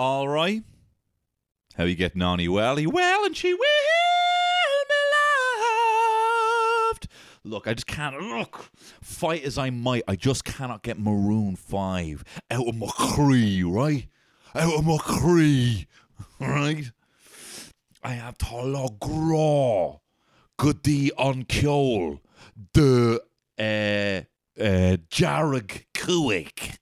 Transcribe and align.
All 0.00 0.26
right. 0.26 0.62
How 1.76 1.84
you 1.84 1.94
getting 1.94 2.22
on? 2.22 2.38
He 2.38 2.48
well? 2.48 2.76
He 2.76 2.86
well, 2.86 3.22
and 3.26 3.36
she 3.36 3.52
will 3.52 3.58
be 4.88 4.94
loved. 6.88 7.06
Look, 7.44 7.68
I 7.68 7.74
just 7.74 7.86
can't 7.86 8.18
look. 8.18 8.70
Fight 9.02 9.44
as 9.44 9.58
I 9.58 9.68
might, 9.68 10.04
I 10.08 10.16
just 10.16 10.46
cannot 10.46 10.82
get 10.82 10.98
Maroon 10.98 11.54
Five 11.54 12.24
out 12.50 12.66
of 12.66 12.76
my 12.76 12.86
cree, 12.96 13.62
right? 13.62 14.06
Out 14.54 14.72
of 14.72 14.86
my 14.86 14.96
cree, 14.96 15.86
right? 16.40 16.90
I 18.02 18.12
have 18.12 18.38
to 18.38 18.62
look 18.62 19.00
goody 20.56 21.12
on 21.12 21.44
Kjol, 21.44 22.20
the 22.72 23.22
uh, 23.58 24.22
uh, 24.58 24.96
Jarrag 25.10 25.84
Kuik, 25.92 26.78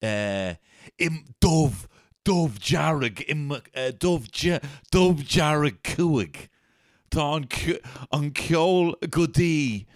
uh, 0.00 0.54
im 0.98 1.24
Dove, 1.40 1.88
Dove 2.24 2.58
Jarrag, 2.60 3.24
im, 3.28 3.50
uh, 3.50 3.58
Dove, 3.98 4.28
ja, 4.34 4.58
Dove 4.90 5.22
Jarrag 5.24 5.82
Kuik, 5.82 6.48
tá 7.10 7.36
an 7.36 7.48
an 8.12 8.30
goody, 9.10 9.86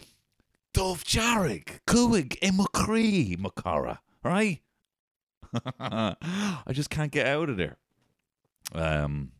Dove 0.72 1.04
Jarrag 1.04 1.80
Kuik, 1.86 2.36
im 2.42 2.64
Cree, 2.72 3.36
Makara, 3.36 3.98
right? 4.24 4.60
I 5.80 6.72
just 6.72 6.90
can't 6.90 7.12
get 7.12 7.26
out 7.26 7.48
of 7.48 7.56
there. 7.56 7.76
Um, 8.74 9.32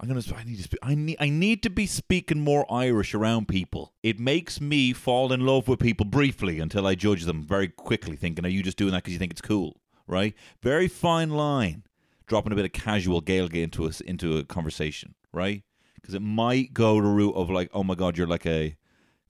I'm 0.00 0.08
gonna. 0.08 0.22
I 0.34 0.44
need 0.44 0.56
to. 0.56 0.62
Speak, 0.62 0.80
I 0.82 0.94
need. 0.94 1.16
I 1.20 1.28
need 1.28 1.62
to 1.62 1.70
be 1.70 1.86
speaking 1.86 2.40
more 2.40 2.70
Irish 2.70 3.14
around 3.14 3.48
people. 3.48 3.92
It 4.02 4.18
makes 4.18 4.60
me 4.60 4.92
fall 4.92 5.32
in 5.32 5.40
love 5.40 5.68
with 5.68 5.80
people 5.80 6.04
briefly 6.06 6.60
until 6.60 6.86
I 6.86 6.94
judge 6.94 7.24
them 7.24 7.42
very 7.42 7.68
quickly, 7.68 8.16
thinking, 8.16 8.44
"Are 8.44 8.50
you 8.50 8.62
just 8.62 8.76
doing 8.76 8.92
that 8.92 9.04
because 9.04 9.12
you 9.14 9.18
think 9.18 9.32
it's 9.32 9.40
cool?" 9.40 9.80
Right? 10.06 10.34
Very 10.62 10.88
fine 10.88 11.30
line. 11.30 11.84
Dropping 12.26 12.52
a 12.52 12.56
bit 12.56 12.64
of 12.64 12.72
casual 12.72 13.22
Gaeilge 13.22 13.54
into 13.54 13.86
a 13.86 13.92
into 14.04 14.36
a 14.36 14.44
conversation, 14.44 15.14
right? 15.32 15.62
Because 15.94 16.14
it 16.14 16.22
might 16.22 16.74
go 16.74 17.00
the 17.00 17.06
route 17.06 17.36
of 17.36 17.50
like, 17.50 17.70
"Oh 17.72 17.84
my 17.84 17.94
God, 17.94 18.18
you're 18.18 18.26
like 18.26 18.46
a 18.46 18.76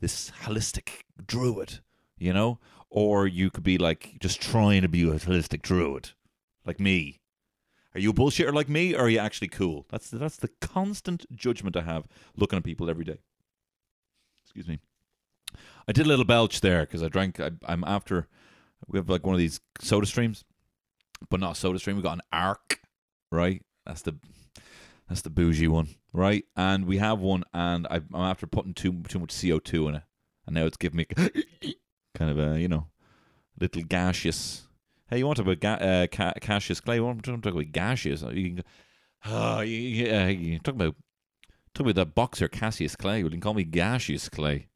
this 0.01 0.31
holistic 0.45 1.03
druid," 1.27 1.81
you 2.17 2.33
know, 2.33 2.59
or 2.89 3.27
you 3.27 3.51
could 3.51 3.65
be 3.65 3.77
like 3.77 4.17
just 4.19 4.41
trying 4.41 4.81
to 4.83 4.89
be 4.89 5.03
a 5.03 5.13
holistic 5.13 5.61
druid, 5.61 6.11
like 6.65 6.81
me. 6.81 7.21
Are 7.95 8.01
you 8.01 8.11
a 8.11 8.15
bullshitter 8.15 8.53
like 8.53 8.69
me, 8.69 8.95
or 8.95 9.01
are 9.01 9.09
you 9.09 9.19
actually 9.19 9.49
cool? 9.49 9.87
That's 9.91 10.11
the, 10.11 10.19
that's 10.19 10.37
the 10.37 10.51
constant 10.61 11.25
judgment 11.35 11.77
I 11.77 11.83
have 11.83 12.07
looking 12.37 12.59
at 12.59 12.65
people 12.65 12.91
every 12.91 13.05
day. 13.05 13.21
Excuse 14.45 14.69
me. 14.69 14.81
I 15.89 15.93
did 15.93 16.05
a 16.05 16.09
little 16.09 16.25
belch 16.25 16.61
there 16.61 16.83
because 16.83 17.03
I 17.03 17.09
drank. 17.09 17.41
I, 17.41 17.53
I'm 17.65 17.85
after. 17.85 18.29
We 18.87 18.99
have 18.99 19.09
like 19.09 19.25
one 19.25 19.35
of 19.35 19.39
these 19.39 19.61
soda 19.81 20.07
streams, 20.07 20.45
but 21.31 21.41
not 21.41 21.53
a 21.53 21.55
soda 21.55 21.79
stream. 21.79 21.97
We 21.97 22.03
got 22.03 22.19
an 22.19 22.23
Aarke, 22.33 22.79
right? 23.31 23.63
That's 23.85 24.03
the 24.03 24.17
that's 25.09 25.23
the 25.23 25.31
bougie 25.31 25.69
one, 25.69 25.89
right? 26.13 26.45
And 26.57 26.87
we 26.87 26.99
have 26.99 27.21
one, 27.21 27.45
and 27.55 27.87
I, 27.89 27.97
I'm 27.97 28.23
after 28.23 28.47
putting 28.47 28.75
too 28.75 29.03
too 29.09 29.19
much 29.19 29.41
CO 29.41 29.59
two 29.59 29.89
in 29.89 29.97
it, 29.97 30.03
and 30.47 30.55
now 30.55 30.67
it's 30.67 30.77
giving 30.77 30.99
me 30.99 31.05
kind 32.15 32.31
of 32.31 32.39
a 32.39 32.61
you 32.61 32.69
know 32.69 32.89
little 33.59 33.83
gaseous 33.83 34.67
Hey, 35.09 35.19
you 35.19 35.27
want 35.27 35.37
to 35.37 35.45
talk 35.45 35.53
about 35.53 35.79
ga- 35.79 35.87
uh, 35.87 36.07
ca- 36.09 36.33
Cassius 36.41 36.81
Clay? 36.81 36.97
You 36.97 37.05
want 37.05 37.23
to 37.23 37.39
talk 37.41 37.53
about 37.53 37.71
gaseous? 37.71 38.23
You 38.23 38.57
can, 38.57 38.65
oh, 39.25 39.61
you, 39.61 39.77
you, 39.77 40.13
uh, 40.13 40.27
you 40.27 40.59
talk 40.59 40.75
about 40.75 40.97
talk 41.75 41.85
about 41.85 41.95
that 41.95 42.15
boxer 42.17 42.49
Cassius 42.49 42.97
Clay. 42.97 43.23
Well, 43.23 43.31
you 43.31 43.37
can 43.37 43.41
call 43.41 43.55
me 43.55 43.63
gaseous 43.63 44.29
Clay. 44.29 44.67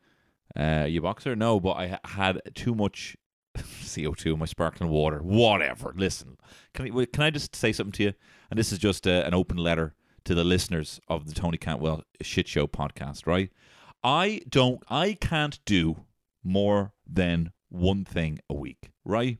Uh, 0.54 0.86
you 0.88 1.00
boxer? 1.00 1.34
No, 1.34 1.58
but 1.58 1.72
I 1.72 1.98
had 2.04 2.40
too 2.54 2.76
much 2.76 3.16
CO 3.94 4.12
two 4.12 4.34
in 4.34 4.38
my 4.38 4.46
sparkling 4.46 4.90
water. 4.90 5.18
Whatever. 5.18 5.92
Listen, 5.96 6.36
can 6.74 6.86
I, 6.86 7.04
can 7.06 7.22
I 7.22 7.30
just 7.30 7.54
say 7.54 7.72
something 7.72 7.92
to 7.92 8.02
you? 8.04 8.12
And 8.50 8.58
this 8.58 8.72
is 8.72 8.78
just 8.78 9.06
uh, 9.06 9.22
an 9.26 9.34
open 9.34 9.56
letter 9.56 9.94
to 10.24 10.34
the 10.34 10.44
listeners 10.44 11.00
of 11.08 11.26
the 11.26 11.34
Tony 11.34 11.58
Cantwell 11.58 12.02
Shit 12.22 12.48
Show 12.48 12.66
podcast. 12.66 13.26
Right? 13.26 13.50
I 14.02 14.42
don't. 14.48 14.82
I 14.88 15.14
can't 15.14 15.58
do 15.64 16.04
more 16.42 16.92
than 17.06 17.52
one 17.68 18.04
thing 18.04 18.38
a 18.48 18.54
week. 18.54 18.90
Right? 19.04 19.38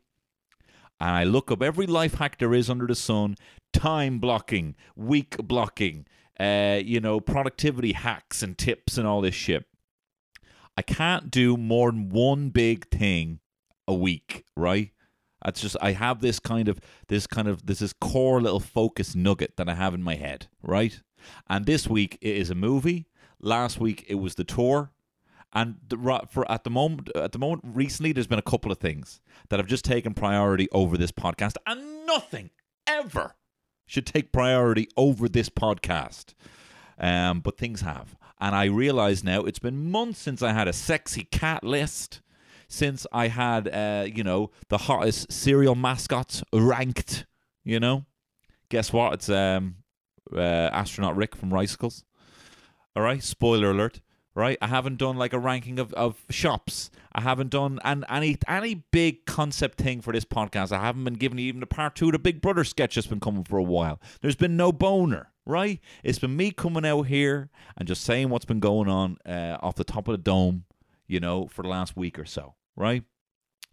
and 1.01 1.11
I 1.11 1.25
look 1.25 1.51
up 1.51 1.63
every 1.63 1.87
life 1.87 2.15
hack 2.15 2.39
there 2.39 2.53
is 2.53 2.69
under 2.69 2.87
the 2.87 2.95
sun 2.95 3.37
time 3.73 4.19
blocking, 4.19 4.77
week 4.95 5.37
blocking, 5.39 6.07
uh, 6.39 6.81
you 6.85 7.01
know, 7.01 7.21
productivity 7.21 7.93
hacks 7.93 8.43
and 8.43 8.59
tips 8.59 8.99
and 8.99 9.07
all 9.07 9.21
this 9.21 9.35
shit. 9.35 9.65
I 10.77 10.83
can't 10.83 11.31
do 11.31 11.57
more 11.57 11.91
than 11.91 12.11
one 12.11 12.51
big 12.51 12.89
thing 12.91 13.41
a 13.91 13.95
week, 13.95 14.45
right? 14.57 14.93
That's 15.45 15.61
just 15.61 15.77
I 15.83 15.93
have 15.93 16.21
this 16.21 16.39
kind 16.39 16.69
of 16.69 16.81
this 17.09 17.27
kind 17.27 17.49
of 17.49 17.67
this 17.67 17.83
is 17.83 17.93
core 17.93 18.41
little 18.41 18.61
focus 18.61 19.15
nugget 19.15 19.57
that 19.57 19.69
I 19.69 19.75
have 19.75 19.95
in 19.95 20.03
my 20.03 20.15
head, 20.15 20.47
right? 20.63 21.01
And 21.49 21.67
this 21.67 21.89
week 21.89 22.17
it 22.21 22.37
is 22.37 22.51
a 22.51 22.55
movie. 22.55 23.09
Last 23.41 23.81
week 23.81 24.05
it 24.09 24.17
was 24.17 24.37
the 24.37 24.45
tour. 24.45 24.93
And 25.53 25.77
the, 25.89 26.27
for 26.31 26.51
at 26.51 26.63
the 26.63 26.71
moment, 26.71 27.11
at 27.17 27.33
the 27.33 27.39
moment, 27.41 27.63
recently, 27.65 28.13
there's 28.13 28.29
been 28.29 28.39
a 28.39 28.43
couple 28.43 28.71
of 28.71 28.79
things 28.79 29.21
that 29.49 29.59
have 29.59 29.67
just 29.67 29.85
taken 29.85 30.15
priority 30.15 30.69
over 30.71 30.97
this 30.97 31.11
podcast, 31.11 31.57
and 31.67 32.07
nothing 32.07 32.51
ever 32.87 33.35
should 33.85 34.07
take 34.07 34.31
priority 34.31 34.87
over 34.97 35.29
this 35.29 35.49
podcast. 35.49 36.35
Um, 37.01 37.41
but 37.41 37.59
things 37.59 37.81
have, 37.81 38.17
and 38.41 38.55
I 38.55 38.67
realize 38.67 39.25
now 39.25 39.43
it's 39.43 39.59
been 39.59 39.91
months 39.91 40.21
since 40.21 40.41
I 40.41 40.53
had 40.53 40.69
a 40.69 40.73
sexy 40.73 41.25
cat 41.25 41.65
list, 41.65 42.21
since 42.71 43.07
I 43.13 43.29
had, 43.29 43.69
uh, 43.69 44.07
you 44.07 44.25
know, 44.25 44.51
the 44.69 44.79
hottest 44.79 45.31
cereal 45.31 45.75
mascots 45.75 46.43
ranked. 46.53 47.27
You 47.63 47.79
know, 47.79 48.07
guess 48.71 48.93
what? 48.93 49.13
It's 49.15 49.29
um, 49.29 49.77
uh, 50.35 50.41
astronaut 50.41 51.17
Rick 51.17 51.37
from 51.37 51.53
Ricicles. 51.53 52.05
All 52.97 53.03
right, 53.03 53.23
spoiler 53.23 53.71
alert 53.71 54.01
right? 54.35 54.59
I 54.63 54.69
haven't 54.69 54.99
done 54.99 55.17
like 55.17 55.33
a 55.33 55.39
ranking 55.39 55.79
of, 55.79 55.93
of 55.95 56.25
shops. 56.31 56.91
I 57.13 57.21
haven't 57.21 57.51
done 57.51 57.79
an, 57.85 58.05
any 58.09 58.39
any 58.49 58.75
big 58.75 59.27
concept 59.27 59.79
thing 59.79 60.01
for 60.01 60.13
this 60.13 60.25
podcast. 60.25 60.73
I 60.73 60.81
haven't 60.81 61.05
been 61.05 61.15
given 61.15 61.39
even 61.39 61.63
a 61.63 61.67
part 61.67 61.95
two 61.95 62.07
of 62.07 62.13
the 62.13 62.19
Big 62.19 62.41
Brother 62.41 62.65
sketch 62.65 62.95
that's 62.95 63.07
been 63.07 63.21
coming 63.21 63.45
for 63.45 63.59
a 63.59 63.63
while. 63.63 64.01
There's 64.21 64.37
been 64.37 64.57
no 64.57 64.73
boner, 64.73 65.31
right? 65.47 65.81
It's 66.03 66.19
been 66.19 66.37
me 66.37 66.51
coming 66.53 66.87
out 66.87 67.03
here 67.03 67.51
and 67.77 67.89
just 67.89 68.05
saying 68.05 68.31
what's 68.31 68.45
been 68.45 68.61
going 68.61 68.89
on 68.89 69.19
uh, 69.27 69.59
off 69.61 69.75
the 69.75 69.85
top 69.85 70.09
of 70.09 70.13
the 70.13 70.23
dome, 70.23 70.65
you 71.07 71.21
know, 71.21 71.47
for 71.47 71.63
the 71.63 71.69
last 71.69 71.97
week 71.97 72.19
or 72.19 72.25
so, 72.25 72.55
right? 72.81 73.05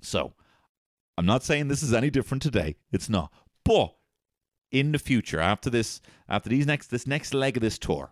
So 0.02 0.34
I'm 1.18 1.26
not 1.26 1.44
saying 1.44 1.68
this 1.68 1.84
is 1.84 1.94
any 1.94 2.10
different 2.10 2.44
today. 2.44 2.76
It's 2.92 3.10
not. 3.10 3.32
But 3.64 3.96
in 4.72 4.92
the 4.92 5.00
future, 5.00 5.40
after 5.40 5.70
this, 5.70 6.02
after 6.30 6.50
these 6.50 6.68
next 6.68 6.88
this 6.88 7.08
next 7.08 7.34
leg 7.34 7.58
of 7.58 7.62
this 7.62 7.80
tour, 7.80 8.12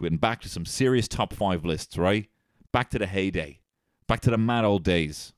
Getting 0.00 0.18
back 0.18 0.40
to 0.42 0.48
some 0.48 0.66
serious 0.66 1.08
top 1.08 1.32
five 1.32 1.64
lists, 1.64 1.96
right? 1.96 2.28
Back 2.72 2.90
to 2.90 2.98
the 2.98 3.06
heyday. 3.06 3.60
Back 4.08 4.20
to 4.20 4.30
the 4.30 4.38
mad 4.38 4.64
old 4.64 4.82
days. 4.82 5.32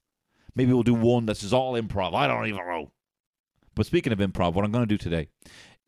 Maybe 0.54 0.72
we'll 0.72 0.82
do 0.82 0.94
one 0.94 1.26
that's 1.26 1.40
just 1.40 1.52
all 1.52 1.74
improv. 1.74 2.14
I 2.14 2.26
don't 2.26 2.46
even 2.46 2.66
know. 2.66 2.92
But 3.74 3.86
speaking 3.86 4.12
of 4.12 4.18
improv, 4.18 4.54
what 4.54 4.64
I'm 4.64 4.72
going 4.72 4.84
to 4.84 4.86
do 4.86 4.96
today 4.96 5.28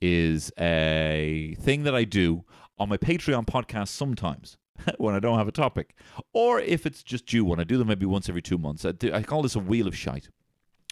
is 0.00 0.52
a 0.58 1.56
thing 1.60 1.84
that 1.84 1.94
I 1.94 2.04
do 2.04 2.44
on 2.78 2.90
my 2.90 2.98
Patreon 2.98 3.46
podcast 3.46 3.88
sometimes 3.88 4.57
when 4.98 5.14
I 5.14 5.20
don't 5.20 5.38
have 5.38 5.48
a 5.48 5.52
topic. 5.52 5.94
Or 6.32 6.60
if 6.60 6.86
it's 6.86 7.02
just 7.02 7.26
due 7.26 7.44
one. 7.44 7.60
I 7.60 7.64
do 7.64 7.78
them 7.78 7.88
maybe 7.88 8.06
once 8.06 8.28
every 8.28 8.42
two 8.42 8.58
months. 8.58 8.84
I, 8.84 8.92
do, 8.92 9.12
I 9.12 9.22
call 9.22 9.42
this 9.42 9.56
a 9.56 9.60
wheel 9.60 9.86
of 9.86 9.96
shite. 9.96 10.28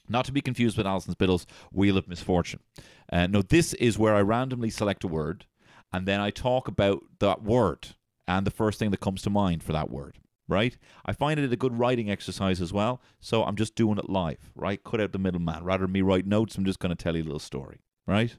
Not 0.08 0.24
to 0.26 0.32
be 0.32 0.40
confused 0.40 0.76
with 0.76 0.86
Alison 0.86 1.14
Spittle's 1.14 1.46
Wheel 1.72 1.96
of 1.96 2.06
Misfortune. 2.06 2.60
Uh, 3.12 3.26
no, 3.26 3.42
this 3.42 3.74
is 3.74 3.98
where 3.98 4.14
I 4.14 4.20
randomly 4.20 4.70
select 4.70 5.02
a 5.02 5.08
word 5.08 5.46
and 5.92 6.06
then 6.06 6.20
I 6.20 6.30
talk 6.30 6.68
about 6.68 7.04
that 7.20 7.42
word 7.42 7.88
and 8.26 8.46
the 8.46 8.50
first 8.50 8.78
thing 8.78 8.90
that 8.90 9.00
comes 9.00 9.22
to 9.22 9.30
mind 9.30 9.62
for 9.62 9.72
that 9.72 9.90
word, 9.90 10.18
right? 10.48 10.76
I 11.04 11.12
find 11.12 11.38
it 11.38 11.52
a 11.52 11.56
good 11.56 11.78
writing 11.78 12.10
exercise 12.10 12.60
as 12.60 12.72
well, 12.72 13.00
so 13.20 13.44
I'm 13.44 13.56
just 13.56 13.74
doing 13.74 13.98
it 13.98 14.10
live, 14.10 14.50
right? 14.54 14.82
Cut 14.82 15.00
out 15.00 15.12
the 15.12 15.18
middleman. 15.18 15.64
Rather 15.64 15.84
than 15.84 15.92
me 15.92 16.02
write 16.02 16.26
notes, 16.26 16.56
I'm 16.56 16.64
just 16.64 16.80
going 16.80 16.94
to 16.94 17.02
tell 17.02 17.16
you 17.16 17.22
a 17.22 17.24
little 17.24 17.38
story, 17.38 17.80
right? 18.06 18.36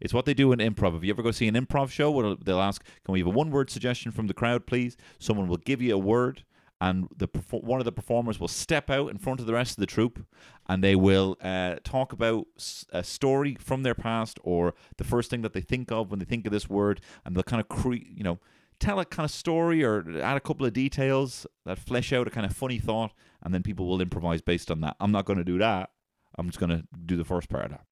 It's 0.00 0.14
what 0.14 0.24
they 0.24 0.34
do 0.34 0.52
in 0.52 0.58
improv. 0.58 0.96
If 0.96 1.04
you 1.04 1.10
ever 1.10 1.22
go 1.22 1.30
see 1.30 1.48
an 1.48 1.54
improv 1.54 1.90
show, 1.90 2.34
they'll 2.36 2.60
ask, 2.60 2.84
"Can 3.04 3.12
we 3.12 3.20
have 3.20 3.26
a 3.26 3.30
one-word 3.30 3.70
suggestion 3.70 4.12
from 4.12 4.26
the 4.26 4.34
crowd, 4.34 4.66
please?" 4.66 4.96
Someone 5.18 5.48
will 5.48 5.56
give 5.56 5.80
you 5.82 5.94
a 5.94 5.98
word, 5.98 6.44
and 6.80 7.08
the 7.16 7.28
one 7.50 7.80
of 7.80 7.84
the 7.84 7.92
performers 7.92 8.38
will 8.38 8.48
step 8.48 8.90
out 8.90 9.10
in 9.10 9.18
front 9.18 9.40
of 9.40 9.46
the 9.46 9.54
rest 9.54 9.72
of 9.72 9.80
the 9.80 9.86
troupe, 9.86 10.26
and 10.68 10.82
they 10.84 10.94
will 10.94 11.36
uh, 11.40 11.76
talk 11.84 12.12
about 12.12 12.46
a 12.92 13.02
story 13.02 13.56
from 13.58 13.82
their 13.82 13.94
past 13.94 14.38
or 14.42 14.74
the 14.98 15.04
first 15.04 15.30
thing 15.30 15.42
that 15.42 15.52
they 15.52 15.60
think 15.60 15.90
of 15.90 16.10
when 16.10 16.18
they 16.18 16.24
think 16.24 16.46
of 16.46 16.52
this 16.52 16.68
word, 16.68 17.00
and 17.24 17.34
they'll 17.34 17.42
kind 17.42 17.60
of 17.60 17.68
cre- 17.68 17.94
you 17.94 18.22
know 18.22 18.38
tell 18.78 19.00
a 19.00 19.04
kind 19.06 19.24
of 19.24 19.30
story 19.30 19.82
or 19.82 20.04
add 20.20 20.36
a 20.36 20.40
couple 20.40 20.66
of 20.66 20.72
details 20.72 21.46
that 21.64 21.78
flesh 21.78 22.12
out 22.12 22.26
a 22.26 22.30
kind 22.30 22.44
of 22.44 22.54
funny 22.54 22.78
thought, 22.78 23.12
and 23.42 23.54
then 23.54 23.62
people 23.62 23.86
will 23.86 24.02
improvise 24.02 24.42
based 24.42 24.70
on 24.70 24.80
that. 24.82 24.96
I'm 25.00 25.12
not 25.12 25.24
going 25.24 25.38
to 25.38 25.44
do 25.44 25.58
that. 25.58 25.90
I'm 26.36 26.48
just 26.48 26.58
going 26.58 26.70
to 26.70 26.84
do 27.06 27.16
the 27.16 27.24
first 27.24 27.48
part 27.48 27.64
of 27.64 27.70
that. 27.70 27.86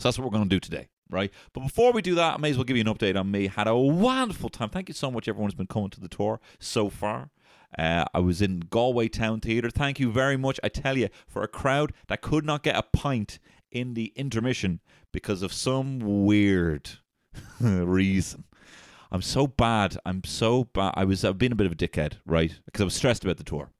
So 0.00 0.08
that's 0.08 0.18
what 0.18 0.24
we're 0.24 0.36
going 0.36 0.48
to 0.48 0.56
do 0.56 0.58
today 0.58 0.88
right? 1.10 1.32
But 1.52 1.60
before 1.60 1.92
we 1.92 2.02
do 2.02 2.14
that, 2.14 2.34
I 2.34 2.36
may 2.38 2.50
as 2.50 2.56
well 2.56 2.64
give 2.64 2.76
you 2.76 2.82
an 2.82 2.94
update 2.94 3.18
on 3.18 3.30
me. 3.30 3.48
Had 3.48 3.66
a 3.66 3.76
wonderful 3.76 4.48
time. 4.48 4.70
Thank 4.70 4.88
you 4.88 4.94
so 4.94 5.10
much, 5.10 5.28
everyone 5.28 5.50
who's 5.50 5.56
been 5.56 5.66
coming 5.66 5.90
to 5.90 6.00
the 6.00 6.08
tour 6.08 6.40
so 6.58 6.88
far. 6.88 7.30
Uh, 7.78 8.04
I 8.12 8.18
was 8.18 8.42
in 8.42 8.60
Galway 8.70 9.08
Town 9.08 9.40
Theatre. 9.40 9.70
Thank 9.70 10.00
you 10.00 10.10
very 10.10 10.36
much. 10.36 10.58
I 10.62 10.68
tell 10.68 10.98
you, 10.98 11.08
for 11.28 11.42
a 11.42 11.48
crowd 11.48 11.92
that 12.08 12.20
could 12.20 12.44
not 12.44 12.62
get 12.62 12.76
a 12.76 12.82
pint 12.82 13.38
in 13.70 13.94
the 13.94 14.12
intermission 14.16 14.80
because 15.12 15.42
of 15.42 15.52
some 15.52 16.24
weird 16.24 16.90
reason. 17.60 18.44
I'm 19.12 19.22
so 19.22 19.46
bad. 19.46 19.96
I'm 20.04 20.22
so 20.24 20.64
bad. 20.64 20.94
I 20.96 21.04
was. 21.04 21.24
I've 21.24 21.38
been 21.38 21.52
a 21.52 21.56
bit 21.56 21.66
of 21.66 21.72
a 21.72 21.76
dickhead, 21.76 22.14
right? 22.26 22.58
Because 22.64 22.80
I 22.80 22.84
was 22.84 22.94
stressed 22.94 23.24
about 23.24 23.38
the 23.38 23.44
tour, 23.44 23.70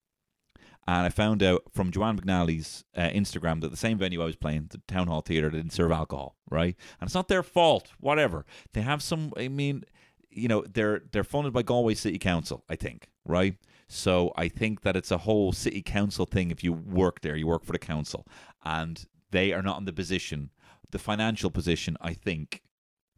and 0.87 1.06
I 1.06 1.09
found 1.09 1.43
out 1.43 1.65
from 1.73 1.91
Joanne 1.91 2.19
McNally's 2.19 2.85
uh, 2.97 3.09
Instagram 3.09 3.61
that 3.61 3.71
the 3.71 3.77
same 3.77 3.99
venue 3.99 4.23
I 4.23 4.27
was 4.27 4.37
playing, 4.37 4.69
the 4.71 4.81
Town 4.88 5.09
Hall 5.09 5.21
Theatre, 5.21 5.50
didn't 5.50 5.73
serve 5.73 5.93
alcohol, 5.93 6.37
right? 6.50 6.77
And 7.00 7.09
it's 7.09 7.15
not 7.15 7.29
their 7.29 7.43
fault. 7.43 7.93
Whatever. 8.00 8.47
They 8.73 8.82
have 8.82 9.03
some. 9.03 9.32
I 9.37 9.49
mean, 9.49 9.85
you 10.31 10.49
know, 10.49 10.65
they're 10.73 11.03
they're 11.12 11.25
funded 11.25 11.53
by 11.53 11.62
Galway 11.62 11.94
City 11.94 12.19
Council, 12.19 12.65
I 12.69 12.77
think, 12.77 13.09
right? 13.25 13.56
So 13.88 14.32
I 14.37 14.49
think 14.49 14.82
that 14.82 14.97
it's 14.97 15.11
a 15.11 15.19
whole 15.19 15.53
city 15.53 15.82
council 15.82 16.25
thing. 16.25 16.50
If 16.53 16.62
you 16.62 16.73
work 16.73 17.23
there, 17.23 17.35
you 17.35 17.47
work 17.49 17.65
for 17.65 17.73
the 17.73 17.79
council, 17.79 18.26
and 18.65 19.05
they 19.33 19.53
are 19.53 19.62
not 19.62 19.79
in 19.79 19.85
the 19.85 19.93
position, 19.93 20.50
the 20.91 20.99
financial 20.99 21.50
position, 21.50 21.97
I 22.00 22.15
think, 22.15 22.62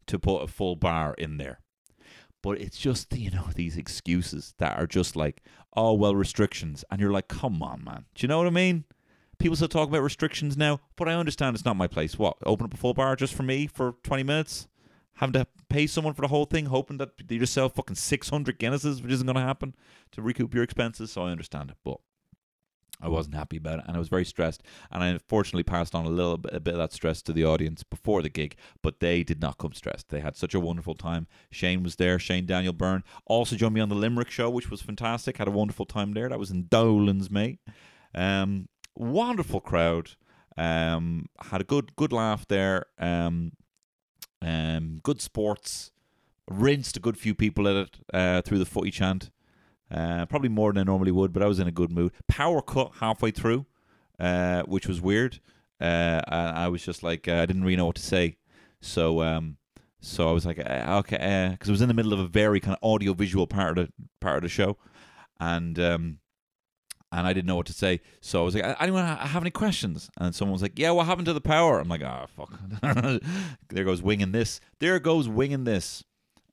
to 0.07 0.19
put 0.19 0.43
a 0.43 0.47
full 0.49 0.77
bar 0.77 1.15
in 1.19 1.37
there. 1.37 1.61
But 2.43 2.61
it's 2.61 2.79
just, 2.79 3.17
you 3.17 3.31
know, 3.31 3.49
these 3.55 3.77
excuses 3.77 4.55
that 4.59 4.79
are 4.79 4.87
just 4.87 5.17
like, 5.17 5.43
oh, 5.75 5.95
well, 5.95 6.15
restrictions. 6.15 6.85
And 6.91 7.01
you're 7.01 7.13
like, 7.13 7.29
come 7.29 7.63
on, 7.63 7.85
man. 7.85 8.05
Do 8.15 8.25
you 8.25 8.29
know 8.29 8.39
what 8.39 8.47
I 8.47 8.51
mean? 8.51 8.85
People 9.39 9.57
still 9.57 9.69
talk 9.69 9.89
about 9.89 10.03
restrictions 10.03 10.57
now, 10.57 10.81
but 10.97 11.09
I 11.09 11.15
understand 11.15 11.57
it's 11.57 11.65
not 11.65 11.77
my 11.77 11.89
place. 11.89 12.19
What? 12.19 12.37
Open 12.45 12.67
up 12.67 12.75
a 12.75 12.77
full 12.77 12.95
bar 12.95 13.17
just 13.17 13.35
for 13.35 13.43
me 13.43 13.67
for 13.67 13.97
20 14.05 14.23
minutes? 14.23 14.69
Having 15.15 15.33
to 15.35 15.47
pay 15.69 15.87
someone 15.87 16.15
for 16.15 16.23
the 16.23 16.29
whole 16.29 16.45
thing, 16.45 16.67
hoping 16.67 16.99
that 16.99 17.11
you 17.29 17.39
just 17.39 17.53
sell 17.53 17.69
fucking 17.69 17.97
600 17.97 18.59
Guinnesses, 18.59 19.03
which 19.03 19.13
isn't 19.13 19.27
going 19.27 19.37
to 19.37 19.43
happen 19.43 19.75
to 20.13 20.23
recoup 20.23 20.55
your 20.55 20.63
expenses. 20.63 21.13
So 21.13 21.23
I 21.23 21.31
understand 21.31 21.71
it. 21.71 21.77
But 21.85 21.99
I 23.03 23.09
wasn't 23.09 23.35
happy 23.35 23.57
about 23.57 23.81
it, 23.81 23.85
and 23.87 23.97
I 23.97 23.99
was 23.99 24.09
very 24.09 24.25
stressed. 24.25 24.63
And 24.91 25.03
I 25.03 25.09
unfortunately 25.09 25.65
passed 25.65 25.95
on 25.95 26.07
a 26.07 26.11
little 26.11 26.39
bit, 26.39 26.55
a 26.55 26.61
bit 26.61 26.75
of 26.75 26.79
that 26.79 26.93
stress 26.93 27.21
to 27.23 27.33
the 27.33 27.45
audience 27.45 27.83
before 27.83 28.23
the 28.23 28.29
gig, 28.29 28.57
but 28.83 29.01
they 29.01 29.25
did 29.25 29.41
not 29.41 29.59
come 29.59 29.73
stressed. 29.73 30.09
They 30.09 30.21
had 30.21 30.37
such 30.37 30.55
a 30.55 30.61
wonderful 30.61 30.95
time. 30.95 31.27
Shane 31.51 31.83
was 31.83 31.97
there. 31.97 32.19
Shane 32.19 32.47
Daniel 32.47 32.73
Byrne 32.73 33.03
also 33.27 33.57
joined 33.57 33.75
me 33.75 33.81
on 33.81 33.89
the 33.89 33.95
Limerick 33.95 34.31
show, 34.31 34.49
which 34.49 34.71
was 34.71 34.81
fantastic. 34.81 35.37
Had 35.37 35.49
a 35.49 35.53
wonderful 35.53 35.87
time 35.87 36.13
there. 36.13 36.29
That 36.29 36.39
was 36.39 36.51
in 36.51 36.69
Dolan's, 36.69 37.31
mate. 37.31 37.59
Um, 38.15 38.69
wonderful 38.97 39.61
crowd. 39.61 40.11
Um, 40.57 41.27
had 41.41 41.61
a 41.61 41.65
good 41.65 41.97
good 41.97 42.13
laugh 42.13 42.47
there. 42.47 42.87
Um, 42.99 43.53
um, 44.41 45.01
good 45.03 45.21
sports. 45.21 45.93
Rinsed 46.51 46.97
a 46.97 47.01
good 47.01 47.17
few 47.17 47.35
people 47.35 47.69
at 47.69 47.77
it 47.77 47.97
uh, 48.13 48.43
through 48.43 48.59
the 48.59 48.67
footy 48.67 48.91
chant. 48.91 49.31
Uh, 49.93 50.25
probably 50.27 50.49
more 50.49 50.73
than 50.73 50.81
I 50.81 50.85
normally 50.85 51.13
would, 51.13 51.33
but 51.33 51.43
I 51.43 51.47
was 51.47 51.59
in 51.59 51.69
a 51.69 51.73
good 51.73 51.91
mood. 51.91 52.13
Power 52.27 52.63
cut 52.63 52.93
halfway 53.01 53.31
through, 53.31 53.67
uh, 54.19 54.63
which 54.63 54.89
was 54.89 55.03
weird. 55.03 55.41
Uh, 55.81 56.23
I, 56.27 56.65
I 56.65 56.69
was 56.69 56.83
just 56.83 57.03
like, 57.03 57.29
uh, 57.29 57.35
I 57.35 57.47
didn't 57.47 57.63
really 57.63 57.77
know 57.77 57.87
what 57.87 57.97
to 57.97 58.03
say. 58.03 58.37
So, 58.81 59.21
um, 59.23 59.59
so 60.01 60.29
I 60.29 60.33
was 60.33 60.47
like, 60.47 60.59
uh, 60.59 61.01
okay, 61.01 61.49
because 61.53 61.69
it 61.69 61.73
was 61.73 61.83
in 61.83 61.89
the 61.89 61.95
middle 61.95 62.13
of 62.15 62.21
a 62.21 62.27
very 62.27 62.59
kind 62.59 62.77
of 62.81 62.89
audio 62.89 63.13
visual 63.13 63.47
part 63.47 63.79
of 63.79 63.87
the 63.87 63.93
part 64.21 64.39
of 64.39 64.43
the 64.43 64.49
show, 64.49 64.79
and 65.39 65.79
um, 65.79 66.19
and 67.13 67.27
I 67.27 67.33
didn't 67.33 67.47
know 67.47 67.57
what 67.57 67.67
to 67.67 67.73
say. 67.73 68.01
So 68.21 68.41
I 68.41 68.45
was 68.45 68.55
like, 68.55 68.77
anyone 68.81 69.05
have 69.05 69.43
any 69.43 69.51
questions? 69.51 70.11
And 70.19 70.35
someone 70.35 70.55
was 70.55 70.63
like, 70.63 70.79
yeah, 70.79 70.91
what 70.91 71.07
happened 71.07 71.27
to 71.27 71.33
the 71.35 71.41
power? 71.41 71.79
I'm 71.79 71.89
like, 71.89 72.03
oh 72.03 72.27
fuck, 72.35 72.59
there 73.69 73.85
goes 73.85 74.03
winging 74.03 74.33
this. 74.33 74.61
There 74.81 74.99
goes 74.99 75.29
winging 75.29 75.65
this. 75.65 76.03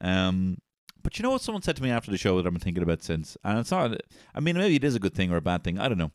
Um, 0.02 0.58
but 1.04 1.18
you 1.18 1.24
know 1.24 1.32
what 1.32 1.42
someone 1.42 1.62
said 1.62 1.76
to 1.78 1.84
me 1.84 1.90
after 1.90 2.12
the 2.12 2.18
show 2.18 2.38
that 2.38 2.46
I've 2.46 2.54
been 2.54 2.60
thinking 2.60 2.84
about 2.84 3.04
since? 3.04 3.38
And 3.44 3.60
it's 3.60 3.72
not, 3.72 4.02
I 4.34 4.40
mean, 4.40 4.58
maybe 4.58 4.76
it 4.76 4.84
is 4.84 4.96
a 4.96 5.00
good 5.00 5.14
thing 5.14 5.32
or 5.32 5.38
a 5.38 5.42
bad 5.42 5.64
thing. 5.64 5.80
I 5.80 5.88
don't 5.88 5.98
know. 5.98 6.12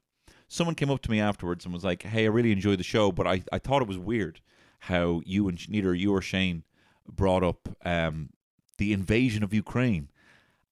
Someone 0.48 0.74
came 0.74 0.90
up 0.90 1.00
to 1.02 1.10
me 1.10 1.20
afterwards 1.20 1.64
and 1.64 1.72
was 1.72 1.84
like, 1.84 2.02
hey, 2.02 2.24
I 2.24 2.28
really 2.28 2.52
enjoyed 2.52 2.78
the 2.78 2.84
show, 2.84 3.10
but 3.10 3.26
I, 3.26 3.42
I 3.50 3.58
thought 3.58 3.82
it 3.82 3.88
was 3.88 3.98
weird 3.98 4.40
how 4.80 5.22
you 5.24 5.48
and 5.48 5.68
neither 5.68 5.94
you 5.94 6.12
or 6.12 6.20
Shane 6.20 6.62
brought 7.10 7.42
up 7.42 7.68
um, 7.84 8.30
the 8.78 8.92
invasion 8.92 9.42
of 9.42 9.54
Ukraine. 9.54 10.10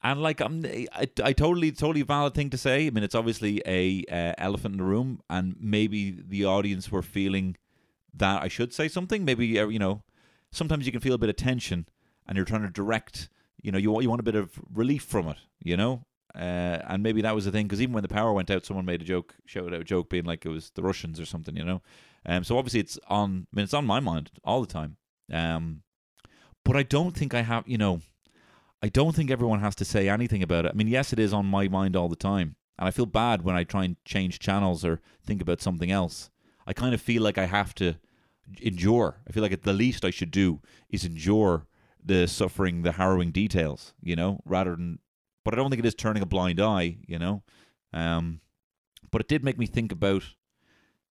And 0.02 0.20
like 0.20 0.40
I'm, 0.40 0.64
I, 0.66 1.08
I 1.22 1.32
totally, 1.32 1.72
totally 1.72 2.02
valid 2.02 2.34
thing 2.34 2.50
to 2.50 2.58
say. 2.58 2.86
I 2.86 2.90
mean, 2.90 3.04
it's 3.04 3.14
obviously 3.14 3.62
a 3.64 4.04
uh, 4.10 4.34
elephant 4.36 4.74
in 4.74 4.78
the 4.78 4.84
room, 4.84 5.20
and 5.30 5.56
maybe 5.60 6.10
the 6.10 6.44
audience 6.44 6.90
were 6.90 7.02
feeling 7.02 7.56
that 8.12 8.42
I 8.42 8.48
should 8.48 8.74
say 8.74 8.88
something. 8.88 9.24
Maybe 9.24 9.58
uh, 9.58 9.68
you 9.68 9.78
know, 9.78 10.02
sometimes 10.50 10.86
you 10.86 10.92
can 10.92 11.00
feel 11.00 11.14
a 11.14 11.18
bit 11.18 11.30
of 11.30 11.36
tension, 11.36 11.86
and 12.26 12.36
you're 12.36 12.44
trying 12.44 12.62
to 12.62 12.70
direct 12.70 13.28
you 13.62 13.72
know, 13.72 13.78
you 13.78 13.90
want 13.90 14.02
you 14.02 14.10
want 14.10 14.20
a 14.20 14.24
bit 14.24 14.34
of 14.34 14.50
relief 14.72 15.04
from 15.04 15.28
it, 15.28 15.38
you 15.62 15.76
know. 15.76 16.04
Uh, 16.34 16.80
and 16.88 17.02
maybe 17.02 17.20
that 17.22 17.34
was 17.34 17.44
the 17.44 17.52
thing 17.52 17.66
because 17.66 17.82
even 17.82 17.92
when 17.92 18.02
the 18.02 18.08
power 18.08 18.32
went 18.32 18.50
out, 18.50 18.64
someone 18.64 18.86
made 18.86 19.02
a 19.02 19.04
joke, 19.04 19.34
shouted 19.44 19.74
out 19.74 19.80
a 19.80 19.84
joke, 19.84 20.08
being 20.08 20.24
like 20.24 20.46
it 20.46 20.48
was 20.48 20.70
the 20.70 20.82
Russians 20.82 21.20
or 21.20 21.26
something, 21.26 21.56
you 21.56 21.64
know. 21.64 21.82
Um, 22.24 22.44
so 22.44 22.56
obviously 22.58 22.80
it's 22.80 22.98
on. 23.08 23.46
I 23.52 23.56
mean, 23.56 23.64
it's 23.64 23.74
on 23.74 23.86
my 23.86 24.00
mind 24.00 24.30
all 24.44 24.60
the 24.60 24.72
time. 24.72 24.96
Um, 25.32 25.82
but 26.64 26.76
I 26.76 26.82
don't 26.82 27.16
think 27.16 27.34
I 27.34 27.42
have. 27.42 27.64
You 27.66 27.78
know, 27.78 28.00
I 28.82 28.88
don't 28.88 29.14
think 29.14 29.30
everyone 29.30 29.60
has 29.60 29.74
to 29.76 29.84
say 29.84 30.08
anything 30.08 30.42
about 30.42 30.64
it. 30.64 30.72
I 30.72 30.74
mean, 30.74 30.88
yes, 30.88 31.12
it 31.12 31.18
is 31.18 31.32
on 31.32 31.46
my 31.46 31.68
mind 31.68 31.96
all 31.96 32.08
the 32.08 32.16
time, 32.16 32.56
and 32.78 32.88
I 32.88 32.90
feel 32.90 33.06
bad 33.06 33.42
when 33.42 33.56
I 33.56 33.64
try 33.64 33.84
and 33.84 33.96
change 34.04 34.38
channels 34.38 34.84
or 34.84 35.00
think 35.24 35.42
about 35.42 35.60
something 35.60 35.90
else. 35.90 36.30
I 36.66 36.72
kind 36.72 36.94
of 36.94 37.00
feel 37.00 37.22
like 37.22 37.38
I 37.38 37.46
have 37.46 37.74
to 37.76 37.96
endure. 38.60 39.20
I 39.28 39.32
feel 39.32 39.42
like 39.42 39.52
at 39.52 39.62
the 39.62 39.72
least 39.72 40.04
I 40.04 40.10
should 40.10 40.30
do 40.30 40.60
is 40.88 41.04
endure 41.04 41.66
the 42.04 42.26
suffering, 42.26 42.82
the 42.82 42.92
harrowing 42.92 43.30
details, 43.30 43.94
you 44.02 44.16
know, 44.16 44.40
rather 44.44 44.72
than. 44.72 44.98
But 45.44 45.54
I 45.54 45.56
don't 45.56 45.70
think 45.70 45.80
it 45.80 45.86
is 45.86 45.94
turning 45.94 46.22
a 46.22 46.26
blind 46.26 46.60
eye, 46.60 46.98
you 47.06 47.18
know. 47.18 47.42
Um, 47.92 48.40
but 49.10 49.20
it 49.20 49.28
did 49.28 49.44
make 49.44 49.58
me 49.58 49.66
think 49.66 49.92
about 49.92 50.22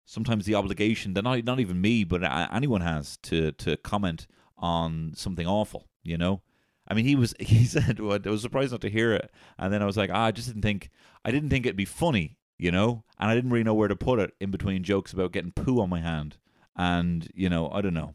sometimes 0.05 0.45
the 0.45 0.55
obligation 0.55 1.15
that 1.15 1.23
not 1.23 1.45
not 1.45 1.61
even 1.61 1.81
me, 1.81 2.05
but 2.05 2.23
anyone 2.53 2.81
has 2.81 3.17
to 3.19 3.53
to 3.53 3.77
comment 3.79 4.27
on 4.59 5.13
something 5.15 5.47
awful, 5.47 5.89
you 6.03 6.19
know. 6.19 6.43
I 6.89 6.95
mean, 6.95 7.05
he 7.05 7.15
was 7.17 7.35
he 7.41 7.65
said 7.65 8.01
well, 8.01 8.19
I 8.25 8.29
was 8.29 8.43
surprised 8.43 8.73
not 8.73 8.81
to 8.83 8.91
hear 8.91 9.13
it, 9.13 9.31
and 9.59 9.73
then 9.73 9.83
I 9.83 9.87
was 9.87 9.97
like, 9.97 10.11
ah, 10.13 10.27
I 10.27 10.31
just 10.33 10.49
didn't 10.49 10.63
think 10.63 10.91
I 11.25 11.31
didn't 11.31 11.51
think 11.51 11.67
it'd 11.67 11.77
be 11.77 11.85
funny, 11.85 12.37
you 12.59 12.71
know, 12.73 13.05
and 13.19 13.31
I 13.31 13.35
didn't 13.35 13.51
really 13.51 13.65
know 13.65 13.75
where 13.75 13.89
to 13.89 13.97
put 13.97 14.19
it 14.19 14.35
in 14.41 14.51
between 14.51 14.83
jokes 14.83 15.13
about 15.13 15.33
getting 15.33 15.53
poo 15.53 15.81
on 15.81 15.89
my 15.89 16.01
hand, 16.01 16.37
and 16.77 17.29
you 17.35 17.49
know, 17.49 17.71
I 17.71 17.81
don't 17.81 17.95
know. 17.95 18.15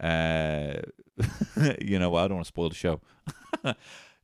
Uh, 0.00 0.80
you 1.80 1.98
know, 1.98 2.14
I 2.14 2.28
don't 2.28 2.36
want 2.36 2.46
to 2.46 2.48
spoil 2.48 2.68
the 2.68 2.74
show. 2.74 3.00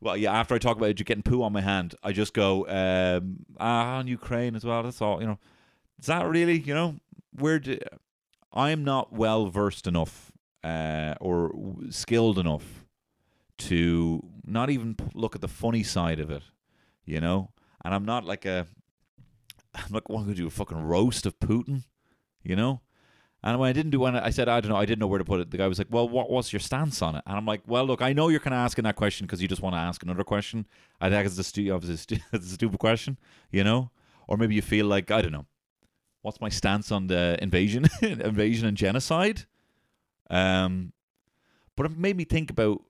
well, 0.00 0.16
yeah, 0.16 0.32
after 0.32 0.54
I 0.54 0.58
talk 0.58 0.76
about 0.76 0.94
getting 0.96 1.22
poo 1.22 1.42
on 1.42 1.52
my 1.52 1.60
hand, 1.60 1.94
I 2.02 2.12
just 2.12 2.34
go, 2.34 2.66
um, 2.68 3.46
ah, 3.58 3.96
on 3.96 4.06
Ukraine 4.06 4.56
as 4.56 4.64
well. 4.64 4.82
That's 4.82 5.00
all, 5.00 5.20
you 5.20 5.26
know. 5.26 5.38
Is 5.98 6.06
that 6.06 6.26
really, 6.28 6.58
you 6.58 6.74
know, 6.74 6.96
where 7.32 7.58
do, 7.58 7.78
I'm 8.52 8.84
not 8.84 9.12
well 9.12 9.48
versed 9.48 9.86
enough 9.86 10.32
uh, 10.62 11.14
or 11.20 11.52
skilled 11.90 12.38
enough 12.38 12.84
to 13.58 14.22
not 14.44 14.70
even 14.70 14.96
look 15.14 15.34
at 15.34 15.40
the 15.40 15.48
funny 15.48 15.82
side 15.82 16.20
of 16.20 16.30
it, 16.30 16.42
you 17.04 17.20
know? 17.20 17.50
And 17.84 17.94
I'm 17.94 18.04
not 18.04 18.24
like 18.24 18.44
a, 18.44 18.66
I'm 19.74 19.92
not 19.92 20.04
going 20.04 20.26
to 20.26 20.34
do 20.34 20.46
a 20.46 20.50
fucking 20.50 20.82
roast 20.82 21.26
of 21.26 21.38
Putin, 21.38 21.84
you 22.42 22.56
know? 22.56 22.80
And 23.46 23.60
when 23.60 23.70
I 23.70 23.72
didn't 23.72 23.92
do 23.92 24.00
one, 24.00 24.16
I 24.16 24.30
said, 24.30 24.48
I 24.48 24.60
don't 24.60 24.72
know, 24.72 24.76
I 24.76 24.84
didn't 24.86 24.98
know 24.98 25.06
where 25.06 25.20
to 25.20 25.24
put 25.24 25.38
it. 25.38 25.52
The 25.52 25.56
guy 25.56 25.68
was 25.68 25.78
like, 25.78 25.86
Well, 25.88 26.08
what, 26.08 26.28
was 26.28 26.52
your 26.52 26.58
stance 26.58 27.00
on 27.00 27.14
it? 27.14 27.22
And 27.28 27.36
I'm 27.36 27.46
like, 27.46 27.60
Well, 27.64 27.84
look, 27.84 28.02
I 28.02 28.12
know 28.12 28.26
you're 28.26 28.40
kind 28.40 28.54
of 28.54 28.58
asking 28.58 28.82
that 28.84 28.96
question 28.96 29.24
because 29.24 29.40
you 29.40 29.46
just 29.46 29.62
want 29.62 29.76
to 29.76 29.78
ask 29.78 30.02
another 30.02 30.24
question. 30.24 30.66
I 31.00 31.08
think 31.10 31.24
it's 31.24 31.38
a, 31.38 31.44
stu- 31.44 31.70
obviously 31.70 32.24
a 32.32 32.40
stupid 32.40 32.80
question, 32.80 33.18
you 33.52 33.62
know? 33.62 33.92
Or 34.26 34.36
maybe 34.36 34.56
you 34.56 34.62
feel 34.62 34.86
like, 34.86 35.12
I 35.12 35.22
don't 35.22 35.30
know, 35.30 35.46
what's 36.22 36.40
my 36.40 36.48
stance 36.48 36.90
on 36.90 37.06
the 37.06 37.38
invasion, 37.40 37.86
invasion 38.02 38.66
and 38.66 38.76
genocide? 38.76 39.44
Um, 40.28 40.92
but 41.76 41.86
it 41.86 41.96
made 41.96 42.16
me 42.16 42.24
think 42.24 42.50
about 42.50 42.82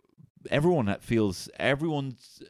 everyone 0.50 0.86
that 0.86 1.02
feels 1.02 1.50
everyone's. 1.58 2.42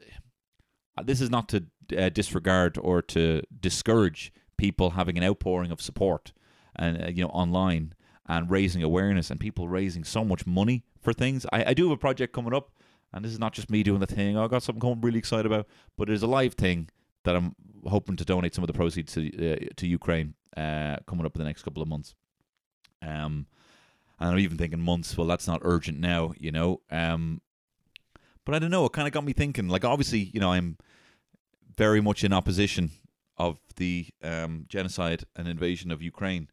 Uh, 0.96 1.02
this 1.02 1.20
is 1.20 1.28
not 1.28 1.48
to 1.48 1.64
uh, 1.98 2.08
disregard 2.10 2.78
or 2.80 3.02
to 3.02 3.42
discourage 3.58 4.32
people 4.56 4.90
having 4.90 5.18
an 5.18 5.24
outpouring 5.24 5.72
of 5.72 5.82
support 5.82 6.32
and 6.76 7.02
uh, 7.02 7.08
you 7.08 7.24
know 7.24 7.30
online 7.30 7.94
and 8.28 8.50
raising 8.50 8.82
awareness 8.82 9.30
and 9.30 9.38
people 9.38 9.68
raising 9.68 10.04
so 10.04 10.24
much 10.24 10.46
money 10.46 10.84
for 11.00 11.12
things. 11.12 11.46
I, 11.52 11.70
I 11.70 11.74
do 11.74 11.84
have 11.84 11.92
a 11.92 12.00
project 12.00 12.32
coming 12.32 12.54
up, 12.54 12.70
and 13.12 13.24
this 13.24 13.32
is 13.32 13.38
not 13.38 13.52
just 13.52 13.70
me 13.70 13.82
doing 13.82 14.00
the 14.00 14.06
thing. 14.06 14.36
I 14.36 14.46
got 14.48 14.62
something 14.62 14.90
I'm 14.90 15.00
really 15.00 15.18
excited 15.18 15.46
about, 15.46 15.66
but 15.96 16.10
it's 16.10 16.22
a 16.22 16.26
live 16.26 16.54
thing 16.54 16.88
that 17.24 17.36
I'm 17.36 17.54
hoping 17.86 18.16
to 18.16 18.24
donate 18.24 18.54
some 18.54 18.64
of 18.64 18.68
the 18.68 18.74
proceeds 18.74 19.12
to 19.14 19.52
uh, 19.52 19.56
to 19.76 19.86
Ukraine 19.86 20.34
uh, 20.56 20.96
coming 21.06 21.26
up 21.26 21.34
in 21.34 21.40
the 21.40 21.46
next 21.46 21.62
couple 21.62 21.82
of 21.82 21.88
months. 21.88 22.14
Um, 23.02 23.46
and 24.18 24.30
I'm 24.30 24.38
even 24.38 24.58
thinking 24.58 24.80
months. 24.80 25.16
Well, 25.16 25.26
that's 25.26 25.46
not 25.46 25.60
urgent 25.62 26.00
now, 26.00 26.32
you 26.38 26.50
know. 26.50 26.80
Um, 26.90 27.42
but 28.44 28.54
I 28.54 28.58
don't 28.58 28.70
know. 28.70 28.86
It 28.86 28.92
kind 28.92 29.06
of 29.06 29.12
got 29.12 29.24
me 29.24 29.32
thinking. 29.32 29.68
Like, 29.68 29.84
obviously, 29.84 30.30
you 30.32 30.40
know, 30.40 30.52
I'm 30.52 30.78
very 31.76 32.00
much 32.00 32.24
in 32.24 32.32
opposition 32.32 32.90
of 33.36 33.58
the 33.76 34.06
um, 34.22 34.64
genocide 34.68 35.24
and 35.36 35.46
invasion 35.46 35.90
of 35.90 36.00
Ukraine 36.00 36.48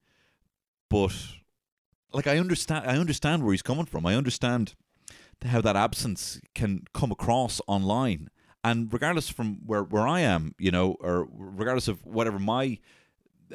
but 0.93 1.11
like 2.13 2.27
I 2.27 2.38
understand 2.38 2.86
I 2.88 2.98
understand 2.98 3.43
where 3.43 3.53
he's 3.53 3.62
coming 3.62 3.86
from. 3.86 4.05
I 4.05 4.15
understand 4.15 4.75
how 5.46 5.62
that 5.62 5.75
absence 5.75 6.39
can 6.55 6.84
come 6.93 7.12
across 7.12 7.60
online. 7.67 8.29
And 8.63 8.91
regardless 8.93 9.29
from 9.29 9.60
where, 9.65 9.84
where 9.84 10.08
I 10.08 10.22
am, 10.22 10.55
you 10.58 10.72
know, 10.72 10.96
or 11.01 11.27
regardless 11.32 11.89
of 11.89 12.05
whatever 12.05 12.39
my 12.39 12.79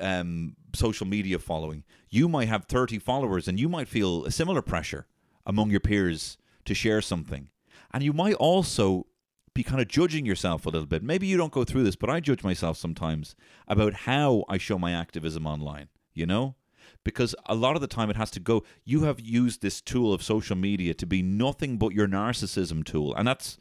um, 0.00 0.54
social 0.74 1.06
media 1.06 1.38
following, 1.38 1.84
you 2.10 2.28
might 2.28 2.48
have 2.48 2.66
30 2.66 2.98
followers 2.98 3.48
and 3.48 3.58
you 3.58 3.68
might 3.68 3.88
feel 3.88 4.24
a 4.26 4.30
similar 4.30 4.60
pressure 4.60 5.06
among 5.46 5.70
your 5.70 5.80
peers 5.80 6.36
to 6.66 6.74
share 6.74 7.00
something. 7.00 7.48
And 7.92 8.02
you 8.02 8.12
might 8.12 8.34
also 8.34 9.06
be 9.54 9.62
kind 9.62 9.80
of 9.80 9.88
judging 9.88 10.26
yourself 10.26 10.66
a 10.66 10.68
little 10.68 10.86
bit. 10.86 11.02
Maybe 11.02 11.26
you 11.26 11.38
don't 11.38 11.52
go 11.52 11.64
through 11.64 11.84
this, 11.84 11.96
but 11.96 12.10
I 12.10 12.20
judge 12.20 12.44
myself 12.44 12.76
sometimes 12.76 13.34
about 13.66 13.94
how 13.94 14.44
I 14.48 14.58
show 14.58 14.78
my 14.78 14.92
activism 14.92 15.46
online, 15.46 15.88
you 16.12 16.26
know? 16.26 16.54
Because 17.04 17.34
a 17.46 17.54
lot 17.54 17.74
of 17.74 17.80
the 17.80 17.86
time 17.86 18.10
it 18.10 18.16
has 18.16 18.30
to 18.32 18.40
go, 18.40 18.64
you 18.84 19.04
have 19.04 19.20
used 19.20 19.62
this 19.62 19.80
tool 19.80 20.12
of 20.12 20.22
social 20.22 20.56
media 20.56 20.94
to 20.94 21.06
be 21.06 21.22
nothing 21.22 21.78
but 21.78 21.92
your 21.92 22.06
narcissism 22.06 22.84
tool. 22.84 23.14
And 23.14 23.26
that's, 23.26 23.56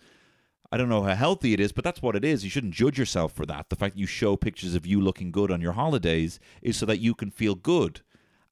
I 0.71 0.77
don't 0.77 0.89
know 0.89 1.03
how 1.03 1.15
healthy 1.15 1.53
it 1.53 1.59
is, 1.59 1.71
but 1.71 1.83
that's 1.83 2.01
what 2.01 2.15
it 2.15 2.25
is. 2.25 2.43
You 2.43 2.49
shouldn't 2.49 2.73
judge 2.73 2.99
yourself 2.99 3.31
for 3.31 3.45
that. 3.45 3.69
The 3.69 3.75
fact 3.75 3.95
that 3.95 3.99
you 3.99 4.07
show 4.07 4.35
pictures 4.35 4.75
of 4.75 4.85
you 4.85 4.99
looking 4.99 5.31
good 5.31 5.51
on 5.51 5.61
your 5.61 5.73
holidays 5.73 6.39
is 6.61 6.75
so 6.75 6.85
that 6.87 6.99
you 6.99 7.13
can 7.13 7.31
feel 7.31 7.55
good. 7.55 8.01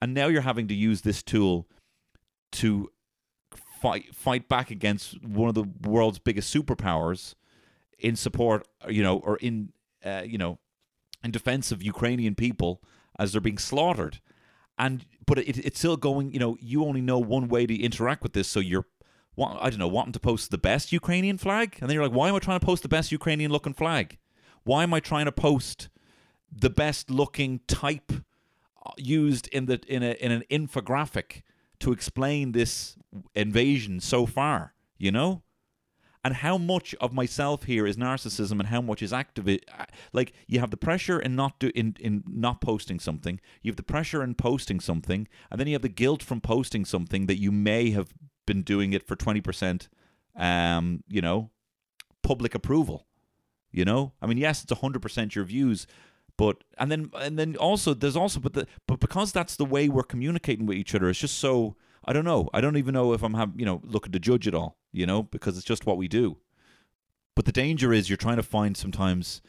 And 0.02 0.14
now 0.14 0.28
you're 0.28 0.42
having 0.42 0.68
to 0.68 0.74
use 0.74 1.02
this 1.02 1.24
tool 1.24 1.68
to 2.54 2.90
fight 3.82 4.16
fight 4.16 4.48
back 4.48 4.72
against 4.72 5.22
one 5.24 5.50
of 5.50 5.56
the 5.56 5.66
world's 5.88 6.20
biggest 6.20 6.54
superpowers 6.54 7.36
in 8.00 8.16
support, 8.16 8.68
you 8.88 9.04
know, 9.04 9.18
or 9.18 9.38
in 9.38 9.74
uh, 10.06 10.24
you 10.26 10.38
know, 10.38 10.60
in 11.24 11.32
defense 11.32 11.72
of 11.72 11.84
Ukrainian 11.84 12.36
people 12.36 12.82
as 13.18 13.32
they're 13.32 13.42
being 13.42 13.58
slaughtered. 13.58 14.22
And 14.78 15.06
but 15.26 15.40
it, 15.40 15.58
it's 15.58 15.80
still 15.80 15.98
going. 15.98 16.32
You 16.32 16.40
know, 16.40 16.58
you 16.60 16.86
only 16.86 17.02
know 17.02 17.20
one 17.20 17.48
way 17.48 17.66
to 17.66 17.76
interact 17.76 18.24
with 18.24 18.34
this, 18.34 18.48
so 18.48 18.60
you're. 18.60 18.86
I 19.38 19.70
don't 19.70 19.80
know, 19.80 19.88
wanting 19.90 20.14
to 20.14 20.20
post 20.20 20.50
the 20.50 20.58
best 20.58 20.94
Ukrainian 20.94 21.38
flag, 21.38 21.78
and 21.82 21.90
then 21.90 21.96
you're 21.96 22.06
like, 22.06 22.16
why 22.16 22.30
am 22.30 22.36
I 22.36 22.40
trying 22.40 22.58
to 22.58 22.66
post 22.66 22.84
the 22.84 22.90
best 22.90 23.12
Ukrainian 23.12 23.52
looking 23.52 23.74
flag? 23.74 24.18
Why 24.64 24.84
am 24.84 24.94
I 24.94 25.02
trying 25.02 25.26
to 25.26 25.32
post 25.34 25.90
the 26.50 26.70
best 26.70 27.12
looking 27.12 27.60
type 27.68 28.14
uh, 28.14 28.92
used 28.98 29.48
in 29.50 29.66
the 29.66 29.82
in 29.88 30.04
a 30.04 30.12
in 30.12 30.32
an 30.32 30.44
infographic 30.50 31.42
to 31.80 31.92
explain 31.92 32.54
this 32.54 32.96
invasion 33.34 34.00
so 34.00 34.26
far, 34.26 34.74
you 34.98 35.12
know? 35.12 35.44
And 36.26 36.34
how 36.34 36.58
much 36.58 36.96
of 37.00 37.14
myself 37.14 37.66
here 37.66 37.86
is 37.86 37.98
narcissism 37.98 38.60
and 38.60 38.70
how 38.70 38.82
much 38.82 39.04
is 39.04 39.14
active 39.14 39.60
like 40.12 40.34
you 40.48 40.60
have 40.60 40.72
the 40.72 40.76
pressure 40.76 41.20
in 41.20 41.36
not 41.36 41.60
do 41.60 41.72
in, 41.76 41.96
in 42.00 42.24
not 42.28 42.62
posting 42.62 43.00
something, 43.00 43.40
you 43.62 43.70
have 43.70 43.76
the 43.76 43.84
pressure 43.84 44.24
in 44.24 44.34
posting 44.34 44.80
something, 44.80 45.28
and 45.52 45.60
then 45.60 45.68
you 45.68 45.74
have 45.74 45.84
the 45.84 45.88
guilt 45.88 46.24
from 46.24 46.42
posting 46.42 46.84
something 46.84 47.28
that 47.28 47.40
you 47.40 47.52
may 47.52 47.92
have 47.92 48.12
been 48.48 48.64
doing 48.64 48.92
it 48.92 49.08
for 49.08 49.16
20% 49.16 49.88
um, 50.36 51.04
you 51.08 51.22
know, 51.22 51.52
public 52.24 52.56
approval. 52.56 53.06
You 53.72 53.86
know? 53.86 54.14
I 54.20 54.26
mean, 54.26 54.40
yes, 54.40 54.64
it's 54.64 54.74
100% 54.74 55.36
your 55.36 55.46
views, 55.46 55.86
but 56.38 56.64
and 56.80 56.92
then 56.92 57.12
and 57.20 57.38
then 57.38 57.56
also 57.58 57.94
there's 57.94 58.16
also 58.16 58.40
but 58.40 58.54
the 58.54 58.68
but 58.88 59.00
because 59.00 59.32
that's 59.32 59.56
the 59.56 59.64
way 59.64 59.88
we're 59.88 60.04
communicating 60.04 60.66
with 60.66 60.76
each 60.76 60.94
other 60.94 61.08
it's 61.08 61.20
just 61.20 61.38
so 61.38 61.78
i 62.06 62.14
don't 62.14 62.26
know. 62.26 62.50
I 62.54 62.62
don't 62.62 62.78
even 62.78 62.94
know 62.94 63.14
if 63.14 63.24
i'm 63.24 63.34
have 63.34 63.54
you 63.56 63.66
know 63.66 63.82
looking 63.84 64.12
to 64.14 64.20
judge 64.20 64.48
it 64.48 64.56
all 64.56 64.78
you 64.92 65.06
know 65.06 65.24
because 65.24 65.58
it's 65.58 65.66
just 65.66 65.86
what 65.86 65.98
we 65.98 66.08
do. 66.08 66.38
But 67.36 67.46
the 67.46 67.52
danger 67.52 67.92
is 67.92 68.10
you're 68.10 68.18
trying 68.18 68.38
to 68.38 68.44
find 68.44 68.78
sometimes 68.78 69.42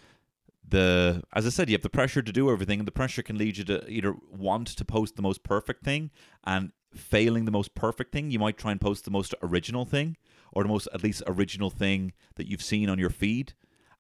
the 0.69 1.23
as 1.33 1.47
i 1.47 1.49
said 1.51 1.69
you 1.69 1.75
have 1.75 1.83
the 1.83 1.89
pressure 1.89 2.23
to 2.23 2.33
do 2.33 2.51
everything 2.51 2.81
and 2.81 2.89
the 2.89 2.93
pressure 2.93 3.23
can 3.23 3.39
lead 3.39 3.57
you 3.57 3.65
to 3.65 3.89
either 3.89 4.17
want 4.29 4.67
to 4.67 4.85
post 4.85 5.15
the 5.15 5.23
most 5.23 5.45
perfect 5.45 5.85
thing 5.85 6.11
and 6.45 6.73
failing 6.97 7.45
the 7.45 7.51
most 7.51 7.75
perfect 7.75 8.13
thing. 8.13 8.31
You 8.31 8.39
might 8.39 8.59
try 8.59 8.73
and 8.73 8.81
post 8.81 9.05
the 9.05 9.11
most 9.11 9.35
original 9.43 9.85
thing 9.85 10.17
or 10.53 10.63
the 10.63 10.69
most 10.69 10.89
at 10.93 11.03
least 11.03 11.23
original 11.27 11.71
thing 11.71 12.13
that 12.37 12.49
you've 12.49 12.63
seen 12.63 12.89
on 12.89 12.99
your 12.99 13.11
feed. 13.11 13.53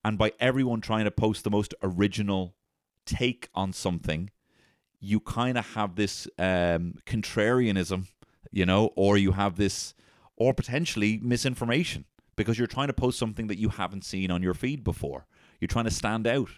And 0.04 0.18
by 0.18 0.32
everyone 0.40 0.80
trying 0.80 1.04
to 1.04 1.10
post 1.10 1.44
the 1.44 1.50
most 1.50 1.75
original 1.82 2.54
take 3.04 3.48
on 3.54 3.72
something, 3.72 4.30
you 5.00 5.20
kind 5.20 5.58
of 5.58 5.75
have 5.75 5.96
this 5.96 6.26
um, 6.38 6.94
contrarianism, 7.06 8.06
you 8.56 8.64
know, 8.64 8.90
or 8.96 9.18
you 9.18 9.32
have 9.32 9.56
this, 9.56 9.92
or 10.34 10.54
potentially 10.54 11.20
misinformation 11.22 12.06
because 12.36 12.56
you're 12.56 12.66
trying 12.66 12.86
to 12.86 12.94
post 12.94 13.18
something 13.18 13.48
that 13.48 13.58
you 13.58 13.68
haven't 13.68 14.02
seen 14.02 14.30
on 14.30 14.42
your 14.42 14.54
feed 14.54 14.82
before. 14.82 15.26
You're 15.60 15.68
trying 15.68 15.84
to 15.84 15.90
stand 15.90 16.26
out. 16.26 16.48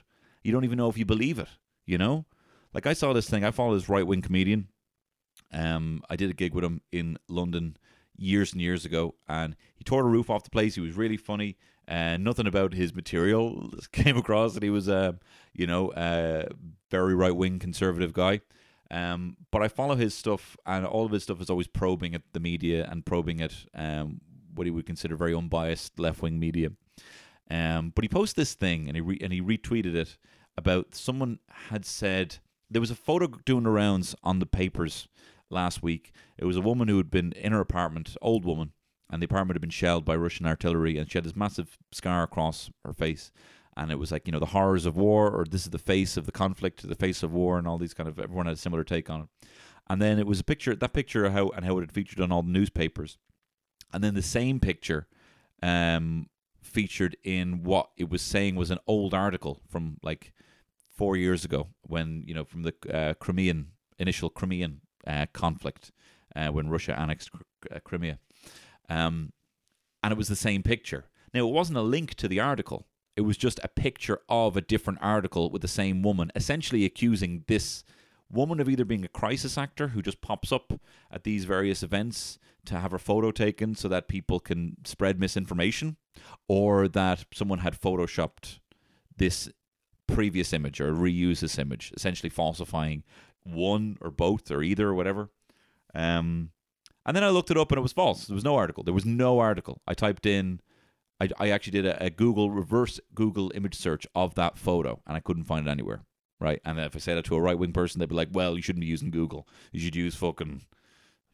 You 0.44 0.52
don't 0.52 0.64
even 0.64 0.78
know 0.78 0.88
if 0.88 0.96
you 0.96 1.04
believe 1.04 1.40
it, 1.40 1.48
you 1.86 1.98
know? 1.98 2.24
Like 2.72 2.86
I 2.86 2.92
saw 2.92 3.12
this 3.12 3.28
thing, 3.28 3.42
I 3.44 3.50
follow 3.50 3.74
this 3.74 3.88
right 3.88 4.06
wing 4.06 4.22
comedian. 4.22 4.68
Um, 5.52 6.02
I 6.08 6.14
did 6.14 6.30
a 6.30 6.34
gig 6.34 6.54
with 6.54 6.62
him 6.62 6.82
in 6.92 7.18
London 7.28 7.76
years 8.16 8.52
and 8.52 8.62
years 8.62 8.84
ago, 8.84 9.16
and 9.28 9.56
he 9.74 9.82
tore 9.82 10.04
the 10.04 10.08
roof 10.08 10.30
off 10.30 10.44
the 10.44 10.50
place. 10.50 10.76
He 10.76 10.80
was 10.80 10.96
really 10.96 11.16
funny 11.16 11.56
and 11.88 12.22
nothing 12.22 12.46
about 12.46 12.74
his 12.74 12.94
material 12.94 13.70
came 13.92 14.16
across 14.16 14.54
that 14.54 14.62
he 14.62 14.70
was 14.70 14.86
a 14.86 15.18
you 15.54 15.66
know 15.66 15.90
a 15.96 16.46
very 16.90 17.14
right 17.14 17.34
wing 17.34 17.58
conservative 17.58 18.12
guy. 18.12 18.40
Um, 18.90 19.37
but 19.50 19.62
I 19.62 19.68
follow 19.68 19.97
his 19.97 20.14
stuff, 20.14 20.57
and 20.64 20.87
all 20.87 21.04
of 21.04 21.12
his 21.12 21.23
stuff 21.23 21.40
is 21.40 21.50
always 21.50 21.66
probing 21.66 22.14
at 22.14 22.23
the 22.33 22.40
media 22.40 22.88
and 22.90 23.04
probing 23.04 23.40
at 23.40 23.52
um, 23.75 24.21
what 24.54 24.66
he 24.66 24.71
would 24.71 24.87
consider 24.87 25.16
very 25.16 25.35
unbiased 25.35 25.99
left 25.99 26.23
wing 26.23 26.38
media. 26.38 26.71
Um, 27.50 27.92
but 27.95 28.04
he 28.04 28.09
posted 28.09 28.37
this 28.37 28.54
thing, 28.54 28.88
and 28.88 28.97
he 28.97 29.00
re- 29.00 29.18
and 29.21 29.33
he 29.33 29.42
retweeted 29.42 29.95
it 29.95 30.16
about 30.57 30.95
someone 30.95 31.38
had 31.68 31.85
said 31.85 32.38
there 32.71 32.80
was 32.80 32.90
a 32.90 32.97
photo 32.97 33.26
doing 33.45 33.64
the 33.64 33.71
rounds 33.71 34.14
on 34.23 34.38
the 34.38 34.47
papers 34.47 35.09
last 35.50 35.83
week. 35.83 36.12
It 36.37 36.45
was 36.45 36.57
a 36.57 36.62
woman 36.62 36.88
who 36.88 36.97
had 36.97 37.11
been 37.11 37.33
in 37.33 37.52
her 37.52 37.61
apartment, 37.61 38.16
old 38.21 38.45
woman, 38.45 38.73
and 39.11 39.23
the 39.23 39.26
apartment 39.26 39.57
had 39.57 39.62
been 39.62 39.71
shelled 39.71 40.04
by 40.04 40.16
Russian 40.16 40.47
artillery, 40.47 40.99
and 40.99 41.11
she 41.11 41.16
had 41.16 41.25
this 41.25 41.37
massive 41.37 41.78
scar 41.92 42.23
across 42.23 42.71
her 42.85 42.92
face. 42.92 43.30
And 43.78 43.92
it 43.92 43.99
was 43.99 44.11
like, 44.11 44.26
you 44.26 44.32
know, 44.32 44.40
the 44.40 44.47
horrors 44.47 44.87
of 44.87 44.97
war, 44.97 45.30
or 45.30 45.44
this 45.44 45.62
is 45.62 45.70
the 45.70 45.78
face 45.78 46.16
of 46.16 46.26
the 46.26 46.32
conflict, 46.32 46.87
the 46.87 46.94
face 46.97 47.23
of 47.23 47.32
war, 47.32 47.58
and 47.58 47.68
all 47.68 47.78
these 47.78 47.94
kind 47.94 48.08
of, 48.08 48.18
everyone 48.18 48.47
had 48.47 48.56
a 48.56 48.58
similar 48.58 48.82
take 48.82 49.08
on 49.08 49.23
it. 49.23 49.28
And 49.88 50.02
then 50.02 50.18
it 50.18 50.26
was 50.26 50.40
a 50.40 50.44
picture, 50.44 50.75
that 50.75 50.92
picture 50.92 51.30
how 51.30 51.49
and 51.50 51.64
how 51.64 51.78
it 51.78 51.82
had 51.82 51.92
featured 51.92 52.20
on 52.20 52.32
all 52.32 52.42
the 52.42 52.50
newspapers. 52.50 53.18
And 53.92 54.02
then 54.02 54.14
the 54.14 54.23
same 54.23 54.58
picture 54.58 55.06
um, 55.62 56.26
featured 56.61 57.16
in 57.23 57.62
what 57.62 57.90
it 57.97 58.11
was 58.11 58.20
saying 58.20 58.56
was 58.56 58.70
an 58.70 58.78
old 58.87 59.14
article 59.14 59.61
from 59.68 59.99
like 60.02 60.32
four 60.97 61.16
years 61.16 61.44
ago 61.44 61.68
when, 61.82 62.25
you 62.26 62.35
know, 62.35 62.44
from 62.44 62.64
the 62.64 62.75
uh, 62.92 63.14
Crimean, 63.14 63.68
initial 63.99 64.28
Crimean 64.28 64.80
uh, 65.06 65.26
conflict 65.32 65.92
uh, 66.35 66.49
when 66.49 66.68
Russia 66.68 66.99
annexed 66.99 67.30
uh, 67.70 67.78
Crimea. 67.85 68.18
Um, 68.88 69.32
and 70.02 70.12
it 70.12 70.18
was 70.18 70.28
the 70.28 70.37
same 70.37 70.62
picture. 70.62 71.06
Now, 71.32 71.47
it 71.47 71.52
wasn't 71.52 71.78
a 71.78 71.82
link 71.82 72.14
to 72.16 72.28
the 72.28 72.40
article. 72.40 72.88
It 73.18 73.22
was 73.22 73.37
just 73.37 73.58
a 73.64 73.68
picture 73.68 74.20
of 74.28 74.56
a 74.56 74.60
different 74.60 75.00
article 75.02 75.50
with 75.50 75.60
the 75.60 75.66
same 75.66 76.02
woman, 76.02 76.30
essentially 76.37 76.84
accusing 76.84 77.42
this 77.48 77.82
woman 78.30 78.60
of 78.60 78.68
either 78.68 78.84
being 78.84 79.04
a 79.04 79.08
crisis 79.08 79.58
actor 79.58 79.88
who 79.88 80.02
just 80.02 80.20
pops 80.20 80.52
up 80.52 80.80
at 81.10 81.25
these 81.25 81.44
various 81.44 81.82
events 81.82 82.38
to 82.66 82.78
have 82.78 82.92
her 82.92 82.98
photo 82.98 83.32
taken 83.32 83.75
so 83.75 83.88
that 83.88 84.06
people 84.06 84.38
can 84.38 84.76
spread 84.84 85.18
misinformation, 85.18 85.96
or 86.46 86.87
that 86.87 87.25
someone 87.34 87.58
had 87.58 87.80
photoshopped 87.80 88.60
this 89.16 89.48
previous 90.06 90.52
image 90.52 90.80
or 90.80 90.92
reuse 90.92 91.40
this 91.40 91.58
image, 91.58 91.92
essentially 91.96 92.30
falsifying 92.30 93.02
one 93.42 93.98
or 94.00 94.12
both 94.12 94.48
or 94.48 94.62
either 94.62 94.90
or 94.90 94.94
whatever. 94.94 95.28
Um, 95.92 96.50
and 97.04 97.16
then 97.16 97.25
I 97.25 97.30
looked 97.30 97.50
it 97.50 97.58
up 97.58 97.72
and 97.72 97.78
it 97.80 97.82
was 97.82 97.92
false. 97.92 98.26
There 98.26 98.37
was 98.37 98.44
no 98.44 98.54
article. 98.54 98.84
There 98.84 98.94
was 98.94 99.04
no 99.04 99.40
article. 99.40 99.80
I 99.88 99.94
typed 99.94 100.25
in, 100.25 100.60
I, 101.20 101.28
I 101.38 101.50
actually 101.50 101.72
did 101.72 101.87
a, 101.87 102.04
a 102.04 102.10
Google 102.10 102.50
reverse 102.50 103.00
Google 103.14 103.52
image 103.54 103.75
search 103.75 104.06
of 104.14 104.34
that 104.34 104.58
photo 104.58 105.00
and 105.06 105.16
I 105.16 105.20
couldn't 105.20 105.44
find 105.44 105.66
it 105.66 105.70
anywhere. 105.70 106.02
Right. 106.40 106.60
And 106.64 106.78
if 106.78 106.94
I 106.94 107.00
say 107.00 107.14
that 107.14 107.25
to 107.25 107.34
a 107.34 107.40
right 107.40 107.58
wing 107.58 107.72
person, 107.72 107.98
they'd 107.98 108.08
be 108.08 108.14
like, 108.14 108.28
well, 108.30 108.54
you 108.54 108.62
shouldn't 108.62 108.82
be 108.82 108.87
using 108.87 109.10
Google. 109.10 109.48
You 109.72 109.80
should 109.80 109.96
use 109.96 110.14
fucking 110.14 110.62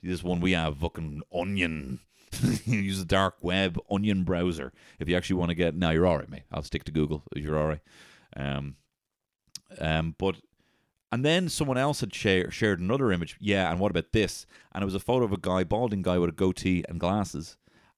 this 0.03 0.23
one 0.23 0.41
we 0.41 0.53
have, 0.53 0.79
fucking 0.79 1.23
Onion. 1.33 2.01
use 2.65 2.99
the 2.99 3.05
dark 3.05 3.37
web 3.43 3.79
Onion 3.91 4.25
browser 4.25 4.73
if 4.99 5.09
you 5.09 5.17
actually 5.17 5.37
want 5.37 5.51
to 5.51 5.55
get. 5.55 5.75
Now 5.75 5.91
you're 5.91 6.07
all 6.07 6.19
right, 6.19 6.31
mate. 6.31 6.45
I'll 6.51 6.63
stick 6.63 6.85
to 6.85 6.93
Google 6.93 7.23
if 7.37 7.45
you're 7.45 7.59
all 7.59 7.69
right. 7.69 7.81
Um, 8.37 8.77
um, 9.79 10.15
but 10.19 10.37
and 11.13 11.25
then 11.25 11.49
someone 11.49 11.79
else 11.79 12.01
had 12.01 12.13
share, 12.13 12.51
shared 12.51 12.81
another 12.81 13.13
image. 13.13 13.37
Yeah, 13.39 13.71
and 13.71 13.79
what 13.79 13.91
about 13.91 14.13
this? 14.13 14.47
And 14.73 14.83
it 14.83 14.85
was 14.85 14.97
a 14.97 15.01
photo 15.01 15.25
of 15.25 15.33
a 15.33 15.37
guy, 15.37 15.63
balding 15.63 16.03
guy 16.03 16.19
with 16.19 16.31
a 16.31 16.33
goatee 16.33 16.85
and 16.89 16.99
glasses. 16.99 17.57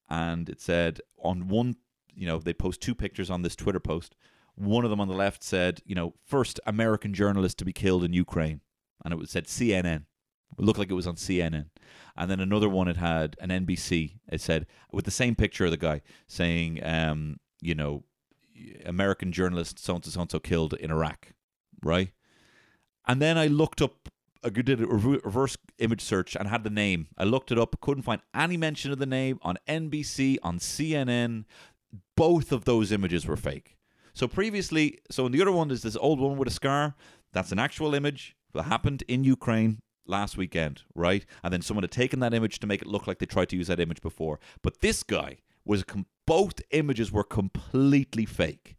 And 0.09 0.49
it 0.49 0.61
said 0.61 1.01
on 1.21 1.47
one, 1.47 1.75
you 2.13 2.25
know, 2.25 2.39
they 2.39 2.53
post 2.53 2.81
two 2.81 2.95
pictures 2.95 3.29
on 3.29 3.41
this 3.41 3.55
Twitter 3.55 3.79
post. 3.79 4.15
One 4.55 4.83
of 4.83 4.89
them 4.89 5.01
on 5.01 5.07
the 5.07 5.13
left 5.13 5.43
said, 5.43 5.81
you 5.85 5.93
know, 5.93 6.15
first 6.25 6.59
American 6.65 7.13
journalist 7.13 7.59
to 7.59 7.65
be 7.65 7.73
killed 7.73 8.03
in 8.03 8.13
Ukraine. 8.13 8.61
And 9.05 9.13
it 9.13 9.29
said 9.29 9.45
CNN. 9.45 10.05
It 10.57 10.63
looked 10.63 10.79
like 10.79 10.89
it 10.89 10.95
was 10.95 11.07
on 11.07 11.15
CNN. 11.15 11.65
And 12.15 12.31
then 12.31 12.39
another 12.39 12.69
one, 12.69 12.87
it 12.87 12.97
had 12.97 13.35
an 13.39 13.49
NBC. 13.49 14.13
It 14.31 14.41
said, 14.41 14.65
with 14.91 15.05
the 15.05 15.11
same 15.11 15.35
picture 15.35 15.65
of 15.65 15.71
the 15.71 15.77
guy 15.77 16.01
saying, 16.27 16.83
um, 16.83 17.39
you 17.61 17.75
know, 17.75 18.03
American 18.85 19.31
journalist 19.31 19.77
so 19.77 19.95
and 19.95 20.05
so 20.05 20.25
so 20.27 20.39
killed 20.39 20.73
in 20.73 20.89
Iraq, 20.91 21.33
right? 21.83 22.11
And 23.07 23.21
then 23.21 23.37
I 23.37 23.47
looked 23.47 23.81
up, 23.81 24.09
I 24.43 24.49
did 24.49 24.81
a 24.81 24.85
reverse 24.85 25.57
image 25.79 26.01
search 26.01 26.35
and 26.35 26.47
had 26.47 26.63
the 26.63 26.69
name. 26.69 27.07
I 27.17 27.23
looked 27.23 27.51
it 27.51 27.59
up, 27.59 27.79
couldn't 27.81 28.03
find 28.03 28.21
any 28.33 28.57
mention 28.57 28.91
of 28.91 28.99
the 28.99 29.05
name 29.05 29.39
on 29.41 29.57
NBC, 29.67 30.37
on 30.43 30.59
CNN. 30.59 31.45
Both 32.15 32.51
of 32.51 32.65
those 32.65 32.91
images 32.91 33.25
were 33.25 33.37
fake. 33.37 33.77
So 34.13 34.27
previously, 34.27 34.99
so 35.11 35.25
in 35.25 35.31
the 35.31 35.41
other 35.41 35.51
one, 35.51 35.67
there's 35.67 35.83
this 35.83 35.95
old 35.95 36.19
woman 36.19 36.37
with 36.37 36.47
a 36.47 36.51
scar. 36.51 36.95
That's 37.33 37.51
an 37.51 37.59
actual 37.59 37.93
image 37.93 38.35
that 38.53 38.63
happened 38.63 39.03
in 39.07 39.23
Ukraine 39.23 39.79
last 40.07 40.37
weekend, 40.37 40.83
right? 40.95 41.25
And 41.43 41.53
then 41.53 41.61
someone 41.61 41.83
had 41.83 41.91
taken 41.91 42.19
that 42.21 42.33
image 42.33 42.59
to 42.59 42.67
make 42.67 42.81
it 42.81 42.87
look 42.87 43.05
like 43.07 43.19
they 43.19 43.25
tried 43.25 43.49
to 43.49 43.55
use 43.55 43.67
that 43.67 43.79
image 43.79 44.01
before. 44.01 44.39
But 44.63 44.81
this 44.81 45.03
guy 45.03 45.37
was 45.65 45.83
both 46.25 46.61
images 46.71 47.11
were 47.11 47.23
completely 47.23 48.25
fake. 48.25 48.77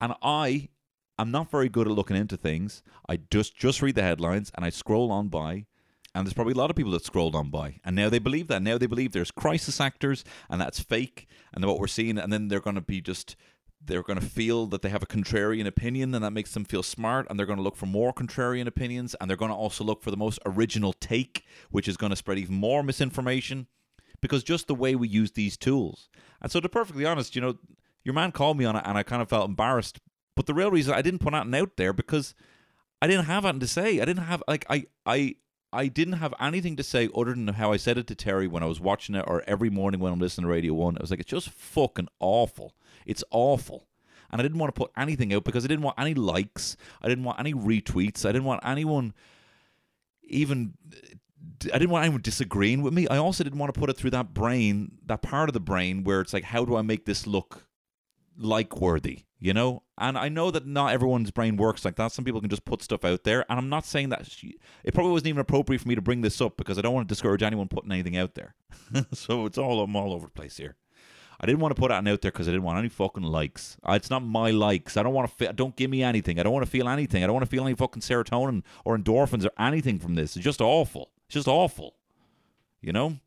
And 0.00 0.14
I 0.22 0.68
am 1.22 1.30
not 1.30 1.50
very 1.50 1.68
good 1.68 1.86
at 1.86 1.94
looking 1.94 2.16
into 2.16 2.36
things. 2.36 2.82
I 3.08 3.18
just 3.30 3.56
just 3.56 3.82
read 3.82 3.94
the 3.94 4.02
headlines 4.02 4.52
and 4.54 4.64
I 4.64 4.70
scroll 4.70 5.10
on 5.10 5.28
by. 5.28 5.66
And 6.14 6.26
there's 6.26 6.34
probably 6.34 6.52
a 6.52 6.58
lot 6.58 6.68
of 6.68 6.76
people 6.76 6.92
that 6.92 7.06
scrolled 7.06 7.34
on 7.34 7.48
by. 7.48 7.80
And 7.84 7.96
now 7.96 8.10
they 8.10 8.18
believe 8.18 8.48
that. 8.48 8.62
Now 8.62 8.76
they 8.76 8.86
believe 8.86 9.12
there's 9.12 9.30
crisis 9.30 9.80
actors 9.80 10.24
and 10.50 10.60
that's 10.60 10.78
fake 10.78 11.26
and 11.54 11.64
what 11.64 11.78
we're 11.78 11.86
seeing 11.86 12.18
and 12.18 12.30
then 12.30 12.48
they're 12.48 12.60
going 12.60 12.76
to 12.76 12.82
be 12.82 13.00
just 13.00 13.36
they're 13.84 14.02
going 14.02 14.18
to 14.18 14.24
feel 14.24 14.66
that 14.66 14.82
they 14.82 14.88
have 14.88 15.02
a 15.02 15.06
contrarian 15.06 15.66
opinion 15.66 16.14
and 16.14 16.24
that 16.24 16.30
makes 16.30 16.52
them 16.52 16.64
feel 16.64 16.82
smart 16.82 17.26
and 17.28 17.38
they're 17.38 17.46
going 17.46 17.56
to 17.56 17.62
look 17.62 17.76
for 17.76 17.86
more 17.86 18.12
contrarian 18.12 18.66
opinions 18.66 19.16
and 19.20 19.28
they're 19.28 19.36
going 19.36 19.50
to 19.50 19.56
also 19.56 19.82
look 19.82 20.02
for 20.02 20.10
the 20.10 20.16
most 20.16 20.38
original 20.46 20.92
take 20.92 21.44
which 21.70 21.88
is 21.88 21.96
going 21.96 22.10
to 22.10 22.16
spread 22.16 22.38
even 22.38 22.54
more 22.54 22.82
misinformation 22.82 23.66
because 24.20 24.44
just 24.44 24.68
the 24.68 24.74
way 24.74 24.94
we 24.94 25.08
use 25.08 25.32
these 25.32 25.56
tools 25.56 26.08
and 26.40 26.52
so 26.52 26.60
to 26.60 26.68
be 26.68 26.72
perfectly 26.72 27.04
honest 27.04 27.34
you 27.34 27.42
know 27.42 27.56
your 28.04 28.14
man 28.14 28.30
called 28.30 28.56
me 28.56 28.64
on 28.64 28.76
it 28.76 28.82
and 28.86 28.96
i 28.96 29.02
kind 29.02 29.22
of 29.22 29.28
felt 29.28 29.48
embarrassed 29.48 30.00
but 30.34 30.46
the 30.46 30.54
real 30.54 30.70
reason 30.70 30.94
i 30.94 31.02
didn't 31.02 31.20
put 31.20 31.34
anything 31.34 31.60
out 31.60 31.76
there 31.76 31.92
because 31.92 32.34
i 33.00 33.06
didn't 33.06 33.26
have 33.26 33.44
anything 33.44 33.60
to 33.60 33.66
say 33.66 34.00
i 34.00 34.04
didn't 34.04 34.24
have 34.24 34.42
like 34.46 34.64
i 34.68 34.84
i 35.06 35.34
I 35.72 35.88
didn't 35.88 36.14
have 36.14 36.34
anything 36.38 36.76
to 36.76 36.82
say 36.82 37.08
other 37.16 37.30
than 37.30 37.48
how 37.48 37.72
I 37.72 37.78
said 37.78 37.96
it 37.96 38.06
to 38.08 38.14
Terry 38.14 38.46
when 38.46 38.62
I 38.62 38.66
was 38.66 38.78
watching 38.78 39.14
it 39.14 39.24
or 39.26 39.42
every 39.46 39.70
morning 39.70 40.00
when 40.00 40.12
I'm 40.12 40.18
listening 40.18 40.44
to 40.44 40.52
Radio 40.52 40.74
1. 40.74 40.98
I 40.98 41.00
was 41.00 41.10
like, 41.10 41.20
it's 41.20 41.30
just 41.30 41.48
fucking 41.48 42.08
awful. 42.20 42.74
It's 43.06 43.24
awful. 43.30 43.86
And 44.30 44.40
I 44.40 44.42
didn't 44.42 44.58
want 44.58 44.74
to 44.74 44.78
put 44.78 44.92
anything 44.96 45.32
out 45.32 45.44
because 45.44 45.64
I 45.64 45.68
didn't 45.68 45.84
want 45.84 45.98
any 45.98 46.12
likes. 46.14 46.76
I 47.00 47.08
didn't 47.08 47.24
want 47.24 47.40
any 47.40 47.54
retweets. 47.54 48.26
I 48.26 48.32
didn't 48.32 48.44
want 48.44 48.60
anyone 48.64 49.14
even. 50.24 50.74
I 51.64 51.78
didn't 51.78 51.90
want 51.90 52.04
anyone 52.04 52.22
disagreeing 52.22 52.82
with 52.82 52.92
me. 52.92 53.08
I 53.08 53.16
also 53.16 53.42
didn't 53.42 53.58
want 53.58 53.72
to 53.72 53.80
put 53.80 53.90
it 53.90 53.96
through 53.96 54.10
that 54.10 54.34
brain, 54.34 54.98
that 55.06 55.22
part 55.22 55.48
of 55.48 55.54
the 55.54 55.60
brain 55.60 56.04
where 56.04 56.20
it's 56.20 56.32
like, 56.32 56.44
how 56.44 56.64
do 56.64 56.76
I 56.76 56.82
make 56.82 57.04
this 57.04 57.26
look 57.26 57.66
like 58.36 58.80
worthy? 58.80 59.24
You 59.38 59.54
know? 59.54 59.82
And 59.98 60.16
I 60.16 60.28
know 60.28 60.50
that 60.50 60.66
not 60.66 60.92
everyone's 60.92 61.30
brain 61.30 61.56
works 61.56 61.84
like 61.84 61.96
that. 61.96 62.12
Some 62.12 62.24
people 62.24 62.40
can 62.40 62.50
just 62.50 62.64
put 62.64 62.82
stuff 62.82 63.04
out 63.04 63.24
there. 63.24 63.44
And 63.48 63.58
I'm 63.58 63.68
not 63.68 63.84
saying 63.84 64.10
that 64.10 64.26
she, 64.26 64.56
it 64.84 64.94
probably 64.94 65.12
wasn't 65.12 65.28
even 65.28 65.40
appropriate 65.40 65.80
for 65.80 65.88
me 65.88 65.94
to 65.94 66.02
bring 66.02 66.20
this 66.20 66.40
up 66.40 66.56
because 66.56 66.78
I 66.78 66.82
don't 66.82 66.94
want 66.94 67.08
to 67.08 67.12
discourage 67.12 67.42
anyone 67.42 67.68
putting 67.68 67.92
anything 67.92 68.16
out 68.16 68.34
there. 68.34 68.54
so 69.12 69.46
it's 69.46 69.58
all 69.58 69.80
I'm 69.80 69.96
all 69.96 70.12
over 70.12 70.26
the 70.26 70.32
place 70.32 70.56
here. 70.56 70.76
I 71.42 71.46
didn't 71.46 71.58
want 71.58 71.74
to 71.74 71.80
put 71.80 71.88
that 71.88 72.06
out 72.06 72.20
there 72.20 72.30
because 72.30 72.46
I 72.46 72.52
didn't 72.52 72.62
want 72.62 72.78
any 72.78 72.88
fucking 72.88 73.24
likes. 73.24 73.76
It's 73.88 74.10
not 74.10 74.24
my 74.24 74.52
likes. 74.52 74.96
I 74.96 75.02
don't 75.02 75.12
want 75.12 75.36
to. 75.38 75.52
Don't 75.52 75.74
give 75.74 75.90
me 75.90 76.04
anything. 76.04 76.38
I 76.38 76.44
don't 76.44 76.52
want 76.52 76.64
to 76.64 76.70
feel 76.70 76.88
anything. 76.88 77.24
I 77.24 77.26
don't 77.26 77.34
want 77.34 77.44
to 77.44 77.50
feel 77.50 77.64
any 77.64 77.74
fucking 77.74 78.02
serotonin 78.02 78.62
or 78.84 78.96
endorphins 78.96 79.44
or 79.44 79.50
anything 79.58 79.98
from 79.98 80.14
this. 80.14 80.36
It's 80.36 80.44
just 80.44 80.60
awful. 80.60 81.10
It's 81.26 81.34
just 81.34 81.48
awful. 81.48 81.96
You 82.80 82.92
know. 82.92 83.18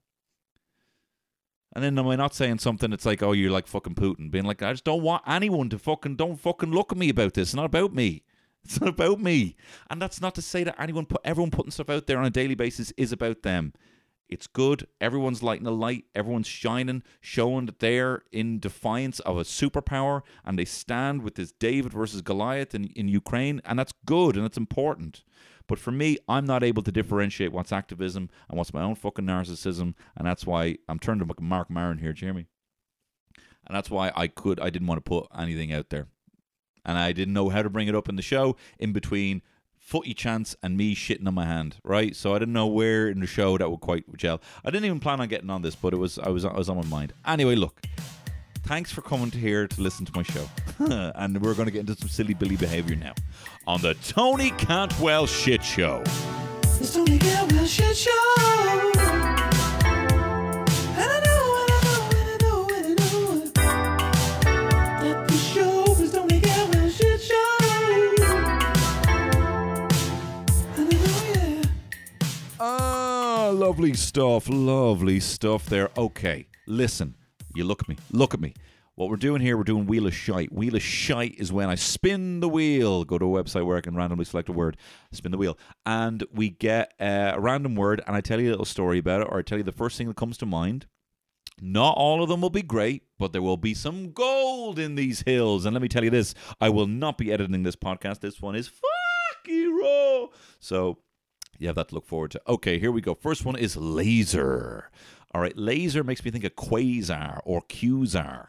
And 1.75 1.83
then 1.83 1.99
am 1.99 2.07
I 2.07 2.15
not 2.15 2.33
saying 2.33 2.59
something 2.59 2.89
that's 2.89 3.05
like, 3.05 3.21
oh, 3.21 3.33
you're 3.33 3.51
like 3.51 3.67
fucking 3.67 3.95
Putin, 3.95 4.31
being 4.31 4.45
like, 4.45 4.63
I 4.63 4.71
just 4.71 4.85
don't 4.85 5.03
want 5.03 5.23
anyone 5.27 5.69
to 5.69 5.77
fucking 5.77 6.15
don't 6.15 6.39
fucking 6.39 6.71
look 6.71 6.93
at 6.93 6.97
me 6.97 7.09
about 7.09 7.33
this. 7.33 7.49
It's 7.49 7.55
not 7.55 7.65
about 7.65 7.93
me. 7.93 8.23
It's 8.63 8.81
not 8.81 8.89
about 8.89 9.19
me. 9.19 9.55
And 9.91 10.01
that's 10.01 10.19
not 10.19 10.33
to 10.33 10.41
say 10.41 10.63
that 10.63 10.81
anyone 10.81 11.05
put 11.05 11.21
everyone 11.23 11.51
putting 11.51 11.69
stuff 11.69 11.91
out 11.91 12.07
there 12.07 12.17
on 12.17 12.25
a 12.25 12.31
daily 12.31 12.55
basis 12.55 12.91
is 12.97 13.11
about 13.11 13.43
them. 13.43 13.73
It's 14.27 14.47
good. 14.47 14.87
Everyone's 14.99 15.43
lighting 15.43 15.67
a 15.67 15.71
light. 15.71 16.05
Everyone's 16.15 16.47
shining, 16.47 17.03
showing 17.21 17.67
that 17.67 17.77
they're 17.77 18.23
in 18.31 18.59
defiance 18.59 19.19
of 19.19 19.37
a 19.37 19.43
superpower 19.43 20.23
and 20.43 20.57
they 20.57 20.65
stand 20.65 21.21
with 21.21 21.35
this 21.35 21.51
David 21.51 21.93
versus 21.93 22.23
Goliath 22.23 22.73
in, 22.73 22.85
in 22.95 23.07
Ukraine. 23.07 23.61
And 23.65 23.77
that's 23.77 23.93
good 24.03 24.35
and 24.35 24.43
that's 24.43 24.57
important. 24.57 25.23
But 25.67 25.79
for 25.79 25.91
me, 25.91 26.17
I'm 26.27 26.45
not 26.45 26.63
able 26.63 26.83
to 26.83 26.91
differentiate 26.91 27.51
what's 27.51 27.71
activism 27.71 28.29
and 28.49 28.57
what's 28.57 28.73
my 28.73 28.81
own 28.81 28.95
fucking 28.95 29.25
narcissism. 29.25 29.95
And 30.15 30.27
that's 30.27 30.45
why 30.45 30.77
I'm 30.87 30.99
turning 30.99 31.27
to 31.27 31.41
Marc 31.41 31.69
Maron 31.69 31.99
here, 31.99 32.13
Jeremy. 32.13 32.47
And 33.67 33.75
that's 33.75 33.89
why 33.89 34.11
I 34.15 34.27
could, 34.27 34.59
I 34.59 34.69
didn't 34.69 34.87
want 34.87 35.03
to 35.03 35.09
put 35.09 35.27
anything 35.37 35.73
out 35.73 35.89
there. 35.89 36.07
And 36.85 36.97
I 36.97 37.13
didn't 37.13 37.33
know 37.33 37.49
how 37.49 37.63
to 37.63 37.69
bring 37.69 37.87
it 37.87 37.95
up 37.95 38.07
in 38.07 38.15
the 38.15 38.21
show 38.21 38.55
in 38.77 38.93
between 38.93 39.41
footy 39.85 40.13
chance 40.13 40.55
and 40.63 40.77
me 40.77 40.95
shitting 40.95 41.27
on 41.27 41.33
my 41.33 41.45
hand, 41.45 41.77
right? 41.83 42.15
So 42.15 42.35
I 42.35 42.39
didn't 42.39 42.53
know 42.53 42.67
where 42.67 43.07
in 43.07 43.19
the 43.19 43.27
show 43.27 43.57
that 43.57 43.69
would 43.69 43.81
quite 43.81 44.03
gel. 44.17 44.41
I 44.63 44.69
didn't 44.71 44.85
even 44.85 44.99
plan 44.99 45.19
on 45.19 45.27
getting 45.27 45.49
on 45.49 45.61
this, 45.61 45.75
but 45.75 45.93
it 45.93 45.97
was 45.97 46.19
I 46.19 46.29
was 46.29 46.45
I 46.45 46.53
was 46.53 46.69
on 46.69 46.77
my 46.77 46.85
mind. 46.85 47.13
Anyway, 47.25 47.55
look, 47.55 47.81
thanks 48.65 48.91
for 48.91 49.01
coming 49.01 49.29
to 49.31 49.37
here 49.37 49.67
to 49.67 49.81
listen 49.81 50.05
to 50.05 50.11
my 50.15 50.23
show, 50.23 50.49
and 51.15 51.41
we're 51.41 51.53
going 51.53 51.67
to 51.67 51.71
get 51.71 51.81
into 51.81 51.95
some 51.95 52.09
silly 52.09 52.33
Billy 52.33 52.55
behavior 52.55 52.95
now 52.95 53.13
on 53.67 53.81
the 53.81 53.93
Tony 53.95 54.51
Cantwell 54.51 55.27
Shit 55.27 55.63
Show. 55.63 56.03
The 56.79 56.89
Tony 56.91 57.19
Cantwell 57.19 57.65
Shit 57.65 57.95
Show. 57.95 58.11
Ah, 72.57 73.51
lovely 73.53 73.93
stuff, 73.93 74.47
lovely 74.49 75.19
stuff 75.19 75.67
there. 75.67 75.91
Okay, 75.97 76.47
listen, 76.65 77.13
you 77.55 77.63
look 77.63 77.81
at 77.81 77.89
me, 77.89 77.97
look 78.11 78.33
at 78.33 78.39
me. 78.39 78.53
What 78.95 79.09
we're 79.09 79.17
doing 79.17 79.41
here, 79.41 79.57
we're 79.57 79.63
doing 79.63 79.87
Wheel 79.87 80.07
of 80.07 80.13
Shite. 80.13 80.53
Wheel 80.53 80.75
of 80.75 80.81
Shite 80.81 81.35
is 81.37 81.51
when 81.51 81.69
I 81.69 81.75
spin 81.75 82.39
the 82.39 82.47
wheel, 82.47 83.03
go 83.03 83.17
to 83.17 83.25
a 83.25 83.43
website 83.43 83.65
where 83.65 83.75
I 83.75 83.81
can 83.81 83.95
randomly 83.95 84.23
select 84.23 84.47
a 84.47 84.53
word, 84.53 84.77
spin 85.11 85.31
the 85.31 85.37
wheel, 85.37 85.57
and 85.85 86.23
we 86.33 86.49
get 86.49 86.93
uh, 86.99 87.33
a 87.35 87.39
random 87.39 87.75
word, 87.75 88.01
and 88.07 88.15
I 88.15 88.21
tell 88.21 88.39
you 88.39 88.49
a 88.49 88.51
little 88.51 88.65
story 88.65 88.99
about 88.99 89.21
it, 89.21 89.27
or 89.29 89.39
I 89.39 89.41
tell 89.41 89.57
you 89.57 89.65
the 89.65 89.73
first 89.73 89.97
thing 89.97 90.07
that 90.07 90.15
comes 90.15 90.37
to 90.37 90.45
mind. 90.45 90.85
Not 91.61 91.97
all 91.97 92.21
of 92.21 92.29
them 92.29 92.41
will 92.41 92.49
be 92.49 92.61
great, 92.61 93.03
but 93.17 93.31
there 93.31 93.41
will 93.41 93.57
be 93.57 93.73
some 93.73 94.11
gold 94.11 94.77
in 94.77 94.95
these 94.95 95.21
hills. 95.21 95.65
And 95.65 95.73
let 95.73 95.81
me 95.81 95.87
tell 95.87 96.03
you 96.03 96.09
this 96.09 96.33
I 96.59 96.69
will 96.69 96.87
not 96.87 97.17
be 97.17 97.31
editing 97.31 97.63
this 97.63 97.77
podcast. 97.77 98.19
This 98.19 98.41
one 98.41 98.55
is 98.55 98.69
fucking 98.69 99.75
raw. 99.75 100.27
So 100.59 100.99
you 101.57 101.67
have 101.67 101.77
that 101.77 101.89
to 101.89 101.95
look 101.95 102.05
forward 102.05 102.31
to. 102.31 102.41
Okay, 102.47 102.79
here 102.79 102.91
we 102.91 103.01
go. 103.01 103.13
First 103.13 103.45
one 103.45 103.55
is 103.55 103.77
laser. 103.77 104.89
All 105.35 105.41
right, 105.41 105.57
laser 105.57 106.01
makes 106.01 106.23
me 106.23 106.31
think 106.31 106.45
of 106.45 106.55
quasar 106.55 107.41
or 107.43 107.61
quasar. 107.63 108.47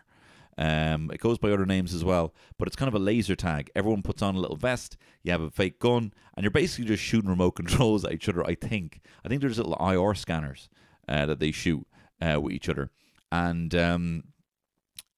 Um, 0.56 1.10
it 1.12 1.18
goes 1.18 1.36
by 1.36 1.50
other 1.50 1.66
names 1.66 1.92
as 1.92 2.04
well, 2.04 2.32
but 2.60 2.68
it's 2.68 2.76
kind 2.76 2.86
of 2.86 2.94
a 2.94 3.00
laser 3.00 3.34
tag. 3.34 3.72
Everyone 3.74 4.02
puts 4.02 4.22
on 4.22 4.36
a 4.36 4.38
little 4.38 4.54
vest. 4.54 4.96
You 5.24 5.32
have 5.32 5.40
a 5.40 5.50
fake 5.50 5.80
gun, 5.80 6.14
and 6.36 6.44
you're 6.44 6.52
basically 6.52 6.84
just 6.84 7.02
shooting 7.02 7.28
remote 7.28 7.50
controls 7.56 8.04
at 8.04 8.12
each 8.12 8.28
other. 8.28 8.46
I 8.46 8.54
think. 8.54 9.00
I 9.24 9.28
think 9.28 9.40
there's 9.40 9.58
little 9.58 9.74
IR 9.74 10.14
scanners 10.14 10.68
uh, 11.08 11.26
that 11.26 11.40
they 11.40 11.50
shoot 11.50 11.84
uh, 12.20 12.40
with 12.40 12.52
each 12.52 12.68
other, 12.68 12.90
and 13.32 13.74
um, 13.74 14.22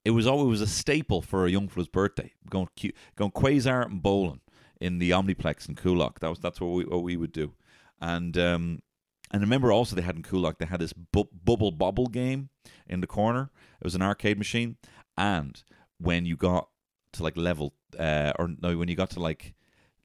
it 0.07 0.13
was 0.13 0.27
always 0.27 0.63
a 0.63 0.67
staple 0.67 1.21
for 1.21 1.45
a 1.45 1.51
young 1.51 1.69
fella's 1.69 1.89
birthday. 1.89 2.33
Going 2.49 2.69
going 3.15 3.33
quasar 3.33 3.85
and 3.85 4.03
bowling 4.03 4.41
in 4.81 5.01
the 5.01 5.11
Omniplex 5.11 5.69
in 5.69 5.75
Coolock. 5.75 6.21
That 6.21 6.31
was 6.31 6.39
that's 6.39 6.63
what 6.63 6.69
we 6.69 6.85
what 6.87 7.03
we 7.03 7.19
would 7.19 7.33
do. 7.33 7.53
And 8.01 8.39
um, 8.39 8.83
and 9.31 9.43
remember 9.43 9.73
also 9.73 9.95
they 9.95 10.03
had 10.03 10.17
in 10.17 10.23
Coolock 10.23 10.59
they 10.59 10.67
had 10.67 10.81
this 10.81 10.93
bu- 10.93 11.29
bubble 11.45 11.71
bobble 11.71 12.07
game 12.07 12.49
in 12.87 13.01
the 13.01 13.07
corner. 13.07 13.51
It 13.81 13.85
was 13.85 13.95
an 13.95 14.03
arcade 14.03 14.39
machine, 14.39 14.77
and 15.17 15.63
when 15.99 16.27
you 16.27 16.37
got 16.37 16.69
to 17.13 17.23
like 17.23 17.37
level 17.37 17.75
uh, 17.99 18.33
or 18.39 18.51
no, 18.61 18.77
when 18.77 18.89
you 18.89 18.97
got 18.97 19.11
to 19.11 19.21
like 19.21 19.55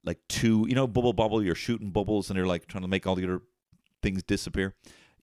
like 0.04 0.20
two, 0.28 0.66
you 0.68 0.76
know, 0.76 0.88
bubble 0.88 1.14
bobble, 1.14 1.44
you're 1.44 1.56
shooting 1.56 1.92
bubbles 1.92 2.30
and 2.30 2.38
you're 2.38 2.48
like 2.48 2.68
trying 2.68 2.82
to 2.82 2.88
make 2.88 3.08
all 3.08 3.16
the 3.16 3.24
other 3.24 3.42
things 4.02 4.24
disappear. 4.24 4.76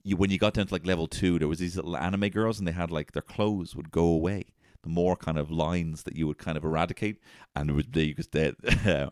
You 0.03 0.17
when 0.17 0.31
you 0.31 0.39
got 0.39 0.55
down 0.55 0.67
to 0.67 0.75
like 0.75 0.87
level 0.87 1.07
two, 1.07 1.39
there 1.39 1.49
was 1.49 1.59
these 1.59 1.77
little 1.77 1.97
anime 1.97 2.29
girls 2.29 2.59
and 2.59 2.67
they 2.67 2.73
had 2.73 2.91
like 2.91 3.13
their 3.13 3.23
clothes 3.23 3.77
would 3.77 3.91
go 3.91 4.05
away. 4.05 4.55
The 4.83 4.89
more 4.89 5.15
kind 5.15 5.39
of 5.39 5.51
lines 5.51 6.05
that 6.05 6.17
you 6.17 6.27
would 6.27 6.39
kind 6.39 6.57
of 6.57 6.65
eradicate, 6.65 7.19
and 7.55 7.69
it 7.69 7.75
was 7.75 7.85
they 7.91 8.15
they, 8.33 9.09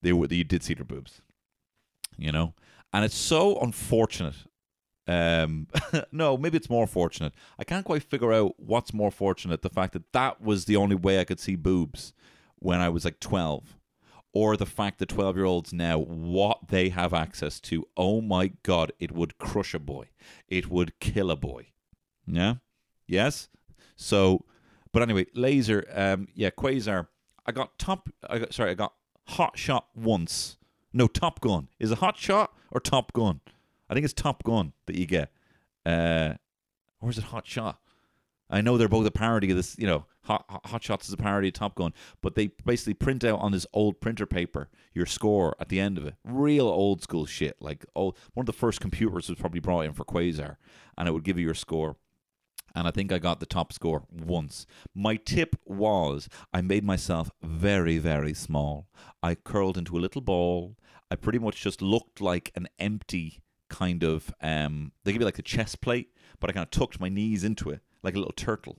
they 0.00 0.12
were 0.12 0.26
you 0.30 0.44
did 0.44 0.62
see 0.62 0.74
their 0.74 0.84
boobs, 0.84 1.22
you 2.16 2.30
know 2.30 2.54
and 2.92 3.04
it's 3.04 3.16
so 3.16 3.58
unfortunate. 3.60 4.36
Um, 5.06 5.68
no, 6.12 6.36
maybe 6.36 6.58
it's 6.58 6.70
more 6.70 6.86
fortunate. 6.86 7.32
I 7.58 7.64
can't 7.64 7.84
quite 7.84 8.02
figure 8.02 8.32
out 8.32 8.54
what's 8.58 8.92
more 8.92 9.10
fortunate: 9.10 9.62
the 9.62 9.70
fact 9.70 9.94
that 9.94 10.12
that 10.12 10.40
was 10.40 10.66
the 10.66 10.76
only 10.76 10.96
way 10.96 11.18
I 11.20 11.24
could 11.24 11.40
see 11.40 11.56
boobs 11.56 12.12
when 12.56 12.80
I 12.80 12.88
was 12.90 13.04
like 13.04 13.20
twelve, 13.20 13.76
or 14.32 14.56
the 14.56 14.66
fact 14.66 14.98
that 14.98 15.08
twelve-year-olds 15.08 15.72
now 15.72 15.98
what 15.98 16.68
they 16.68 16.90
have 16.90 17.14
access 17.14 17.58
to. 17.60 17.86
Oh 17.96 18.20
my 18.20 18.52
god, 18.62 18.92
it 19.00 19.12
would 19.12 19.38
crush 19.38 19.74
a 19.74 19.78
boy. 19.78 20.08
It 20.46 20.68
would 20.70 21.00
kill 21.00 21.30
a 21.30 21.36
boy. 21.36 21.68
Yeah. 22.26 22.56
Yes. 23.06 23.48
So, 23.96 24.44
but 24.92 25.02
anyway, 25.02 25.26
laser. 25.34 25.84
Um, 25.94 26.28
yeah, 26.34 26.50
quasar. 26.50 27.08
I 27.46 27.52
got 27.52 27.78
top. 27.78 28.10
I 28.28 28.38
got 28.38 28.52
sorry. 28.52 28.72
I 28.72 28.74
got 28.74 28.92
hot 29.26 29.58
shot 29.58 29.88
once. 29.94 30.57
No, 30.92 31.06
Top 31.06 31.40
Gun. 31.40 31.68
Is 31.78 31.90
it 31.90 31.98
Hot 31.98 32.16
Shot 32.16 32.52
or 32.70 32.80
Top 32.80 33.12
Gun? 33.12 33.40
I 33.88 33.94
think 33.94 34.04
it's 34.04 34.14
Top 34.14 34.42
Gun 34.42 34.72
that 34.86 34.96
you 34.96 35.06
get. 35.06 35.30
Uh, 35.84 36.34
or 37.00 37.10
is 37.10 37.18
it 37.18 37.24
Hot 37.24 37.46
Shot? 37.46 37.80
I 38.50 38.60
know 38.60 38.78
they're 38.78 38.88
both 38.88 39.06
a 39.06 39.10
parody 39.10 39.50
of 39.50 39.56
this, 39.56 39.76
you 39.78 39.86
know, 39.86 40.06
Hot, 40.22 40.44
Hot 40.66 40.82
Shots 40.82 41.08
is 41.08 41.14
a 41.14 41.18
parody 41.18 41.48
of 41.48 41.54
Top 41.54 41.74
Gun, 41.74 41.92
but 42.22 42.34
they 42.34 42.48
basically 42.64 42.94
print 42.94 43.24
out 43.24 43.40
on 43.40 43.52
this 43.52 43.66
old 43.72 44.00
printer 44.00 44.26
paper 44.26 44.68
your 44.94 45.06
score 45.06 45.54
at 45.60 45.68
the 45.68 45.80
end 45.80 45.98
of 45.98 46.06
it. 46.06 46.14
Real 46.24 46.66
old 46.66 47.02
school 47.02 47.26
shit. 47.26 47.56
Like, 47.60 47.84
oh, 47.94 48.14
one 48.34 48.42
of 48.42 48.46
the 48.46 48.52
first 48.52 48.80
computers 48.80 49.28
was 49.28 49.38
probably 49.38 49.60
brought 49.60 49.82
in 49.82 49.92
for 49.92 50.04
Quasar, 50.04 50.56
and 50.96 51.08
it 51.08 51.12
would 51.12 51.24
give 51.24 51.38
you 51.38 51.44
your 51.44 51.54
score. 51.54 51.96
And 52.74 52.86
I 52.86 52.90
think 52.90 53.12
I 53.12 53.18
got 53.18 53.40
the 53.40 53.46
top 53.46 53.72
score 53.72 54.04
once. 54.10 54.66
My 54.94 55.16
tip 55.16 55.56
was 55.64 56.28
I 56.52 56.60
made 56.60 56.84
myself 56.84 57.30
very, 57.42 57.98
very 57.98 58.34
small. 58.34 58.88
I 59.22 59.34
curled 59.34 59.78
into 59.78 59.96
a 59.96 60.00
little 60.00 60.20
ball. 60.20 60.76
I 61.10 61.16
pretty 61.16 61.38
much 61.38 61.62
just 61.62 61.80
looked 61.82 62.20
like 62.20 62.52
an 62.54 62.68
empty 62.78 63.40
kind 63.68 64.02
of, 64.02 64.32
um, 64.40 64.92
they 65.04 65.12
give 65.12 65.20
you 65.20 65.26
like 65.26 65.38
a 65.38 65.42
chest 65.42 65.80
plate, 65.80 66.08
but 66.40 66.50
I 66.50 66.52
kind 66.52 66.64
of 66.64 66.70
tucked 66.70 67.00
my 67.00 67.08
knees 67.08 67.44
into 67.44 67.70
it 67.70 67.80
like 68.02 68.14
a 68.14 68.18
little 68.18 68.32
turtle 68.32 68.78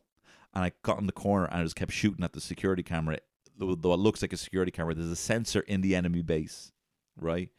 and 0.54 0.64
I 0.64 0.72
got 0.84 1.00
in 1.00 1.06
the 1.06 1.12
corner 1.12 1.46
and 1.46 1.60
I 1.60 1.64
just 1.64 1.76
kept 1.76 1.92
shooting 1.92 2.24
at 2.24 2.34
the 2.34 2.42
security 2.42 2.84
camera. 2.84 3.18
Though 3.58 3.94
it 3.94 4.00
looks 4.00 4.22
like 4.22 4.34
a 4.34 4.38
security 4.38 4.72
camera, 4.72 4.94
there's 4.94 5.10
a 5.10 5.16
sensor 5.16 5.62
in 5.62 5.82
the 5.82 5.96
enemy 5.96 6.22
base, 6.22 6.72
right? 7.18 7.50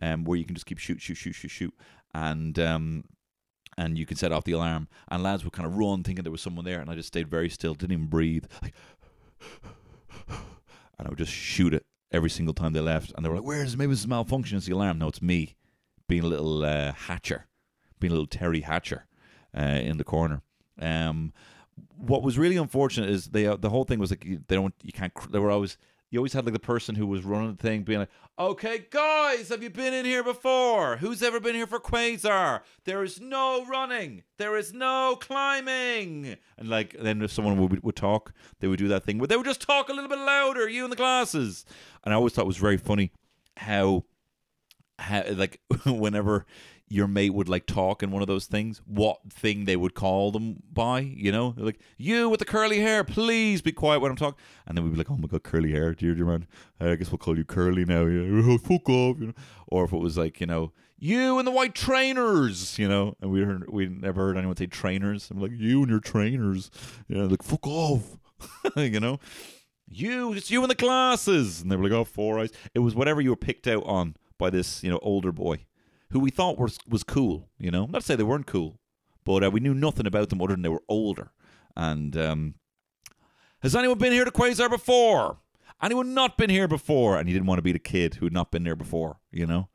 Um, 0.00 0.24
where 0.24 0.38
you 0.38 0.44
can 0.44 0.54
just 0.54 0.66
keep 0.66 0.78
shoot, 0.78 1.00
shoot, 1.00 1.16
shoot, 1.16 1.34
shoot, 1.34 1.50
shoot, 1.50 1.74
and 2.14 2.58
um, 2.58 3.04
and 3.76 3.98
you 3.98 4.06
can 4.06 4.16
set 4.16 4.32
off 4.32 4.44
the 4.44 4.52
alarm. 4.52 4.88
And 5.08 5.22
lads 5.22 5.44
would 5.44 5.52
kind 5.52 5.66
of 5.66 5.76
run, 5.76 6.02
thinking 6.02 6.22
there 6.22 6.32
was 6.32 6.42
someone 6.42 6.64
there, 6.64 6.80
and 6.80 6.90
I 6.90 6.94
just 6.94 7.08
stayed 7.08 7.28
very 7.28 7.48
still, 7.48 7.74
didn't 7.74 7.92
even 7.92 8.06
breathe, 8.06 8.44
like, 8.62 8.74
and 10.28 11.06
I 11.06 11.08
would 11.08 11.18
just 11.18 11.32
shoot 11.32 11.74
it 11.74 11.86
every 12.12 12.30
single 12.30 12.54
time 12.54 12.72
they 12.72 12.80
left. 12.80 13.12
And 13.16 13.24
they 13.24 13.28
were 13.28 13.36
like, 13.36 13.44
"Where's 13.44 13.76
maybe 13.76 13.92
it's 13.92 14.06
malfunction? 14.06 14.58
It's 14.58 14.66
the 14.66 14.74
alarm." 14.74 14.98
No, 14.98 15.08
it's 15.08 15.22
me 15.22 15.56
being 16.08 16.24
a 16.24 16.26
little 16.26 16.64
uh, 16.64 16.92
hatcher, 16.92 17.46
being 17.98 18.12
a 18.12 18.14
little 18.14 18.26
Teri 18.26 18.64
Hatcher 18.64 19.06
uh, 19.56 19.60
in 19.60 19.96
the 19.96 20.04
corner. 20.04 20.42
Um, 20.80 21.32
what 21.96 22.22
was 22.22 22.38
really 22.38 22.56
unfortunate 22.56 23.08
is 23.08 23.26
they 23.26 23.46
uh, 23.46 23.56
the 23.56 23.70
whole 23.70 23.84
thing 23.84 23.98
was 23.98 24.10
like 24.10 24.26
they 24.48 24.56
don't 24.56 24.74
you 24.82 24.92
can't 24.92 25.12
they 25.30 25.38
were 25.38 25.50
always 25.50 25.78
you 26.10 26.18
always 26.18 26.32
had 26.32 26.44
like 26.44 26.52
the 26.52 26.58
person 26.60 26.96
who 26.96 27.06
was 27.06 27.24
running 27.24 27.52
the 27.52 27.62
thing 27.62 27.82
being 27.82 28.00
like, 28.00 28.10
"Okay, 28.38 28.86
guys, 28.90 29.48
have 29.48 29.62
you 29.62 29.70
been 29.70 29.94
in 29.94 30.04
here 30.04 30.24
before? 30.24 30.96
Who's 30.96 31.22
ever 31.22 31.38
been 31.38 31.54
here 31.54 31.66
for 31.66 31.78
Quasar? 31.78 32.62
There 32.84 33.04
is 33.04 33.20
no 33.20 33.64
running, 33.64 34.24
there 34.36 34.56
is 34.56 34.72
no 34.72 35.16
climbing." 35.20 36.36
And 36.58 36.68
like 36.68 36.96
then 37.00 37.22
if 37.22 37.32
someone 37.32 37.58
would 37.58 37.82
would 37.82 37.96
talk, 37.96 38.32
they 38.58 38.66
would 38.66 38.78
do 38.78 38.88
that 38.88 39.04
thing 39.04 39.18
where 39.18 39.28
they 39.28 39.36
would 39.36 39.46
just 39.46 39.62
talk 39.62 39.88
a 39.88 39.92
little 39.92 40.10
bit 40.10 40.18
louder, 40.18 40.68
you 40.68 40.84
in 40.84 40.90
the 40.90 40.96
classes. 40.96 41.64
And 42.04 42.12
I 42.12 42.16
always 42.16 42.32
thought 42.32 42.42
it 42.42 42.48
was 42.48 42.56
very 42.56 42.76
funny 42.76 43.12
how 43.56 44.04
how 44.98 45.24
like 45.32 45.60
whenever 45.86 46.46
your 46.92 47.06
mate 47.06 47.30
would 47.30 47.48
like 47.48 47.66
talk 47.66 48.02
in 48.02 48.10
one 48.10 48.20
of 48.20 48.26
those 48.26 48.46
things, 48.46 48.82
what 48.84 49.20
thing 49.30 49.64
they 49.64 49.76
would 49.76 49.94
call 49.94 50.32
them 50.32 50.60
by, 50.72 50.98
you 50.98 51.30
know? 51.30 51.52
They're 51.52 51.64
like, 51.64 51.78
you 51.96 52.28
with 52.28 52.40
the 52.40 52.44
curly 52.44 52.80
hair, 52.80 53.04
please 53.04 53.62
be 53.62 53.70
quiet 53.70 54.00
when 54.00 54.10
I'm 54.10 54.16
talking. 54.16 54.40
And 54.66 54.76
then 54.76 54.84
we'd 54.84 54.90
be 54.90 54.98
like, 54.98 55.10
oh 55.10 55.16
my 55.16 55.28
God, 55.28 55.44
curly 55.44 55.70
hair, 55.70 55.94
dear, 55.94 56.16
dear 56.16 56.26
man. 56.26 56.48
I 56.80 56.96
guess 56.96 57.12
we'll 57.12 57.18
call 57.18 57.38
you 57.38 57.44
curly 57.44 57.84
now. 57.84 58.06
Yeah, 58.06 58.42
oh, 58.44 58.58
fuck 58.58 58.88
off, 58.88 59.20
you 59.20 59.28
know? 59.28 59.32
Or 59.68 59.84
if 59.84 59.92
it 59.92 59.98
was 59.98 60.18
like, 60.18 60.40
you 60.40 60.48
know, 60.48 60.72
you 60.98 61.38
and 61.38 61.46
the 61.46 61.52
white 61.52 61.76
trainers, 61.76 62.76
you 62.76 62.88
know? 62.88 63.16
And 63.20 63.30
we 63.30 63.42
heard, 63.42 63.70
we 63.70 63.86
never 63.86 64.22
heard 64.22 64.36
anyone 64.36 64.56
say 64.56 64.66
trainers. 64.66 65.30
I'm 65.30 65.40
like, 65.40 65.52
you 65.54 65.82
and 65.82 65.90
your 65.90 66.00
trainers. 66.00 66.72
Know, 67.08 67.26
like, 67.26 67.44
fuck 67.44 67.68
off, 67.68 68.18
you 68.76 68.98
know? 68.98 69.20
You, 69.88 70.32
it's 70.32 70.50
you 70.50 70.60
and 70.62 70.70
the 70.70 70.74
glasses. 70.74 71.62
And 71.62 71.70
they 71.70 71.76
were 71.76 71.84
like, 71.84 71.92
oh, 71.92 72.04
four 72.04 72.40
eyes. 72.40 72.50
It 72.74 72.80
was 72.80 72.96
whatever 72.96 73.20
you 73.20 73.30
were 73.30 73.36
picked 73.36 73.68
out 73.68 73.84
on 73.86 74.16
by 74.38 74.50
this, 74.50 74.82
you 74.82 74.90
know, 74.90 74.98
older 75.02 75.30
boy 75.30 75.66
who 76.10 76.20
we 76.20 76.30
thought 76.30 76.58
was 76.58 76.78
was 76.88 77.02
cool. 77.02 77.48
You 77.58 77.70
know, 77.70 77.86
not 77.86 78.00
to 78.00 78.06
say 78.06 78.16
they 78.16 78.22
weren't 78.22 78.46
cool, 78.46 78.78
but 79.24 79.44
uh, 79.44 79.50
we 79.50 79.60
knew 79.60 79.74
nothing 79.74 80.06
about 80.06 80.28
them 80.28 80.42
other 80.42 80.54
than 80.54 80.62
they 80.62 80.68
were 80.68 80.82
older. 80.88 81.32
And 81.76 82.16
um, 82.16 82.54
has 83.62 83.76
anyone 83.76 83.98
been 83.98 84.12
here 84.12 84.24
to 84.24 84.30
Quasar 84.30 84.68
before? 84.70 85.38
Anyone 85.82 86.12
not 86.12 86.36
been 86.36 86.50
here 86.50 86.68
before? 86.68 87.18
And 87.18 87.28
he 87.28 87.32
didn't 87.32 87.46
want 87.46 87.58
to 87.58 87.62
be 87.62 87.72
the 87.72 87.78
kid 87.78 88.16
who 88.16 88.26
had 88.26 88.32
not 88.32 88.50
been 88.50 88.64
there 88.64 88.76
before. 88.76 89.18
You 89.32 89.46
know. 89.46 89.68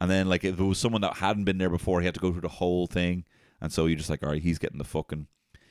And 0.00 0.10
then, 0.10 0.28
like, 0.28 0.44
if 0.44 0.60
it 0.60 0.64
was 0.64 0.78
someone 0.78 1.00
that 1.00 1.14
hadn't 1.14 1.44
been 1.44 1.58
there 1.58 1.70
before, 1.70 2.00
he 2.00 2.06
had 2.06 2.14
to 2.14 2.20
go 2.20 2.30
through 2.30 2.42
the 2.42 2.48
whole 2.48 2.86
thing. 2.86 3.24
And 3.60 3.72
so 3.72 3.86
you're 3.86 3.98
just 3.98 4.10
like, 4.10 4.22
all 4.22 4.28
right, 4.28 4.40
he's 4.42 4.58
getting 4.58 4.78
the 4.78 4.84
fucking, 4.84 5.26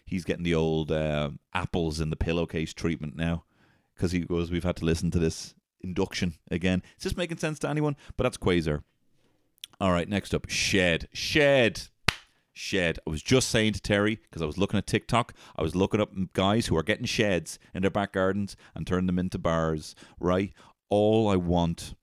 he's 0.06 0.26
getting 0.26 0.44
the 0.44 0.56
old 0.56 0.92
uh, 0.92 1.30
apples 1.54 2.02
in 2.02 2.10
the 2.10 2.18
pillowcase 2.18 2.74
treatment 2.74 3.16
now. 3.16 3.46
Because 3.96 4.12
he 4.12 4.20
goes, 4.20 4.52
we've 4.52 4.66
had 4.66 4.76
to 4.78 4.86
listen 4.86 5.12
to 5.12 5.20
this 5.20 5.56
induction 5.80 6.34
again. 6.52 6.84
Is 6.98 7.06
this 7.06 7.16
making 7.16 7.38
sense 7.38 7.58
to 7.60 7.70
anyone? 7.70 7.96
But 8.18 8.24
that's 8.24 8.38
Quasar. 8.38 8.84
All 9.80 9.92
right, 9.92 10.10
next 10.10 10.34
up, 10.34 10.50
Shed. 10.50 11.08
Shed. 11.14 11.90
Shed. 12.52 12.98
I 13.06 13.12
was 13.12 13.22
just 13.22 13.50
saying 13.50 13.74
to 13.74 13.82
Terry, 13.82 14.16
because 14.16 14.42
I 14.42 14.48
was 14.48 14.58
looking 14.58 14.80
at 14.80 14.88
TikTok, 14.88 15.34
I 15.56 15.62
was 15.62 15.76
looking 15.76 16.02
up 16.02 16.12
guys 16.34 16.66
who 16.66 16.76
are 16.76 16.84
getting 16.84 17.06
sheds 17.06 17.60
in 17.76 17.84
their 17.84 17.92
back 17.92 18.14
gardens 18.14 18.56
and 18.74 18.88
turning 18.88 19.06
them 19.06 19.20
into 19.20 19.38
bars, 19.38 19.94
right? 20.20 20.52
All 20.90 21.30
I 21.30 21.36
want, 21.36 21.94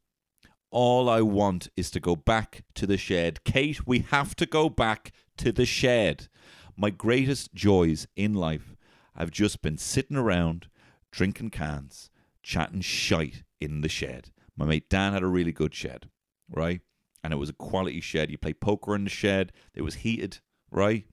all 0.70 1.08
I 1.08 1.20
want 1.20 1.68
is 1.76 1.90
to 1.92 2.00
go 2.00 2.14
back 2.14 2.62
to 2.74 2.86
the 2.86 2.96
shed. 2.96 3.42
Kate, 3.42 3.84
we 3.84 4.00
have 4.10 4.36
to 4.36 4.46
go 4.46 4.68
back 4.68 5.12
to 5.38 5.50
the 5.50 5.66
shed. 5.66 6.28
My 6.76 6.90
greatest 6.90 7.54
joys 7.54 8.06
in 8.14 8.34
life 8.34 8.76
have 9.16 9.32
just 9.32 9.62
been 9.62 9.78
sitting 9.78 10.16
around, 10.16 10.68
drinking 11.10 11.50
cans, 11.50 12.10
chatting 12.44 12.82
shite 12.82 13.42
in 13.60 13.80
the 13.80 13.88
shed. 13.88 14.30
My 14.56 14.64
mate 14.64 14.88
Dan 14.88 15.12
had 15.12 15.24
a 15.24 15.26
really 15.26 15.52
good 15.52 15.74
shed, 15.74 16.08
right? 16.48 16.80
And 17.24 17.32
it 17.32 17.36
was 17.36 17.48
a 17.48 17.54
quality 17.54 18.00
shed. 18.00 18.30
You 18.30 18.36
play 18.36 18.52
poker 18.52 18.94
in 18.94 19.04
the 19.04 19.10
shed. 19.10 19.50
It 19.74 19.80
was 19.80 19.96
heated, 19.96 20.38
right? 20.70 21.06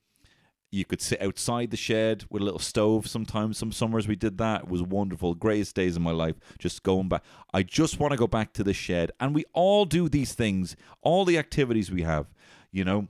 You 0.69 0.83
could 0.83 1.01
sit 1.01 1.21
outside 1.21 1.71
the 1.71 1.77
shed 1.77 2.25
with 2.29 2.41
a 2.41 2.45
little 2.45 2.59
stove 2.59 3.07
sometimes. 3.07 3.57
Some 3.57 3.71
summers 3.71 4.07
we 4.07 4.17
did 4.17 4.37
that. 4.37 4.63
It 4.63 4.67
was 4.69 4.83
wonderful. 4.83 5.33
Greatest 5.35 5.73
days 5.73 5.95
of 5.95 6.01
my 6.01 6.11
life. 6.11 6.35
Just 6.59 6.83
going 6.83 7.07
back. 7.07 7.23
I 7.53 7.63
just 7.63 7.99
want 7.99 8.11
to 8.11 8.17
go 8.17 8.27
back 8.27 8.51
to 8.53 8.63
the 8.63 8.73
shed. 8.73 9.11
And 9.21 9.33
we 9.33 9.45
all 9.53 9.85
do 9.85 10.09
these 10.09 10.33
things, 10.33 10.75
all 11.01 11.23
the 11.23 11.37
activities 11.37 11.89
we 11.89 12.03
have, 12.03 12.27
you 12.71 12.83
know, 12.83 13.07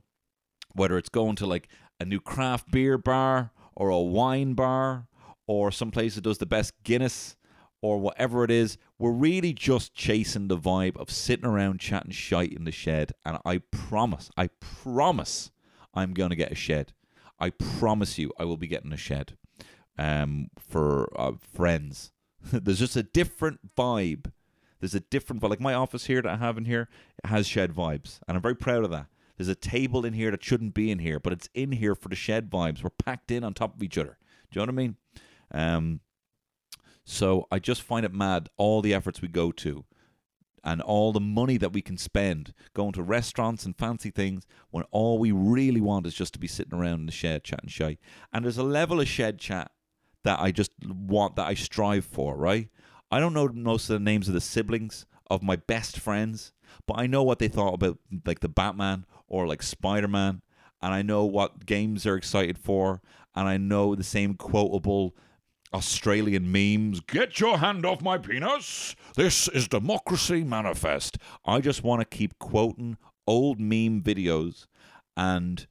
whether 0.74 0.98
it's 0.98 1.10
going 1.10 1.36
to 1.38 1.48
like 1.48 1.68
a 2.00 2.06
new 2.06 2.20
craft 2.20 2.72
beer 2.72 2.98
bar 3.00 3.52
or 3.76 3.90
a 3.90 4.00
wine 4.00 4.54
bar 4.54 5.08
or 5.48 5.72
some 5.72 5.92
place 5.92 6.16
that 6.16 6.24
does 6.24 6.38
the 6.38 6.46
best 6.46 6.74
Guinness 6.84 7.36
or 7.82 8.00
whatever 8.00 8.44
it 8.44 8.52
is, 8.52 8.78
we're 9.00 9.12
really 9.12 9.54
just 9.54 9.94
chasing 9.94 10.48
the 10.48 10.58
vibe 10.58 10.98
of 10.98 11.10
sitting 11.10 11.46
around 11.46 11.80
chatting 11.80 12.12
shite 12.12 12.54
in 12.54 12.64
the 12.64 12.72
shed. 12.72 13.14
And 13.26 13.40
I 13.44 13.60
promise, 13.60 14.30
I 14.38 14.48
promise 14.60 15.52
I'm 15.94 16.14
going 16.14 16.30
to 16.30 16.36
get 16.36 16.52
a 16.52 16.56
shed. 16.56 16.94
I 17.40 17.50
promise 17.50 18.18
you 18.18 18.32
I 18.38 18.46
will 18.46 18.58
be 18.58 18.68
getting 18.68 18.94
a 18.94 18.98
shed 18.98 19.36
um, 19.98 20.50
for 20.60 21.12
uh, 21.20 21.34
friends. 21.54 22.12
There's 22.52 22.80
just 22.80 22.96
a 22.96 23.04
different 23.04 23.76
vibe. 23.76 24.32
There's 24.80 24.96
a 24.96 25.00
different 25.00 25.42
vibe. 25.42 25.50
Like 25.50 25.60
my 25.60 25.74
office 25.74 26.06
here 26.06 26.22
that 26.22 26.32
I 26.32 26.38
have 26.38 26.58
in 26.58 26.66
here 26.66 26.88
has 27.24 27.48
shed 27.48 27.74
vibes. 27.74 28.20
And 28.28 28.36
I'm 28.36 28.44
very 28.44 28.56
proud 28.56 28.84
of 28.84 28.92
that. 28.92 29.08
There's 29.38 29.48
a 29.48 29.56
table 29.56 30.06
in 30.06 30.14
here 30.14 30.30
that 30.30 30.44
shouldn't 30.44 30.76
be 30.76 30.92
in 30.92 31.00
here, 31.00 31.20
but 31.20 31.34
it's 31.34 31.50
in 31.56 31.72
here 31.72 31.96
for 31.96 32.10
the 32.10 32.16
shed 32.16 32.52
vibes. 32.52 32.84
We're 32.84 32.92
packed 32.92 33.32
in 33.32 33.44
on 33.44 33.56
top 33.56 33.76
of 33.76 33.82
each 33.82 33.98
other. 33.98 34.18
Do 34.52 34.60
you 34.60 34.66
know 34.66 34.72
what 34.72 34.82
I 34.82 34.84
mean? 34.84 34.96
Um, 35.52 36.00
so 37.04 37.48
I 37.52 37.60
just 37.60 37.82
find 37.82 38.06
it 38.06 38.14
mad 38.14 38.50
all 38.58 38.82
the 38.82 38.94
efforts 38.94 39.22
we 39.22 39.28
go 39.28 39.52
to 39.54 39.86
and 40.64 40.82
all 40.82 41.12
the 41.12 41.20
money 41.20 41.58
that 41.58 41.74
we 41.74 41.82
can 41.82 41.98
spend 41.98 42.54
going 42.74 42.92
to 42.94 43.02
restaurants 43.02 43.66
and 43.66 43.78
fancy 43.78 44.12
things 44.12 44.46
when 44.70 44.84
all 44.92 45.18
we 45.18 45.32
really 45.32 45.82
want 45.82 46.06
is 46.06 46.14
just 46.14 46.34
to 46.34 46.40
be 46.40 46.48
sitting 46.48 46.78
around 46.78 47.00
in 47.00 47.06
the 47.08 47.12
shed 47.12 47.44
chatting 47.44 47.70
shy. 47.70 47.98
And 48.32 48.46
there's 48.46 48.58
a 48.58 48.64
level 48.64 49.02
of 49.02 49.08
shed 49.08 49.40
chat 49.40 49.72
that 50.24 50.40
I 50.40 50.52
just 50.52 50.72
want, 50.86 51.36
that 51.36 51.48
I 51.48 51.56
strive 51.56 52.06
for, 52.06 52.38
right? 52.38 52.70
I 53.10 53.20
don't 53.20 53.34
know 53.34 53.50
most 53.54 53.90
of 53.90 53.96
the 53.96 54.04
names 54.04 54.28
of 54.28 54.34
the 54.34 54.42
siblings 54.42 55.06
of 55.30 55.42
my 55.42 55.56
best 55.56 55.98
friends, 55.98 56.54
but 56.86 57.00
I 57.00 57.08
know 57.08 57.24
what 57.24 57.40
they 57.40 57.48
thought 57.48 57.74
about 57.74 57.98
like 58.26 58.42
the 58.42 58.50
Batman 58.50 59.06
or 59.28 59.48
like 59.48 59.64
Spider 59.64 60.08
Man, 60.08 60.42
and 60.82 60.94
I 60.94 61.02
know 61.02 61.26
what 61.26 61.66
games 61.66 62.04
they're 62.04 62.16
excited 62.16 62.58
for, 62.58 63.02
and 63.36 63.48
I 63.48 63.58
know 63.58 63.96
the 63.96 64.04
same 64.04 64.36
quotable 64.36 65.16
Australian 65.74 66.52
memes. 66.52 67.00
Get 67.00 67.40
your 67.40 67.60
hand 67.60 67.86
off 67.86 68.02
my 68.02 68.18
penis. 68.18 68.96
This 69.16 69.48
is 69.48 69.68
Democracy 69.68 70.44
Manifest. 70.44 71.18
I 71.46 71.62
just 71.62 71.84
want 71.84 72.02
to 72.02 72.18
keep 72.18 72.38
quoting 72.40 72.98
old 73.26 73.60
meme 73.60 74.02
videos 74.02 74.66
and 75.16 75.68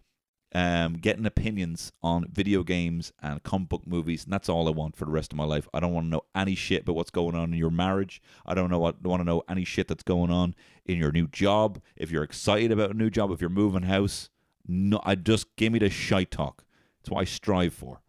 um, 0.54 0.94
getting 0.94 1.26
opinions 1.26 1.92
on 2.02 2.26
video 2.32 2.62
games 2.62 3.12
and 3.22 3.42
comic 3.42 3.68
book 3.68 3.86
movies, 3.86 4.24
and 4.24 4.32
that's 4.32 4.48
all 4.48 4.68
I 4.68 4.70
want 4.70 4.96
for 4.96 5.04
the 5.04 5.10
rest 5.10 5.32
of 5.32 5.36
my 5.36 5.44
life. 5.44 5.68
I 5.74 5.80
don't 5.80 5.92
want 5.92 6.06
to 6.06 6.10
know 6.10 6.22
any 6.34 6.54
shit 6.54 6.82
about 6.82 6.96
what's 6.96 7.10
going 7.10 7.34
on 7.34 7.52
in 7.52 7.58
your 7.58 7.70
marriage. 7.70 8.22
I 8.46 8.54
don't 8.54 8.70
know 8.70 8.80
what 8.80 9.02
want 9.02 9.20
to 9.20 9.24
know 9.24 9.42
any 9.48 9.64
shit 9.64 9.86
that's 9.86 10.02
going 10.02 10.30
on 10.30 10.54
in 10.86 10.96
your 10.96 11.12
new 11.12 11.28
job. 11.28 11.80
If 11.94 12.10
you're 12.10 12.24
excited 12.24 12.72
about 12.72 12.90
a 12.90 12.94
new 12.94 13.10
job, 13.10 13.30
if 13.30 13.40
you're 13.40 13.50
moving 13.50 13.82
house, 13.82 14.30
no, 14.66 15.00
I 15.04 15.14
just 15.14 15.54
give 15.56 15.72
me 15.72 15.78
the 15.78 15.90
shite 15.90 16.30
talk. 16.30 16.64
It's 17.00 17.10
what 17.10 17.20
I 17.20 17.24
strive 17.24 17.74
for. 17.74 18.00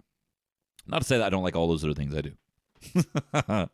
Not 0.87 0.99
to 0.99 1.07
say 1.07 1.17
that 1.17 1.25
I 1.25 1.29
don't 1.29 1.43
like 1.43 1.55
all 1.55 1.67
those 1.67 1.83
other 1.83 1.93
things 1.93 2.15
I 2.15 2.21
do. 2.21 2.33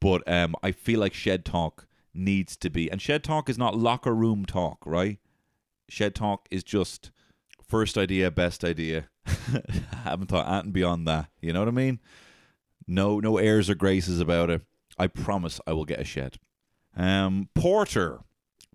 but 0.00 0.32
um, 0.32 0.56
I 0.62 0.72
feel 0.72 1.00
like 1.00 1.14
Shed 1.14 1.44
Talk 1.44 1.86
needs 2.14 2.56
to 2.56 2.70
be. 2.70 2.90
And 2.90 3.00
Shed 3.00 3.22
Talk 3.22 3.48
is 3.48 3.58
not 3.58 3.76
locker 3.76 4.14
room 4.14 4.46
talk, 4.46 4.78
right? 4.86 5.18
Shed 5.88 6.14
Talk 6.14 6.48
is 6.50 6.64
just 6.64 7.10
First 7.66 7.98
idea, 7.98 8.30
best 8.30 8.62
idea. 8.62 9.08
I 9.26 9.62
haven't 10.04 10.28
thought 10.28 10.48
anything 10.48 10.70
beyond 10.70 11.08
that. 11.08 11.30
You 11.40 11.52
know 11.52 11.60
what 11.60 11.68
I 11.68 11.72
mean? 11.72 11.98
No, 12.86 13.18
no 13.18 13.38
airs 13.38 13.68
or 13.68 13.74
graces 13.74 14.20
about 14.20 14.50
it. 14.50 14.62
I 14.96 15.08
promise 15.08 15.60
I 15.66 15.72
will 15.72 15.84
get 15.84 16.00
a 16.00 16.04
shed. 16.04 16.38
Um, 16.96 17.48
Porter. 17.54 18.20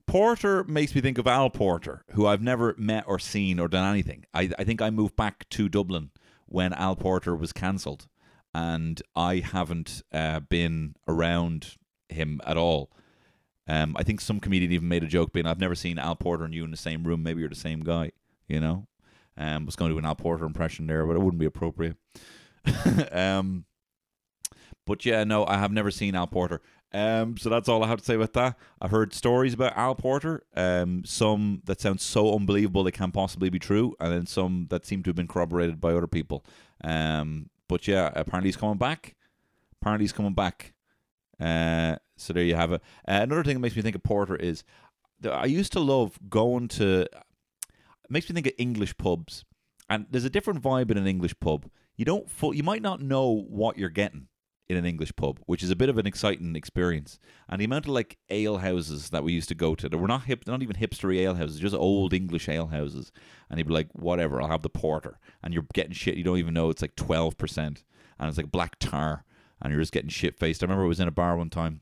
Porter 0.06 0.66
makes 0.66 0.94
me 0.94 1.00
think 1.00 1.18
of 1.18 1.26
Al 1.26 1.50
Porter, 1.50 2.04
who 2.12 2.28
I've 2.28 2.42
never 2.42 2.76
met 2.78 3.06
or 3.08 3.18
seen 3.18 3.60
or 3.60 3.70
done 3.70 3.90
anything. 3.90 4.26
I, 4.34 4.50
I 4.60 4.66
think 4.66 4.82
I 4.82 4.90
moved 4.90 5.16
back 5.16 5.48
to 5.52 5.70
Dublin 5.70 6.10
when 6.52 6.74
Al 6.74 6.98
Porter 6.98 7.34
was 7.34 7.54
cancelled, 7.54 8.08
and 8.54 9.02
I 9.16 9.38
haven't 9.38 10.04
uh, 10.12 10.42
been 10.42 10.96
around 11.08 11.78
him 12.10 12.42
at 12.46 12.58
all. 12.58 12.92
Um, 13.68 13.96
I 13.98 14.04
think 14.04 14.20
some 14.20 14.42
comedian 14.42 14.74
even 14.74 14.90
made 14.90 15.04
a 15.04 15.08
joke 15.08 15.32
being, 15.32 15.46
"I've 15.46 15.62
never 15.62 15.76
seen 15.76 15.98
Al 15.98 16.16
Porter 16.16 16.44
and 16.44 16.54
you 16.54 16.66
in 16.66 16.72
the 16.72 16.78
same 16.78 17.06
room. 17.06 17.24
Maybe 17.24 17.40
you're 17.40 17.50
the 17.50 17.56
same 17.56 17.80
guy." 17.82 18.12
You 18.50 18.60
know, 18.60 18.88
um, 19.38 19.66
was 19.66 19.78
going 19.78 19.90
to 19.90 19.96
do 19.96 20.00
an 20.00 20.06
Al 20.06 20.16
Porter 20.16 20.46
impression 20.46 20.88
there, 20.88 21.06
but 21.06 21.16
it 21.16 21.22
wouldn't 21.22 21.40
be 21.40 21.46
appropriate. 21.46 21.96
um, 23.14 23.64
but 24.86 25.06
yeah, 25.06 25.24
no, 25.24 25.46
I 25.46 25.58
have 25.58 25.72
never 25.72 25.90
seen 25.90 26.16
Al 26.16 26.28
Porter. 26.28 26.62
Um, 26.94 27.38
so 27.38 27.50
that's 27.50 27.70
all 27.70 27.84
I 27.84 27.88
have 27.88 28.00
to 28.00 28.06
say 28.06 28.16
about 28.16 28.34
that. 28.34 28.58
I've 28.82 28.92
heard 28.92 29.14
stories 29.14 29.54
about 29.54 29.78
Al 29.78 29.96
Porter, 29.96 30.44
um, 30.56 31.04
some 31.06 31.62
that 31.66 31.80
sound 31.80 32.02
so 32.02 32.36
unbelievable 32.36 32.84
they 32.84 32.92
can't 32.92 33.14
possibly 33.14 33.50
be 33.50 33.60
true, 33.60 33.96
and 34.00 34.12
then 34.12 34.26
some 34.26 34.68
that 34.70 34.86
seem 34.86 35.02
to 35.04 35.10
have 35.10 35.16
been 35.16 35.28
corroborated 35.28 35.80
by 35.80 35.94
other 35.94 36.08
people. 36.08 36.46
Um, 36.84 37.50
but 37.70 37.88
yeah, 37.88 38.12
apparently 38.14 38.50
he's 38.50 38.58
coming 38.58 38.78
back. 38.78 39.16
Apparently 39.82 40.04
he's 40.04 40.12
coming 40.12 40.34
back. 40.34 40.74
Uh, 41.40 41.96
so 42.18 42.34
there 42.34 42.44
you 42.44 42.56
have 42.56 42.74
it. 42.74 42.82
Uh, 43.08 43.22
another 43.24 43.44
thing 43.44 43.56
that 43.56 43.62
makes 43.62 43.76
me 43.76 43.82
think 43.82 43.96
of 43.96 44.04
Porter 44.04 44.36
is 44.36 44.64
I 45.30 45.46
used 45.46 45.72
to 45.74 45.80
love 45.80 46.20
going 46.30 46.68
to. 46.70 47.02
It 47.04 48.10
makes 48.10 48.30
me 48.30 48.34
think 48.34 48.48
of 48.48 48.54
English 48.58 48.98
pubs, 48.98 49.46
and 49.90 50.08
there's 50.12 50.26
a 50.26 50.30
different 50.30 50.62
vibe 50.62 50.92
in 50.92 50.98
an 50.98 51.08
English 51.08 51.40
pub. 51.40 51.70
You 51.96 52.04
don't. 52.04 52.28
you 52.54 52.64
might 52.64 52.82
not 52.82 53.02
know 53.02 53.46
what 53.48 53.78
you're 53.78 53.90
getting 53.90 54.28
in 54.72 54.78
an 54.78 54.86
English 54.86 55.14
pub, 55.18 55.40
which 55.46 55.62
is 55.62 55.70
a 55.70 55.76
bit 55.76 55.90
of 55.90 55.98
an 55.98 56.08
exciting 56.08 56.56
experience. 56.56 57.20
And 57.50 57.60
the 57.60 57.66
amount 57.66 57.86
of 57.86 57.92
like 57.92 58.18
ale 58.30 58.60
houses 58.60 59.10
that 59.10 59.24
we 59.24 59.34
used 59.34 59.50
to 59.50 59.56
go 59.56 59.76
to, 59.76 59.90
that 59.90 59.98
were 59.98 60.08
not 60.08 60.24
hip, 60.24 60.48
not 60.48 60.62
even 60.64 60.78
hipstery 60.78 61.18
ale 61.18 61.36
houses, 61.36 61.60
just 61.60 61.76
old 61.76 62.14
English 62.14 62.48
ale 62.48 62.68
houses. 62.68 63.12
And 63.50 63.60
you'd 63.60 63.68
be 63.68 63.74
like, 63.74 63.90
whatever, 63.92 64.42
I'll 64.42 64.48
have 64.48 64.62
the 64.62 64.70
porter, 64.70 65.20
and 65.44 65.54
you're 65.54 65.68
getting 65.74 65.92
shit 65.92 66.16
you 66.16 66.24
don't 66.24 66.38
even 66.38 66.54
know 66.54 66.70
it's 66.70 66.82
like 66.82 66.96
twelve 66.96 67.38
percent, 67.38 67.84
and 68.18 68.30
it's 68.30 68.38
like 68.38 68.50
black 68.50 68.80
tar, 68.80 69.26
and 69.62 69.74
you're 69.74 69.82
just 69.82 69.92
getting 69.92 70.10
shit 70.10 70.40
faced. 70.40 70.64
I 70.64 70.66
remember 70.66 70.86
I 70.86 70.88
was 70.88 71.02
in 71.02 71.10
a 71.10 71.12
bar 71.12 71.36
one 71.36 71.50
time, 71.50 71.82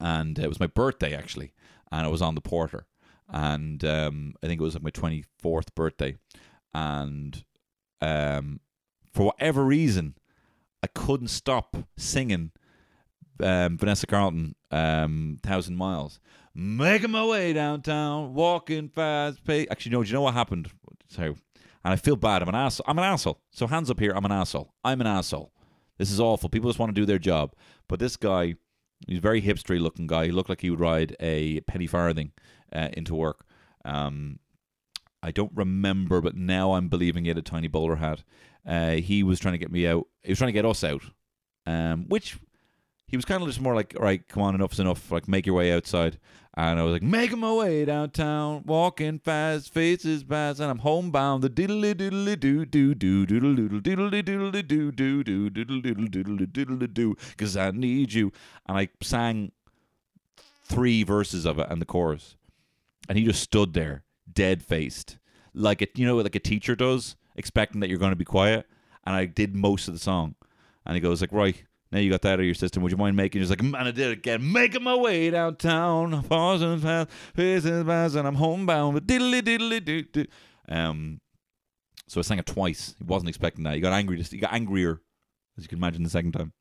and 0.00 0.36
it 0.36 0.48
was 0.48 0.60
my 0.60 0.66
birthday 0.66 1.14
actually, 1.14 1.52
and 1.92 2.04
I 2.04 2.08
was 2.08 2.22
on 2.22 2.34
the 2.34 2.40
porter, 2.40 2.86
and 3.28 3.84
um, 3.84 4.34
I 4.42 4.48
think 4.48 4.60
it 4.60 4.64
was 4.64 4.74
like 4.74 4.82
my 4.82 4.90
twenty 4.90 5.24
fourth 5.38 5.74
birthday, 5.76 6.16
and 6.74 7.44
um, 8.00 8.58
for 9.12 9.26
whatever 9.26 9.64
reason 9.64 10.16
I 10.82 10.86
couldn't 10.86 11.28
stop 11.28 11.76
singing 11.96 12.52
um, 13.42 13.78
Vanessa 13.78 14.06
Carlton, 14.06 14.54
um, 14.70 15.38
Thousand 15.42 15.76
Miles. 15.76 16.20
Making 16.54 17.12
my 17.12 17.24
way 17.24 17.52
downtown, 17.52 18.34
walking 18.34 18.88
fast. 18.88 19.38
Actually, 19.48 19.92
no, 19.92 20.02
do 20.02 20.08
you 20.08 20.14
know 20.14 20.22
what 20.22 20.34
happened? 20.34 20.70
So, 21.08 21.22
and 21.22 21.36
I 21.92 21.96
feel 21.96 22.16
bad. 22.16 22.42
I'm 22.42 22.48
an 22.48 22.54
asshole. 22.54 22.84
I'm 22.88 22.98
an 22.98 23.04
asshole. 23.04 23.40
So 23.50 23.66
hands 23.66 23.90
up 23.90 24.00
here. 24.00 24.12
I'm 24.14 24.24
an 24.24 24.32
asshole. 24.32 24.74
I'm 24.84 25.00
an 25.00 25.06
asshole. 25.06 25.52
This 25.98 26.10
is 26.10 26.20
awful. 26.20 26.48
People 26.48 26.70
just 26.70 26.78
want 26.78 26.94
to 26.94 27.00
do 27.00 27.06
their 27.06 27.18
job. 27.18 27.54
But 27.88 28.00
this 28.00 28.16
guy, 28.16 28.54
he's 29.06 29.18
a 29.18 29.22
very 29.22 29.42
hipstery 29.42 29.80
looking 29.80 30.06
guy. 30.06 30.26
He 30.26 30.32
looked 30.32 30.48
like 30.48 30.60
he 30.60 30.70
would 30.70 30.80
ride 30.80 31.16
a 31.20 31.60
penny 31.60 31.86
farthing 31.86 32.32
uh, 32.72 32.88
into 32.94 33.14
work. 33.14 33.44
Um, 33.84 34.38
I 35.22 35.30
don't 35.30 35.52
remember, 35.54 36.20
but 36.20 36.34
now 36.34 36.72
I'm 36.72 36.88
believing 36.88 37.24
he 37.24 37.28
had 37.28 37.38
a 37.38 37.42
tiny 37.42 37.68
bowler 37.68 37.96
hat. 37.96 38.24
Uh, 38.66 38.92
he 38.92 39.22
was 39.22 39.40
trying 39.40 39.54
to 39.54 39.58
get 39.58 39.72
me 39.72 39.86
out. 39.86 40.06
He 40.22 40.30
was 40.30 40.38
trying 40.38 40.48
to 40.48 40.52
get 40.52 40.66
us 40.66 40.84
out, 40.84 41.02
um, 41.66 42.06
which 42.08 42.38
he 43.06 43.16
was 43.16 43.24
kind 43.24 43.42
of 43.42 43.48
just 43.48 43.60
more 43.60 43.74
like, 43.74 43.94
all 43.96 44.04
right, 44.04 44.26
come 44.28 44.42
on, 44.42 44.54
enough's 44.54 44.78
enough. 44.78 45.10
Like, 45.10 45.26
make 45.26 45.46
your 45.46 45.56
way 45.56 45.72
outside. 45.72 46.18
And 46.56 46.78
I 46.78 46.82
was 46.82 46.92
like, 46.92 47.02
making 47.02 47.38
my 47.38 47.52
way 47.52 47.84
downtown, 47.84 48.64
walking 48.66 49.18
fast, 49.18 49.72
faces 49.72 50.24
pass, 50.24 50.58
and 50.58 50.70
I'm 50.70 50.78
homebound. 50.78 51.42
The 51.42 51.50
diddly 51.50 51.94
diddly 51.94 52.38
doo 52.38 52.66
doo 52.66 52.94
doo 52.94 53.24
doodle 53.24 53.54
doodle 53.54 53.80
diddly 53.80 54.22
diddly 54.22 54.66
doo 54.66 54.92
doo 54.92 55.22
doo 55.22 55.50
diddle 55.50 55.80
diddle 55.80 56.08
diddle 56.08 56.36
diddle 56.46 56.86
doo, 56.86 57.16
because 57.30 57.56
I 57.56 57.70
need 57.70 58.12
you. 58.12 58.32
And 58.66 58.76
I 58.78 58.88
sang 59.00 59.52
three 60.64 61.02
verses 61.02 61.46
of 61.46 61.58
it 61.58 61.68
and 61.70 61.80
the 61.80 61.86
chorus, 61.86 62.36
and 63.08 63.16
he 63.16 63.24
just 63.24 63.42
stood 63.42 63.72
there, 63.72 64.04
dead 64.32 64.62
faced, 64.62 65.18
like 65.54 65.82
it, 65.82 65.98
you 65.98 66.06
know, 66.06 66.16
like 66.16 66.34
a 66.34 66.40
teacher 66.40 66.76
does 66.76 67.16
expecting 67.36 67.80
that 67.80 67.88
you're 67.88 67.98
going 67.98 68.12
to 68.12 68.16
be 68.16 68.24
quiet. 68.24 68.66
And 69.04 69.14
I 69.14 69.26
did 69.26 69.54
most 69.56 69.88
of 69.88 69.94
the 69.94 70.00
song. 70.00 70.34
And 70.84 70.94
he 70.94 71.00
goes 71.00 71.20
like, 71.20 71.32
right, 71.32 71.62
now 71.92 71.98
you 71.98 72.10
got 72.10 72.22
that 72.22 72.34
out 72.34 72.40
of 72.40 72.44
your 72.44 72.54
system. 72.54 72.82
Would 72.82 72.92
you 72.92 72.98
mind 72.98 73.16
making? 73.16 73.40
He's 73.40 73.50
like, 73.50 73.62
man, 73.62 73.86
I 73.86 73.90
did 73.90 74.08
it 74.08 74.18
again. 74.18 74.52
Making 74.52 74.84
my 74.84 74.94
way 74.94 75.30
downtown, 75.30 76.22
pausing 76.24 76.78
fast, 76.78 77.10
faces 77.34 77.84
fast, 77.84 78.14
and 78.14 78.26
I'm 78.26 78.36
homebound. 78.36 78.94
But 78.94 79.06
diddly 79.06 79.42
diddly 79.42 79.84
doo 79.84 80.02
doo. 80.02 80.26
Um, 80.68 81.20
so 82.06 82.20
I 82.20 82.22
sang 82.22 82.38
it 82.38 82.46
twice. 82.46 82.94
He 82.98 83.04
wasn't 83.04 83.28
expecting 83.28 83.64
that. 83.64 83.74
He 83.74 83.80
got 83.80 83.92
angry. 83.92 84.22
He 84.22 84.38
got 84.38 84.52
angrier, 84.52 85.00
as 85.56 85.64
you 85.64 85.68
can 85.68 85.78
imagine, 85.78 86.02
the 86.02 86.10
second 86.10 86.32
time. 86.32 86.52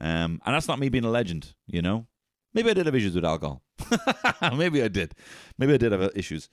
Um, 0.00 0.40
and 0.44 0.54
that's 0.54 0.68
not 0.68 0.78
me 0.78 0.90
being 0.90 1.04
a 1.04 1.10
legend, 1.10 1.54
you 1.66 1.80
know. 1.80 2.06
Maybe 2.52 2.70
I 2.70 2.74
did 2.74 2.86
have 2.86 2.94
issues 2.94 3.14
with 3.14 3.24
alcohol. 3.24 3.62
Maybe 4.56 4.82
I 4.82 4.88
did. 4.88 5.14
Maybe 5.58 5.74
I 5.74 5.76
did 5.76 5.92
have 5.92 6.10
issues. 6.14 6.48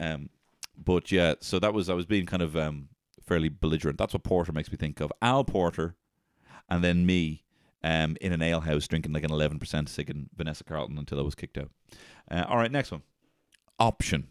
Um, 0.00 0.28
but 0.76 1.12
yeah, 1.12 1.34
so 1.40 1.58
that 1.60 1.72
was 1.72 1.88
I 1.88 1.94
was 1.94 2.06
being 2.06 2.26
kind 2.26 2.42
of 2.42 2.56
um, 2.56 2.88
fairly 3.26 3.48
belligerent. 3.48 3.98
That's 3.98 4.14
what 4.14 4.24
Porter 4.24 4.52
makes 4.52 4.70
me 4.70 4.76
think 4.76 5.00
of. 5.00 5.12
Al 5.22 5.44
Porter, 5.44 5.96
and 6.68 6.82
then 6.82 7.06
me 7.06 7.44
um, 7.82 8.16
in 8.20 8.32
an 8.32 8.42
alehouse 8.42 8.88
drinking 8.88 9.12
like 9.12 9.24
an 9.24 9.30
11% 9.30 9.58
sigging 9.60 10.26
Vanessa 10.36 10.64
Carlton 10.64 10.98
until 10.98 11.20
I 11.20 11.22
was 11.22 11.34
kicked 11.34 11.58
out. 11.58 11.70
Uh, 12.30 12.44
all 12.48 12.56
right, 12.56 12.72
next 12.72 12.90
one. 12.90 13.02
Option. 13.78 14.28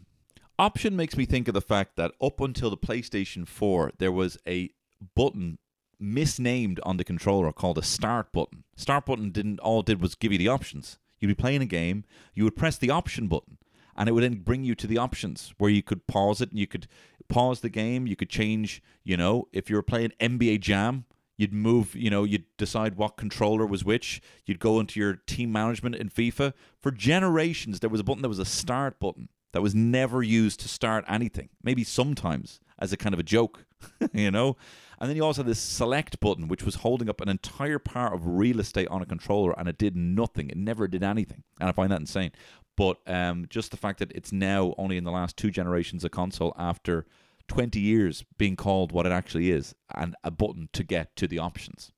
Option 0.58 0.96
makes 0.96 1.16
me 1.16 1.24
think 1.24 1.48
of 1.48 1.54
the 1.54 1.60
fact 1.60 1.96
that 1.96 2.12
up 2.20 2.40
until 2.40 2.70
the 2.70 2.76
PlayStation 2.76 3.46
4, 3.46 3.92
there 3.98 4.12
was 4.12 4.38
a 4.46 4.70
button 5.14 5.58
misnamed 6.00 6.80
on 6.82 6.96
the 6.96 7.04
controller 7.04 7.52
called 7.52 7.78
a 7.78 7.82
start 7.82 8.32
button. 8.32 8.64
Start 8.76 9.06
button 9.06 9.30
didn't 9.30 9.60
all 9.60 9.82
did 9.82 10.00
was 10.00 10.14
give 10.14 10.32
you 10.32 10.38
the 10.38 10.48
options. 10.48 10.98
You'd 11.18 11.28
be 11.28 11.34
playing 11.34 11.62
a 11.62 11.66
game, 11.66 12.04
you 12.34 12.44
would 12.44 12.56
press 12.56 12.76
the 12.76 12.90
option 12.90 13.28
button, 13.28 13.58
and 13.96 14.08
it 14.08 14.12
would 14.12 14.24
then 14.24 14.40
bring 14.40 14.64
you 14.64 14.74
to 14.74 14.86
the 14.86 14.98
options 14.98 15.54
where 15.58 15.70
you 15.70 15.82
could 15.82 16.06
pause 16.06 16.40
it 16.40 16.50
and 16.50 16.58
you 16.58 16.66
could 16.66 16.86
pause 17.28 17.60
the 17.60 17.68
game. 17.68 18.06
You 18.06 18.16
could 18.16 18.30
change, 18.30 18.82
you 19.02 19.16
know, 19.16 19.48
if 19.52 19.70
you 19.70 19.76
were 19.76 19.82
playing 19.82 20.12
NBA 20.20 20.60
Jam, 20.60 21.04
you'd 21.36 21.52
move, 21.52 21.94
you 21.94 22.10
know, 22.10 22.24
you'd 22.24 22.44
decide 22.56 22.96
what 22.96 23.16
controller 23.16 23.66
was 23.66 23.84
which. 23.84 24.20
You'd 24.46 24.58
go 24.60 24.80
into 24.80 25.00
your 25.00 25.14
team 25.26 25.52
management 25.52 25.96
in 25.96 26.08
FIFA. 26.08 26.52
For 26.80 26.90
generations, 26.90 27.80
there 27.80 27.90
was 27.90 28.00
a 28.00 28.04
button 28.04 28.22
that 28.22 28.28
was 28.28 28.38
a 28.38 28.44
start 28.44 28.98
button 29.00 29.28
that 29.52 29.62
was 29.62 29.74
never 29.74 30.22
used 30.22 30.60
to 30.60 30.68
start 30.68 31.04
anything. 31.08 31.48
Maybe 31.62 31.84
sometimes 31.84 32.60
as 32.78 32.92
a 32.92 32.96
kind 32.96 33.14
of 33.14 33.20
a 33.20 33.24
joke, 33.24 33.66
you 34.12 34.30
know? 34.30 34.56
And 34.98 35.08
then 35.08 35.16
you 35.16 35.24
also 35.24 35.42
had 35.42 35.50
this 35.50 35.60
select 35.60 36.20
button, 36.20 36.48
which 36.48 36.64
was 36.64 36.76
holding 36.76 37.08
up 37.08 37.20
an 37.20 37.28
entire 37.28 37.78
part 37.78 38.14
of 38.14 38.26
real 38.26 38.60
estate 38.60 38.88
on 38.88 39.02
a 39.02 39.06
controller, 39.06 39.52
and 39.58 39.68
it 39.68 39.78
did 39.78 39.96
nothing. 39.96 40.50
It 40.50 40.56
never 40.56 40.88
did 40.88 41.02
anything. 41.02 41.42
And 41.60 41.68
I 41.68 41.72
find 41.72 41.90
that 41.92 42.00
insane. 42.00 42.32
But 42.76 42.98
um, 43.06 43.46
just 43.48 43.70
the 43.70 43.76
fact 43.76 44.00
that 44.00 44.12
it's 44.12 44.32
now 44.32 44.74
only 44.78 44.96
in 44.96 45.04
the 45.04 45.12
last 45.12 45.36
two 45.36 45.50
generations 45.50 46.04
a 46.04 46.08
console 46.08 46.54
after 46.58 47.06
20 47.48 47.78
years 47.78 48.24
being 48.38 48.56
called 48.56 48.92
what 48.92 49.06
it 49.06 49.12
actually 49.12 49.50
is 49.50 49.74
and 49.94 50.16
a 50.24 50.30
button 50.30 50.68
to 50.72 50.82
get 50.82 51.14
to 51.16 51.28
the 51.28 51.38
options. 51.38 51.92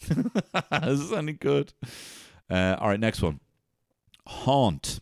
is 0.10 1.08
this 1.08 1.12
any 1.12 1.32
good? 1.32 1.72
Uh, 2.50 2.76
all 2.80 2.88
right, 2.88 3.00
next 3.00 3.22
one. 3.22 3.40
Haunt. 4.26 5.00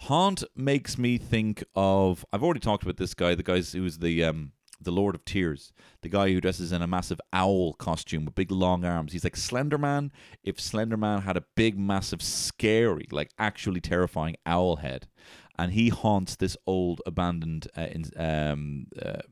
Haunt 0.00 0.44
makes 0.54 0.98
me 0.98 1.16
think 1.16 1.64
of. 1.74 2.24
I've 2.32 2.42
already 2.42 2.60
talked 2.60 2.82
about 2.82 2.98
this 2.98 3.14
guy, 3.14 3.34
the 3.34 3.42
guy 3.42 3.60
who's 3.60 3.98
the 3.98 4.24
um, 4.24 4.52
the 4.80 4.90
Lord 4.90 5.14
of 5.14 5.24
Tears, 5.24 5.72
the 6.02 6.08
guy 6.08 6.32
who 6.32 6.40
dresses 6.40 6.72
in 6.72 6.82
a 6.82 6.86
massive 6.86 7.20
owl 7.32 7.74
costume 7.74 8.24
with 8.24 8.34
big 8.34 8.50
long 8.50 8.84
arms. 8.84 9.12
He's 9.12 9.24
like 9.24 9.36
Slender 9.36 9.78
Man 9.78 10.12
if 10.44 10.60
Slender 10.60 10.96
Man 10.96 11.22
had 11.22 11.36
a 11.36 11.44
big, 11.54 11.78
massive, 11.78 12.22
scary, 12.22 13.06
like 13.10 13.30
actually 13.38 13.80
terrifying 13.80 14.36
owl 14.44 14.76
head. 14.76 15.08
And 15.58 15.72
he 15.72 15.88
haunts 15.88 16.36
this 16.36 16.56
old, 16.66 17.00
abandoned, 17.06 17.68
uh, 17.76 17.82
in, 17.82 18.04
um, 18.16 18.86
uh, 19.00 19.22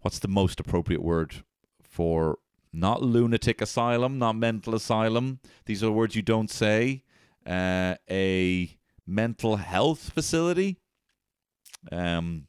what's 0.00 0.18
the 0.18 0.28
most 0.28 0.58
appropriate 0.58 1.02
word 1.02 1.44
for 1.80 2.38
not 2.72 3.02
lunatic 3.02 3.60
asylum, 3.60 4.18
not 4.18 4.34
mental 4.34 4.74
asylum. 4.74 5.40
These 5.66 5.84
are 5.84 5.92
words 5.92 6.16
you 6.16 6.22
don't 6.22 6.50
say. 6.50 7.04
Uh, 7.46 7.96
a 8.10 8.76
mental 9.06 9.56
health 9.56 10.10
facility. 10.10 10.78
Um, 11.90 12.46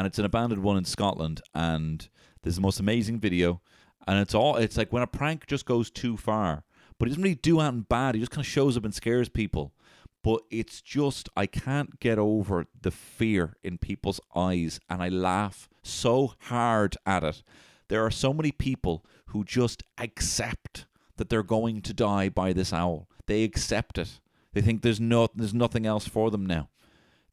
and 0.00 0.06
it's 0.06 0.18
an 0.18 0.24
abandoned 0.24 0.62
one 0.62 0.78
in 0.78 0.86
Scotland. 0.86 1.42
And 1.54 2.08
there's 2.40 2.54
the 2.54 2.62
most 2.62 2.80
amazing 2.80 3.20
video, 3.20 3.60
and 4.08 4.18
it's 4.18 4.34
all 4.34 4.56
it's 4.56 4.78
like 4.78 4.94
when 4.94 5.02
a 5.02 5.06
prank 5.06 5.46
just 5.46 5.66
goes 5.66 5.90
too 5.90 6.16
far, 6.16 6.64
but 6.98 7.06
he 7.06 7.10
doesn't 7.10 7.22
really 7.22 7.34
do 7.34 7.60
anything 7.60 7.84
bad. 7.86 8.14
He 8.14 8.20
just 8.22 8.30
kind 8.30 8.40
of 8.40 8.50
shows 8.50 8.78
up 8.78 8.84
and 8.86 8.94
scares 8.94 9.28
people. 9.28 9.74
but 10.22 10.42
it's 10.50 10.80
just 10.80 11.28
I 11.36 11.46
can't 11.46 11.98
get 12.00 12.18
over 12.18 12.66
the 12.80 12.90
fear 12.90 13.56
in 13.62 13.78
people's 13.78 14.20
eyes 14.34 14.80
and 14.88 15.02
I 15.02 15.08
laugh 15.08 15.68
so 15.82 16.34
hard 16.40 16.96
at 17.06 17.24
it. 17.24 17.42
There 17.88 18.04
are 18.04 18.10
so 18.10 18.32
many 18.32 18.52
people 18.52 19.04
who 19.26 19.44
just 19.44 19.82
accept 19.98 20.86
that 21.16 21.28
they're 21.28 21.42
going 21.42 21.82
to 21.82 21.94
die 21.94 22.28
by 22.28 22.52
this 22.52 22.72
owl. 22.72 23.08
They 23.26 23.44
accept 23.44 23.98
it. 23.98 24.20
They 24.52 24.60
think 24.60 24.82
there's 24.82 25.00
no 25.00 25.28
there's 25.34 25.54
nothing 25.54 25.86
else 25.86 26.06
for 26.08 26.30
them 26.30 26.44
now. 26.46 26.68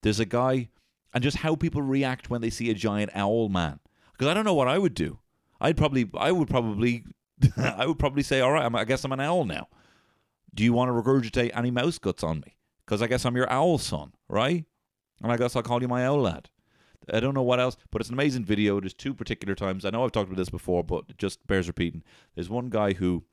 There's 0.01 0.19
a 0.19 0.25
guy 0.25 0.69
and 1.17 1.23
just 1.23 1.37
how 1.37 1.55
people 1.55 1.81
react 1.81 2.29
when 2.29 2.41
they 2.41 2.51
see 2.51 2.69
a 2.69 2.75
giant 2.75 3.09
owl 3.15 3.49
man. 3.49 3.79
Because 4.11 4.27
I 4.27 4.35
don't 4.35 4.45
know 4.45 4.53
what 4.53 4.67
I 4.67 4.77
would 4.77 4.93
do. 4.93 5.17
I'd 5.59 5.75
probably 5.75 6.07
I 6.15 6.31
would 6.31 6.47
probably 6.47 7.05
I 7.57 7.87
would 7.87 7.97
probably 7.97 8.21
say, 8.21 8.39
"All 8.39 8.51
right, 8.51 8.63
I'm, 8.63 8.75
I 8.75 8.85
guess 8.85 9.03
I'm 9.03 9.11
an 9.11 9.19
owl 9.19 9.43
now." 9.43 9.67
Do 10.53 10.63
you 10.63 10.73
want 10.73 10.89
to 10.89 10.93
regurgitate 10.93 11.57
any 11.57 11.71
mouse 11.71 11.97
guts 11.97 12.23
on 12.23 12.41
me? 12.41 12.55
Because 12.85 13.01
I 13.01 13.07
guess 13.07 13.25
I'm 13.25 13.35
your 13.35 13.51
owl 13.51 13.79
son, 13.79 14.13
right? 14.29 14.63
And 15.23 15.31
I 15.31 15.37
guess 15.37 15.55
I'll 15.55 15.63
call 15.63 15.81
you 15.81 15.87
my 15.87 16.05
owl 16.05 16.21
lad. 16.21 16.51
I 17.11 17.19
don't 17.19 17.33
know 17.33 17.41
what 17.41 17.59
else, 17.59 17.77
but 17.89 17.99
it's 17.99 18.09
an 18.09 18.15
amazing 18.15 18.45
video. 18.45 18.79
There's 18.79 18.93
two 18.93 19.15
particular 19.15 19.55
times. 19.55 19.85
I 19.85 19.89
know 19.89 20.05
I've 20.05 20.11
talked 20.11 20.29
about 20.29 20.37
this 20.37 20.51
before, 20.51 20.83
but 20.83 21.05
it 21.09 21.17
just 21.17 21.47
bears 21.47 21.65
repeating. 21.65 22.03
There's 22.35 22.47
one 22.49 22.69
guy 22.69 22.93
who 22.93 23.23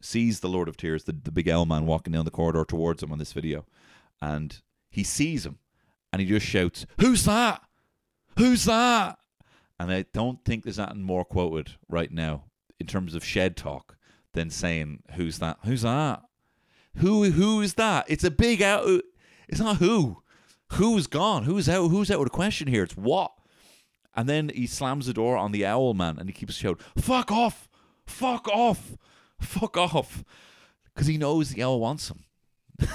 sees 0.00 0.40
the 0.40 0.48
Lord 0.48 0.66
of 0.68 0.76
Tears, 0.76 1.04
the, 1.04 1.12
the 1.12 1.30
big 1.30 1.48
owl 1.48 1.66
man 1.66 1.86
walking 1.86 2.14
down 2.14 2.24
the 2.24 2.32
corridor 2.32 2.64
towards 2.64 3.00
him 3.00 3.12
on 3.12 3.18
this 3.18 3.32
video, 3.32 3.64
and 4.20 4.60
he 4.90 5.04
sees 5.04 5.46
him 5.46 5.60
and 6.12 6.20
he 6.20 6.28
just 6.28 6.46
shouts, 6.46 6.86
Who's 7.00 7.24
that? 7.24 7.62
Who's 8.36 8.64
that? 8.64 9.18
And 9.80 9.92
I 9.92 10.04
don't 10.12 10.44
think 10.44 10.64
there's 10.64 10.78
anything 10.78 11.02
more 11.02 11.24
quoted 11.24 11.72
right 11.88 12.10
now 12.10 12.44
in 12.80 12.86
terms 12.86 13.14
of 13.14 13.24
shed 13.24 13.56
talk 13.56 13.96
than 14.34 14.50
saying, 14.50 15.02
Who's 15.14 15.38
that? 15.38 15.58
Who's 15.64 15.82
that? 15.82 16.22
Who 16.96 17.24
who 17.30 17.60
is 17.60 17.74
that? 17.74 18.06
It's 18.08 18.24
a 18.24 18.30
big 18.30 18.60
out 18.62 19.02
it's 19.48 19.60
not 19.60 19.76
who. 19.78 20.22
Who's 20.72 21.06
gone? 21.06 21.44
Who's 21.44 21.68
out? 21.68 21.88
Who's 21.88 22.10
out 22.10 22.18
with 22.18 22.28
a 22.28 22.30
question 22.30 22.68
here? 22.68 22.82
It's 22.82 22.96
what? 22.96 23.32
And 24.14 24.28
then 24.28 24.50
he 24.54 24.66
slams 24.66 25.06
the 25.06 25.14
door 25.14 25.36
on 25.36 25.52
the 25.52 25.64
owl 25.64 25.94
man 25.94 26.18
and 26.18 26.28
he 26.28 26.32
keeps 26.32 26.54
shouting, 26.54 26.84
Fuck 26.96 27.32
off! 27.32 27.68
Fuck 28.06 28.48
off! 28.48 28.96
Fuck 29.40 29.76
off! 29.76 30.24
Because 30.92 31.06
he 31.06 31.16
knows 31.16 31.50
the 31.50 31.62
owl 31.62 31.80
wants 31.80 32.10
him. 32.10 32.24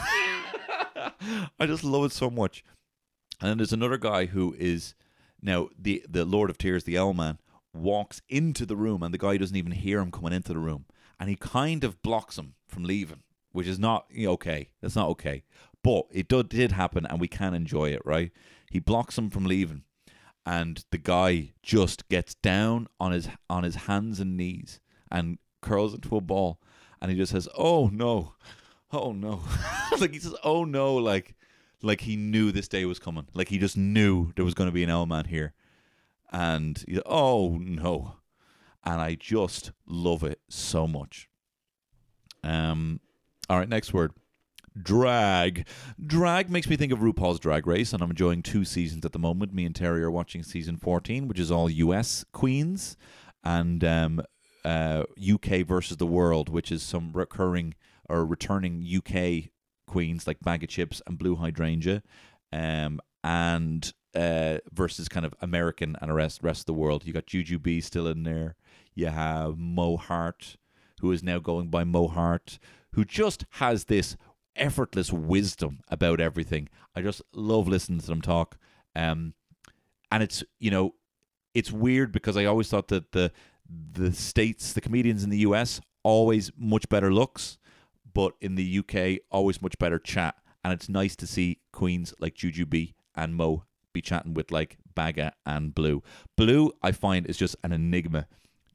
I 1.60 1.66
just 1.66 1.84
love 1.84 2.06
it 2.06 2.12
so 2.12 2.30
much. 2.30 2.64
And 3.42 3.50
then 3.50 3.58
there's 3.58 3.74
another 3.74 3.98
guy 3.98 4.26
who 4.26 4.56
is 4.58 4.96
now 5.42 5.70
the 5.78 6.06
the 6.10 6.26
Lord 6.26 6.50
of 6.50 6.58
Tears, 6.58 6.84
the 6.84 6.98
Owl 6.98 7.14
Man, 7.14 7.40
walks 7.74 8.22
into 8.30 8.66
the 8.66 8.76
room 8.76 9.04
and 9.04 9.14
the 9.14 9.18
guy 9.18 9.38
doesn't 9.38 9.56
even 9.56 9.72
hear 9.72 10.00
him 10.00 10.12
coming 10.12 10.34
into 10.34 10.54
the 10.54 10.60
room. 10.60 10.86
And 11.20 11.30
he 11.30 11.36
kind 11.36 11.84
of 11.84 12.02
blocks 12.02 12.38
him 12.38 12.56
from 12.68 12.84
leaving, 12.84 13.24
which 13.52 13.68
is 13.68 13.80
not 13.80 14.08
okay. 14.18 14.70
That's 14.82 14.96
not 14.96 15.10
okay. 15.10 15.44
But 15.84 16.06
it 16.12 16.28
did, 16.28 16.50
did 16.50 16.72
happen 16.72 17.06
and 17.06 17.20
we 17.20 17.28
can 17.28 17.54
enjoy 17.54 17.90
it, 17.90 18.02
right? 18.06 18.32
He 18.72 18.80
blocks 18.80 19.18
him 19.18 19.30
from 19.30 19.46
leaving. 19.46 19.84
And 20.46 20.84
the 20.92 20.98
guy 20.98 21.54
just 21.62 22.10
gets 22.10 22.36
down 22.36 22.88
on 23.00 23.14
his 23.14 23.30
on 23.50 23.64
his 23.64 23.76
hands 23.76 24.20
and 24.20 24.36
knees 24.36 24.82
and 25.10 25.38
curls 25.62 25.94
into 25.94 26.18
a 26.18 26.22
ball 26.22 26.60
and 27.04 27.12
he 27.12 27.18
just 27.18 27.34
says, 27.34 27.50
"Oh 27.56 27.88
no, 27.88 28.34
oh 28.94 29.12
no," 29.12 29.42
like 30.00 30.14
he 30.14 30.20
says, 30.20 30.34
"Oh 30.44 30.64
no," 30.64 30.96
like 30.96 31.36
like 31.84 32.02
he 32.02 32.16
knew 32.16 32.52
this 32.52 32.68
day 32.68 32.86
was 32.86 32.98
coming. 32.98 33.28
Like 33.34 33.50
he 33.50 33.60
just 33.60 33.78
knew 33.78 34.32
there 34.36 34.46
was 34.46 34.56
going 34.56 34.70
to 34.70 34.74
be 34.74 34.84
an 34.84 34.90
Owl 34.90 35.06
Man 35.06 35.26
here, 35.26 35.54
and 36.32 36.84
oh 37.06 37.58
no, 37.60 38.16
and 38.84 39.00
I 39.00 39.16
just 39.16 39.72
love 39.86 40.24
it 40.24 40.40
so 40.50 40.88
much. 40.88 41.30
Um, 42.44 43.00
all 43.50 43.60
right, 43.60 43.70
next 43.70 43.94
word. 43.94 44.14
Drag. 44.82 45.68
Drag 46.04 46.50
makes 46.50 46.68
me 46.68 46.76
think 46.76 46.92
of 46.92 47.00
RuPaul's 47.00 47.40
Drag 47.40 47.68
Race, 47.68 47.94
and 47.94 48.02
I'm 48.02 48.10
enjoying 48.10 48.42
two 48.42 48.66
seasons 48.66 49.06
at 49.06 49.12
the 49.12 49.20
moment. 49.20 49.54
Me 49.54 49.66
and 49.66 49.76
Terry 49.76 50.02
are 50.02 50.10
watching 50.10 50.42
season 50.42 50.78
14, 50.78 51.28
which 51.28 51.40
is 51.40 51.52
all 51.52 51.70
US 51.70 52.26
queens, 52.34 52.98
and 53.44 53.84
um, 53.84 54.24
uh, 54.66 55.04
UK 55.22 55.66
versus 55.66 55.98
the 55.98 56.08
world, 56.08 56.50
which 56.50 56.72
is 56.72 56.82
some 56.82 57.12
recurring 57.14 57.76
or 58.10 58.26
returning 58.26 58.84
UK 58.84 59.52
queens 59.94 60.26
like 60.26 60.40
Baga 60.42 60.66
Chipz 60.66 61.04
and 61.06 61.20
Blue 61.20 61.36
Hydrangea, 61.36 62.02
um, 62.52 63.00
and 63.24 63.94
uh, 64.16 64.58
versus 64.72 65.08
kind 65.08 65.24
of 65.24 65.36
American 65.40 65.96
and 66.02 66.10
the 66.10 66.16
rest 66.16 66.42
rest 66.42 66.62
of 66.62 66.66
the 66.66 66.74
world. 66.74 67.06
You 67.06 67.14
got 67.14 67.28
Jujubee 67.28 67.84
still 67.84 68.08
in 68.08 68.24
there. 68.24 68.56
You 68.96 69.08
have 69.08 69.60
Mo 69.60 69.98
Heart, 69.98 70.58
who 71.02 71.12
is 71.12 71.22
now 71.22 71.38
going 71.38 71.68
by 71.68 71.84
Mo 71.84 72.08
Heart, 72.08 72.58
who 72.94 73.06
just 73.06 73.46
has 73.52 73.86
this 73.86 74.18
effortless 74.56 75.14
wisdom 75.14 75.80
about 75.90 76.20
everything. 76.20 76.70
I 76.96 77.02
just 77.04 77.22
love 77.34 77.68
listening 77.68 78.00
to 78.00 78.08
them 78.08 78.22
talk. 78.22 78.58
Um, 78.96 79.36
and 80.12 80.24
it's 80.24 80.44
you 80.60 80.72
know, 80.72 80.96
it's 81.54 81.72
weird 81.72 82.12
because 82.12 82.36
I 82.36 82.46
always 82.46 82.68
thought 82.68 82.88
that 82.88 83.12
the 83.12 83.32
the 83.70 84.12
states, 84.12 84.74
the 84.74 84.82
comedians 84.82 85.24
in 85.24 85.30
the 85.30 85.46
US, 85.50 85.80
always 86.04 86.52
much 86.58 86.90
better 86.90 87.14
looks, 87.14 87.60
but 88.14 88.34
in 88.42 88.56
the 88.56 88.80
UK, 88.80 89.22
always 89.32 89.62
much 89.62 89.78
better 89.78 90.00
chat. 90.00 90.36
And 90.64 90.74
it's 90.74 90.88
nice 90.88 91.16
to 91.18 91.28
see 91.28 91.60
queens 91.72 92.14
like 92.20 92.36
Jujubee 92.36 92.94
and 93.16 93.36
Mo 93.36 93.66
be 93.92 94.02
chatting 94.02 94.34
with 94.34 94.52
like 94.52 94.78
Baga 94.96 95.34
and 95.46 95.74
Blue. 95.74 96.02
Blue, 96.36 96.72
I 96.82 96.92
find, 96.92 97.26
is 97.28 97.38
just 97.38 97.56
an 97.64 97.72
enigma. 97.72 98.28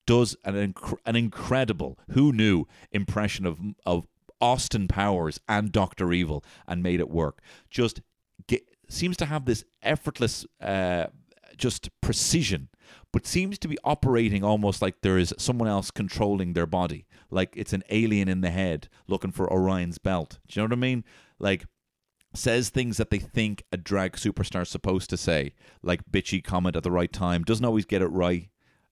Does 0.07 0.37
an 0.45 0.55
inc- 0.55 0.99
an 1.05 1.17
incredible, 1.17 1.99
who 2.11 2.33
knew, 2.33 2.67
impression 2.93 3.45
of 3.47 3.59
of 3.85 4.07
Austin 4.41 4.89
Powers 4.89 5.41
and 5.49 5.73
Doctor 5.73 6.13
Evil, 6.13 6.45
and 6.67 6.83
made 6.83 7.01
it 7.01 7.11
work. 7.11 7.41
Just 7.71 8.01
get, 8.47 8.63
seems 8.89 9.17
to 9.19 9.27
have 9.27 9.45
this 9.45 9.65
effortless, 9.83 10.47
uh, 10.61 11.07
just 11.59 11.91
precision, 12.01 12.69
but 13.13 13.27
seems 13.27 13.59
to 13.59 13.69
be 13.69 13.79
operating 13.85 14.43
almost 14.45 14.81
like 14.81 15.01
there 15.03 15.19
is 15.19 15.35
someone 15.39 15.69
else 15.69 15.91
controlling 15.91 16.53
their 16.53 16.67
body, 16.67 17.07
like 17.31 17.53
it's 17.57 17.73
an 17.73 17.83
alien 17.91 18.29
in 18.29 18.41
the 18.41 18.51
head 18.51 18.89
looking 19.07 19.33
for 19.33 19.53
Orion's 19.53 19.99
belt. 19.99 20.39
Do 20.47 20.59
you 20.59 20.63
know 20.63 20.67
what 20.73 20.79
I 20.79 20.81
mean? 20.81 21.05
Like 21.39 21.67
says 22.35 22.69
things 22.69 22.97
that 22.99 23.11
they 23.11 23.19
think 23.19 23.65
a 23.73 23.77
drag 23.77 24.13
superstar's 24.13 24.69
supposed 24.69 25.11
to 25.11 25.17
say, 25.17 25.55
like 25.83 26.11
bitchy 26.11 26.43
comment 26.43 26.77
at 26.77 26.83
the 26.83 26.91
right 26.91 27.13
time, 27.13 27.43
doesn't 27.43 27.65
always 27.65 27.87
get 27.87 28.03
it 28.03 28.07
right. 28.07 28.49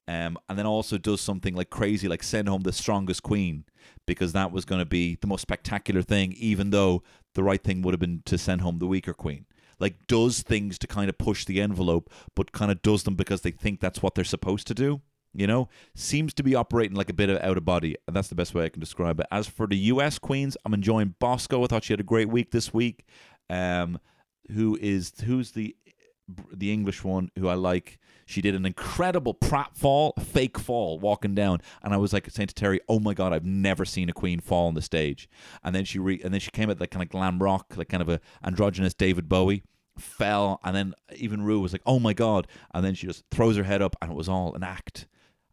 Um, 0.08 0.38
and 0.48 0.56
then 0.56 0.66
also 0.66 0.98
does 0.98 1.20
something 1.20 1.54
like 1.54 1.68
crazy, 1.68 2.06
like 2.06 2.22
send 2.22 2.48
home 2.48 2.62
the 2.62 2.72
strongest 2.72 3.24
queen, 3.24 3.64
because 4.06 4.32
that 4.32 4.52
was 4.52 4.64
going 4.64 4.78
to 4.78 4.86
be 4.86 5.18
the 5.20 5.26
most 5.26 5.42
spectacular 5.42 6.00
thing, 6.02 6.32
even 6.36 6.70
though 6.70 7.02
the 7.34 7.42
right 7.42 7.62
thing 7.62 7.82
would 7.82 7.92
have 7.92 8.00
been 8.00 8.22
to 8.26 8.38
send 8.38 8.60
home 8.60 8.78
the 8.78 8.86
weaker 8.86 9.12
queen. 9.12 9.46
Like, 9.78 10.06
does 10.06 10.42
things 10.42 10.78
to 10.78 10.86
kind 10.86 11.08
of 11.08 11.18
push 11.18 11.44
the 11.44 11.60
envelope, 11.60 12.10
but 12.34 12.52
kind 12.52 12.70
of 12.70 12.82
does 12.82 13.02
them 13.02 13.14
because 13.14 13.42
they 13.42 13.50
think 13.50 13.80
that's 13.80 14.02
what 14.02 14.14
they're 14.14 14.24
supposed 14.24 14.66
to 14.68 14.74
do. 14.74 15.02
You 15.32 15.46
know, 15.46 15.68
seems 15.94 16.32
to 16.34 16.42
be 16.42 16.54
operating 16.54 16.96
like 16.96 17.10
a 17.10 17.14
bit 17.14 17.28
of 17.28 17.42
out 17.42 17.58
of 17.58 17.64
body, 17.66 17.96
and 18.06 18.16
that's 18.16 18.28
the 18.28 18.34
best 18.34 18.54
way 18.54 18.64
I 18.64 18.70
can 18.70 18.80
describe 18.80 19.20
it. 19.20 19.26
As 19.30 19.46
for 19.46 19.66
the 19.66 19.76
U.S. 19.76 20.18
queens, 20.18 20.56
I'm 20.64 20.72
enjoying 20.72 21.14
Bosco. 21.18 21.62
I 21.62 21.66
thought 21.66 21.84
she 21.84 21.92
had 21.92 22.00
a 22.00 22.04
great 22.04 22.30
week 22.30 22.52
this 22.52 22.72
week. 22.72 23.04
Um, 23.50 24.00
who 24.52 24.78
is 24.80 25.12
who's 25.24 25.52
the 25.52 25.76
the 26.52 26.72
English 26.72 27.04
one 27.04 27.30
who 27.38 27.48
I 27.48 27.54
like? 27.54 27.98
She 28.26 28.40
did 28.42 28.54
an 28.54 28.66
incredible 28.66 29.34
prat 29.34 29.76
fall, 29.76 30.14
fake 30.20 30.58
fall, 30.58 30.98
walking 30.98 31.34
down, 31.34 31.60
and 31.82 31.94
I 31.94 31.96
was 31.96 32.12
like 32.12 32.28
saying 32.30 32.48
to 32.48 32.54
Terry, 32.54 32.80
"Oh 32.88 32.98
my 32.98 33.14
god, 33.14 33.32
I've 33.32 33.44
never 33.44 33.84
seen 33.84 34.08
a 34.08 34.12
queen 34.12 34.40
fall 34.40 34.66
on 34.66 34.74
the 34.74 34.82
stage." 34.82 35.28
And 35.62 35.74
then 35.74 35.84
she 35.84 35.98
re- 35.98 36.20
and 36.24 36.32
then 36.32 36.40
she 36.40 36.50
came 36.50 36.70
at 36.70 36.80
like 36.80 36.90
kind 36.90 37.02
of 37.02 37.08
glam 37.08 37.38
rock, 37.38 37.74
like 37.76 37.88
kind 37.88 38.02
of 38.02 38.08
a 38.08 38.20
androgynous 38.44 38.94
David 38.94 39.28
Bowie 39.28 39.62
fell 39.98 40.60
and 40.62 40.76
then 40.76 40.92
even 41.16 41.42
Ru 41.42 41.58
was 41.58 41.72
like 41.72 41.80
oh 41.86 41.98
my 41.98 42.12
god 42.12 42.46
and 42.74 42.84
then 42.84 42.94
she 42.94 43.06
just 43.06 43.24
throws 43.30 43.56
her 43.56 43.62
head 43.62 43.80
up 43.80 43.96
and 44.02 44.12
it 44.12 44.14
was 44.14 44.28
all 44.28 44.54
an 44.54 44.62
act 44.62 45.06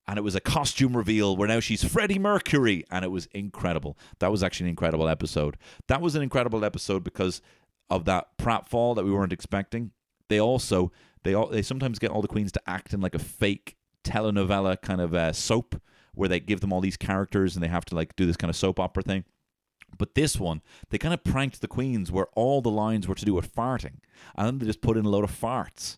and 0.08 0.18
it 0.18 0.22
was 0.22 0.36
a 0.36 0.42
costume 0.42 0.98
reveal 0.98 1.36
where 1.36 1.48
now 1.48 1.60
she's 1.60 1.84
Freddie 1.84 2.20
Mercury, 2.20 2.84
and 2.92 3.06
it 3.06 3.12
was 3.12 3.28
incredible. 3.28 3.98
That 4.20 4.32
was 4.32 4.44
actually 4.44 4.66
an 4.66 4.72
incredible 4.72 5.08
episode. 5.08 5.58
That 5.88 6.02
was 6.02 6.16
an 6.16 6.22
incredible 6.22 6.66
episode 6.66 7.04
because 7.04 7.42
of 7.90 8.06
that 8.06 8.38
pratfall 8.38 8.96
that 8.96 9.06
we 9.06 9.12
weren't 9.12 9.34
expecting. 9.34 9.92
They 10.30 10.40
also 10.40 10.92
they 11.24 11.34
all 11.34 11.48
they 11.48 11.62
sometimes 11.62 12.00
get 12.00 12.12
all 12.12 12.22
the 12.22 12.28
queens 12.28 12.52
to 12.54 12.62
act 12.68 12.94
in 12.94 13.02
like 13.02 13.16
a 13.16 13.20
fake 13.20 13.78
telenovela 14.04 14.82
kind 14.82 15.02
of 15.02 15.14
uh, 15.14 15.34
soap 15.34 15.82
where 16.14 16.30
they 16.30 16.40
give 16.40 16.62
them 16.62 16.72
all 16.72 16.82
these 16.82 16.98
characters 16.98 17.56
and 17.56 17.64
they 17.64 17.70
have 17.70 17.86
to 17.86 17.96
like 17.96 18.16
do 18.16 18.26
this 18.26 18.38
kind 18.38 18.50
of 18.50 18.56
soap 18.56 18.80
opera 18.80 19.04
thing. 19.04 19.24
But 19.98 20.16
this 20.16 20.40
one, 20.40 20.62
they 20.90 20.98
kind 20.98 21.14
of 21.14 21.24
pranked 21.24 21.62
the 21.62 21.68
queens 21.68 22.12
where 22.12 22.28
all 22.34 22.62
the 22.62 22.72
lines 22.72 23.08
were 23.08 23.16
to 23.16 23.26
do 23.26 23.34
with 23.34 23.54
farting, 23.54 24.00
and 24.36 24.48
then 24.48 24.58
they 24.60 24.66
just 24.66 24.82
put 24.82 24.98
in 24.98 25.06
a 25.06 25.10
load 25.10 25.24
of 25.24 25.32
farts. 25.32 25.98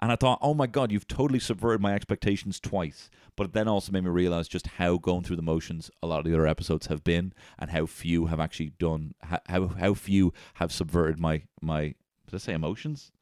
And 0.00 0.12
I 0.12 0.16
thought, 0.16 0.38
oh 0.42 0.54
my 0.54 0.66
God, 0.66 0.92
you've 0.92 1.08
totally 1.08 1.38
subverted 1.38 1.80
my 1.80 1.94
expectations 1.94 2.60
twice. 2.60 3.08
But 3.36 3.44
it 3.44 3.52
then 3.52 3.68
also 3.68 3.92
made 3.92 4.04
me 4.04 4.10
realize 4.10 4.48
just 4.48 4.66
how 4.66 4.98
going 4.98 5.22
through 5.22 5.36
the 5.36 5.42
motions 5.42 5.90
a 6.02 6.06
lot 6.06 6.18
of 6.18 6.24
the 6.24 6.34
other 6.34 6.46
episodes 6.46 6.88
have 6.88 7.04
been, 7.04 7.32
and 7.58 7.70
how 7.70 7.86
few 7.86 8.26
have 8.26 8.40
actually 8.40 8.72
done, 8.78 9.14
how 9.22 9.68
how 9.68 9.94
few 9.94 10.32
have 10.54 10.72
subverted 10.72 11.18
my 11.18 11.42
my 11.60 11.94
did 12.26 12.34
I 12.34 12.38
say 12.38 12.52
emotions, 12.54 13.12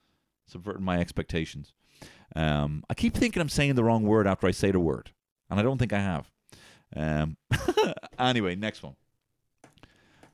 subverted 0.53 0.83
my 0.83 0.99
expectations. 0.99 1.73
Um, 2.37 2.85
I 2.89 2.95
keep 2.95 3.15
thinking 3.15 3.41
I'm 3.41 3.49
saying 3.49 3.75
the 3.75 3.85
wrong 3.85 4.05
word 4.05 4.27
after 4.27 4.47
I 4.47 4.53
say 4.53 4.71
the 4.71 4.81
word, 4.81 5.11
and 5.51 5.59
I 5.59 5.63
don't 5.63 5.79
think 5.79 5.93
I 5.93 6.01
have. 6.01 6.31
Um, 6.95 7.37
anyway, 8.19 8.55
next 8.55 8.83
one. 8.83 8.97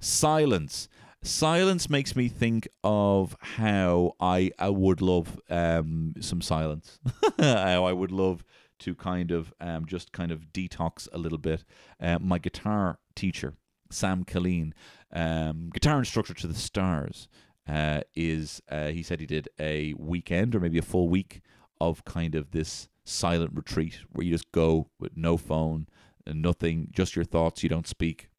Silence. 0.01 0.89
Silence 1.23 1.91
makes 1.91 2.14
me 2.14 2.29
think 2.29 2.69
of 2.85 3.37
how 3.41 4.12
I 4.21 4.53
I 4.59 4.69
would 4.69 5.01
love 5.01 5.41
um, 5.51 6.14
some 6.21 6.41
silence. 6.41 7.01
how 7.39 7.85
I 7.85 7.93
would 7.93 8.12
love 8.12 8.45
to 8.81 8.95
kind 8.95 9.33
of 9.33 9.53
um, 9.61 9.87
just 9.87 10.12
kind 10.12 10.31
of 10.31 10.53
detox 10.53 11.09
a 11.12 11.19
little 11.19 11.39
bit. 11.39 11.64
Uh, 12.01 12.19
my 12.21 12.39
guitar 12.39 13.01
teacher, 13.16 13.55
Sam 13.91 14.25
Killeen, 14.25 14.73
um, 15.12 15.71
guitar 15.73 15.99
instructor 15.99 16.35
to 16.35 16.47
the 16.47 16.55
stars, 16.55 17.29
uh, 17.69 18.01
is 18.14 18.62
uh, 18.71 18.89
he 18.89 19.03
said 19.03 19.21
he 19.21 19.27
did 19.27 19.49
a 19.61 19.95
weekend 19.95 20.55
or 20.55 20.61
maybe 20.61 20.79
a 20.79 20.83
full 20.83 21.09
week 21.09 21.43
of 21.81 22.05
kind 22.05 22.35
of 22.35 22.51
this 22.51 22.89
silent 23.05 23.53
retreat 23.55 24.01
where 24.11 24.25
you 24.25 24.33
just 24.33 24.51
go 24.53 24.89
with 24.99 25.16
no 25.16 25.37
phone 25.37 25.87
and 26.27 26.43
nothing, 26.43 26.89
just 26.93 27.14
your 27.14 27.25
thoughts. 27.25 27.62
You 27.62 27.69
don't 27.69 27.87
speak, 27.87 28.31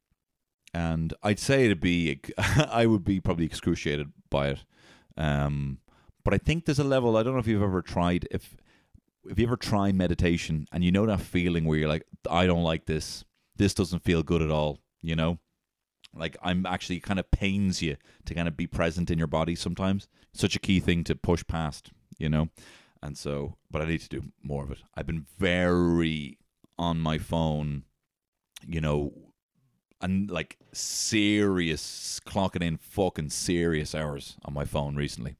and 0.74 1.14
I'd 1.22 1.38
say 1.38 1.64
it'd 1.64 1.80
be 1.80 2.20
I 2.38 2.86
would 2.86 3.04
be 3.04 3.20
probably 3.20 3.46
excruciated 3.46 4.12
by 4.30 4.48
it. 4.48 4.64
Um, 5.16 5.78
but 6.24 6.34
I 6.34 6.38
think 6.38 6.64
there's 6.64 6.78
a 6.78 6.84
level. 6.84 7.16
I 7.16 7.22
don't 7.22 7.34
know 7.34 7.40
if 7.40 7.46
you've 7.46 7.62
ever 7.62 7.82
tried 7.82 8.26
if 8.30 8.56
if 9.28 9.38
you 9.38 9.46
ever 9.46 9.56
try 9.56 9.92
meditation 9.92 10.66
and 10.72 10.82
you 10.82 10.90
know 10.90 11.06
that 11.06 11.20
feeling 11.20 11.66
where 11.66 11.78
you're 11.78 11.88
like, 11.88 12.06
I 12.28 12.46
don't 12.46 12.62
like 12.62 12.86
this. 12.86 13.24
This 13.56 13.74
doesn't 13.74 14.02
feel 14.04 14.22
good 14.22 14.42
at 14.42 14.50
all. 14.50 14.78
You 15.02 15.16
know, 15.16 15.38
like 16.14 16.36
I'm 16.42 16.66
actually 16.66 17.00
kind 17.00 17.18
of 17.18 17.30
pains 17.30 17.82
you 17.82 17.96
to 18.24 18.34
kind 18.34 18.48
of 18.48 18.56
be 18.56 18.66
present 18.66 19.10
in 19.10 19.18
your 19.18 19.26
body 19.26 19.54
sometimes. 19.54 20.08
Such 20.32 20.56
a 20.56 20.60
key 20.60 20.80
thing 20.80 21.04
to 21.04 21.14
push 21.14 21.44
past. 21.46 21.90
You 22.18 22.28
know, 22.28 22.48
and 23.02 23.16
so, 23.16 23.56
but 23.70 23.80
I 23.80 23.86
need 23.86 24.00
to 24.00 24.08
do 24.08 24.24
more 24.42 24.64
of 24.64 24.70
it. 24.70 24.78
I've 24.94 25.06
been 25.06 25.26
very 25.38 26.38
on 26.78 27.00
my 27.00 27.18
phone. 27.18 27.84
You 28.66 28.80
know, 28.82 29.14
and 30.00 30.30
like 30.30 30.58
serious 30.72 32.20
clocking 32.26 32.62
in 32.62 32.76
fucking 32.76 33.30
serious 33.30 33.94
hours 33.94 34.36
on 34.44 34.54
my 34.54 34.64
phone 34.64 34.96
recently. 34.96 35.36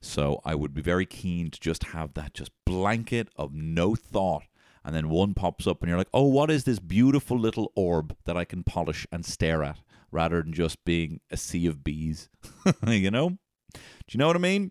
So 0.00 0.40
I 0.44 0.54
would 0.54 0.74
be 0.74 0.82
very 0.82 1.06
keen 1.06 1.50
to 1.50 1.60
just 1.60 1.84
have 1.84 2.14
that 2.14 2.34
just 2.34 2.50
blanket 2.64 3.28
of 3.36 3.54
no 3.54 3.94
thought. 3.94 4.44
And 4.84 4.96
then 4.96 5.08
one 5.10 5.34
pops 5.34 5.66
up 5.66 5.80
and 5.80 5.88
you're 5.88 5.98
like, 5.98 6.08
oh, 6.12 6.26
what 6.26 6.50
is 6.50 6.64
this 6.64 6.80
beautiful 6.80 7.38
little 7.38 7.70
orb 7.76 8.16
that 8.24 8.36
I 8.36 8.44
can 8.44 8.64
polish 8.64 9.06
and 9.12 9.24
stare 9.24 9.62
at 9.62 9.78
rather 10.12 10.42
than 10.42 10.52
just 10.52 10.84
being 10.84 11.20
a 11.30 11.36
sea 11.36 11.66
of 11.66 11.82
bees? 11.82 12.28
you 12.86 13.10
know? 13.10 13.30
Do 13.72 13.80
you 14.10 14.18
know 14.18 14.26
what 14.28 14.36
I 14.36 14.40
mean? 14.40 14.70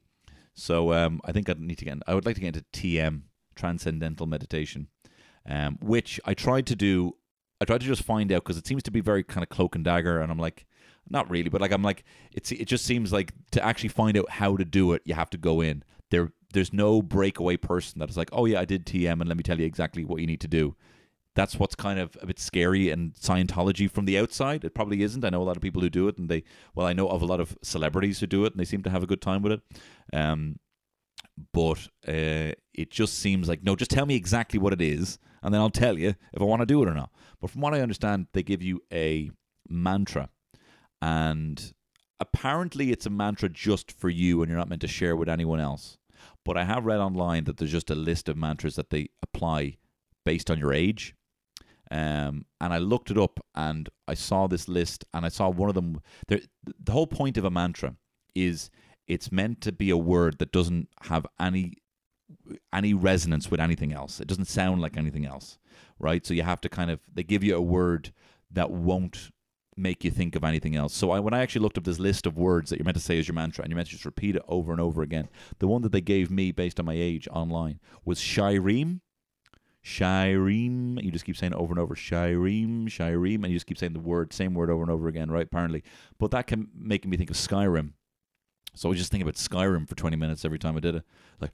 So 0.54 0.94
um, 0.94 1.22
I 1.26 1.32
think 1.32 1.50
I 1.50 1.56
need 1.58 1.78
to 1.80 1.86
get, 1.86 1.94
In, 1.94 2.04
I 2.08 2.14
would 2.14 2.26
like 2.26 2.36
to 2.36 2.42
get 2.42 2.56
into 2.56 2.66
TM, 2.74 3.24
Transcendental 3.56 4.28
Meditation, 4.28 4.88
um, 5.48 5.78
which 5.82 6.20
I 6.26 6.34
tried 6.34 6.68
to 6.68 6.76
do. 6.76 7.16
I 7.60 7.66
tried 7.66 7.82
to 7.82 7.88
just 7.88 8.04
find 8.04 8.32
out 8.32 8.44
because 8.44 8.58
it 8.58 8.66
seems 8.66 8.84
to 8.84 8.92
be 8.92 9.02
very 9.02 9.24
kind 9.24 9.44
of 9.44 9.50
cloak 9.50 9.76
and 9.76 9.84
dagger. 9.84 10.20
And 10.20 10.32
I'm 10.32 10.40
like, 10.40 10.66
not 11.10 11.30
really, 11.30 11.50
but 11.50 11.62
like 11.62 11.72
I'm 11.72 11.84
like 11.84 12.04
it's 12.32 12.52
it 12.52 12.66
just 12.66 12.86
seems 12.86 13.12
like 13.12 13.34
to 13.52 13.64
actually 13.64 13.90
find 13.90 14.18
out 14.18 14.30
how 14.30 14.56
to 14.58 14.66
do 14.66 14.94
it, 14.94 15.02
you 15.06 15.14
have 15.14 15.30
to 15.32 15.38
go 15.38 15.62
in. 15.62 15.84
There 16.10 16.32
there's 16.54 16.74
no 16.74 17.02
breakaway 17.02 17.58
person 17.58 18.00
that 18.00 18.10
is 18.10 18.18
like, 18.18 18.30
"Oh 18.32 18.46
yeah, 18.46 18.60
I 18.60 18.66
did 18.66 18.86
TM 18.86 19.20
and 19.20 19.28
let 19.28 19.38
me 19.38 19.44
tell 19.44 19.60
you 19.60 19.66
exactly 19.66 20.04
what 20.04 20.22
you 20.22 20.28
need 20.28 20.42
to 20.42 20.48
do." 20.48 20.76
That's 21.36 21.58
what's 21.58 21.76
kind 21.76 22.00
of 22.00 22.18
a 22.22 22.26
bit 22.26 22.40
scary 22.40 22.90
and 22.90 23.14
Scientology 23.14 23.90
from 23.90 24.06
the 24.06 24.18
outside. 24.18 24.64
It 24.66 24.74
probably 24.74 25.02
isn't. 25.02 25.24
I 25.24 25.30
know 25.30 25.42
a 25.42 25.44
lot 25.44 25.56
of 25.56 25.62
people 25.62 25.82
who 25.82 25.90
do 25.90 26.08
it, 26.08 26.18
and 26.18 26.30
they 26.30 26.44
well, 26.76 26.88
I 26.88 26.94
know 26.94 27.08
of 27.08 27.22
a 27.22 27.26
lot 27.26 27.40
of 27.40 27.58
celebrities 27.62 28.20
who 28.20 28.28
do 28.28 28.46
it, 28.46 28.54
and 28.54 28.60
they 28.60 28.66
seem 28.66 28.84
to 28.84 28.90
have 28.90 29.04
a 29.04 29.08
good 29.08 29.22
time 29.22 29.42
with 29.42 29.54
it. 29.54 29.62
Um, 30.14 30.60
but 31.54 31.88
uh, 32.08 32.54
it 32.74 32.92
just 32.92 33.20
seems 33.20 33.48
like 33.48 33.64
no, 33.64 33.76
just 33.76 33.92
tell 33.92 34.06
me 34.06 34.16
exactly 34.16 34.60
what 34.60 34.74
it 34.74 34.82
is, 34.82 35.20
and 35.42 35.54
then 35.54 35.62
I'll 35.62 35.70
tell 35.70 35.98
you 35.98 36.16
if 36.34 36.42
I 36.42 36.46
want 36.46 36.62
to 36.62 36.66
do 36.66 36.84
it 36.84 36.90
or 36.90 36.94
not. 36.94 37.12
But 37.40 37.50
from 37.50 37.62
what 37.62 37.74
I 37.74 37.82
understand, 37.82 38.28
they 38.34 38.44
give 38.44 38.62
you 38.62 38.82
a 38.92 39.32
mantra 39.70 40.30
and 41.02 41.74
apparently 42.20 42.92
it's 42.92 43.06
a 43.06 43.10
mantra 43.10 43.50
just 43.50 43.92
for 43.92 44.10
you 44.10 44.42
and 44.42 44.50
you're 44.50 44.60
not 44.60 44.70
meant 44.70 44.82
to 44.82 44.88
share 44.88 45.16
with 45.16 45.30
anyone 45.30 45.60
else. 45.60 45.98
But 46.46 46.58
I 46.58 46.66
have 46.66 46.86
read 46.86 47.00
online 47.00 47.46
that 47.46 47.58
there's 47.58 47.72
just 47.72 47.90
a 47.90 47.96
list 47.96 48.30
of 48.30 48.38
mantras 48.38 48.76
that 48.76 48.92
they 48.92 49.10
apply 49.24 49.78
based 50.24 50.52
on 50.52 50.60
your 50.60 50.74
age. 50.74 51.16
Um, 51.92 52.46
and 52.62 52.74
I 52.74 52.78
looked 52.78 53.12
it 53.12 53.18
up 53.18 53.40
and 53.54 53.90
I 54.08 54.14
saw 54.14 54.48
this 54.48 54.70
list 54.70 55.04
and 55.14 55.26
I 55.26 55.30
saw 55.30 55.50
one 55.50 55.68
of 55.68 55.76
them. 55.76 56.02
There, 56.28 56.40
the 56.82 56.94
whole 56.94 57.08
point 57.08 57.38
of 57.38 57.44
a 57.44 57.52
mantra 57.52 57.96
is 58.34 58.72
it's 59.08 59.32
meant 59.32 59.60
to 59.62 59.74
be 59.74 59.90
a 59.90 59.98
word 59.98 60.40
that 60.40 60.54
doesn't 60.54 60.88
have 61.02 61.28
any 61.38 61.74
any 62.72 62.94
resonance 62.94 63.52
with 63.52 63.60
anything 63.60 63.92
else. 63.92 64.22
It 64.22 64.28
doesn't 64.28 64.46
sound 64.46 64.82
like 64.82 64.96
anything 64.96 65.26
else, 65.26 65.60
right? 66.00 66.26
So 66.26 66.34
you 66.34 66.44
have 66.44 66.62
to 66.62 66.70
kind 66.70 66.90
of 66.90 67.02
they 67.14 67.24
give 67.24 67.44
you 67.44 67.58
a 67.58 67.62
word 67.62 68.14
that 68.50 68.72
won't 68.72 69.32
make 69.76 70.06
you 70.06 70.12
think 70.12 70.36
of 70.36 70.46
anything 70.46 70.78
else. 70.78 70.94
So 70.94 71.12
I, 71.12 71.20
when 71.20 71.34
I 71.34 71.40
actually 71.40 71.64
looked 71.64 71.78
up 71.78 71.84
this 71.84 72.00
list 72.00 72.26
of 72.26 72.38
words 72.38 72.70
that 72.70 72.80
you're 72.80 72.86
meant 72.86 72.98
to 72.98 73.04
say 73.04 73.20
as 73.20 73.28
your 73.28 73.36
mantra, 73.36 73.64
and 73.64 73.72
you're 73.72 73.76
meant 73.76 73.90
to 73.90 73.96
just 73.96 74.06
repeat 74.06 74.38
it 74.38 74.44
over 74.48 74.72
and 74.72 74.80
over 74.80 75.02
again, 75.02 75.28
the 75.60 75.68
one 75.68 75.82
that 75.82 75.92
they 75.92 76.02
gave 76.02 76.32
me 76.32 76.52
based 76.52 76.80
on 76.80 76.86
my 76.86 76.94
age 76.94 77.28
online 77.32 77.80
was 78.06 78.20
Shireen. 78.20 79.02
Shireen. 79.84 81.02
You 81.04 81.12
just 81.12 81.26
keep 81.26 81.38
saying 81.38 81.54
it 81.54 81.58
over 81.58 81.72
and 81.72 81.80
over. 81.80 81.96
Shireem, 81.96 82.86
Shireem, 82.86 83.44
and 83.44 83.48
you 83.48 83.56
just 83.56 83.66
keep 83.66 83.78
saying 83.78 83.94
the 83.94 84.00
word, 84.00 84.34
same 84.34 84.54
word 84.54 84.70
over 84.70 84.84
and 84.84 84.92
over 84.92 85.08
again, 85.08 85.32
right? 85.32 85.46
Apparently, 85.46 85.84
but 86.20 86.32
that 86.32 86.48
can 86.48 86.70
make 86.76 87.06
me 87.06 87.18
think 87.18 87.30
of 87.30 87.36
Skyrim. 87.36 87.94
So 88.74 88.88
I 88.88 88.92
was 88.92 89.00
just 89.00 89.12
thinking 89.12 89.28
about 89.28 89.36
Skyrim 89.36 89.88
for 89.88 89.96
20 89.96 90.16
minutes 90.16 90.46
every 90.46 90.60
time 90.60 90.78
I 90.78 90.80
did 90.80 90.96
it, 90.96 91.04
like, 91.40 91.52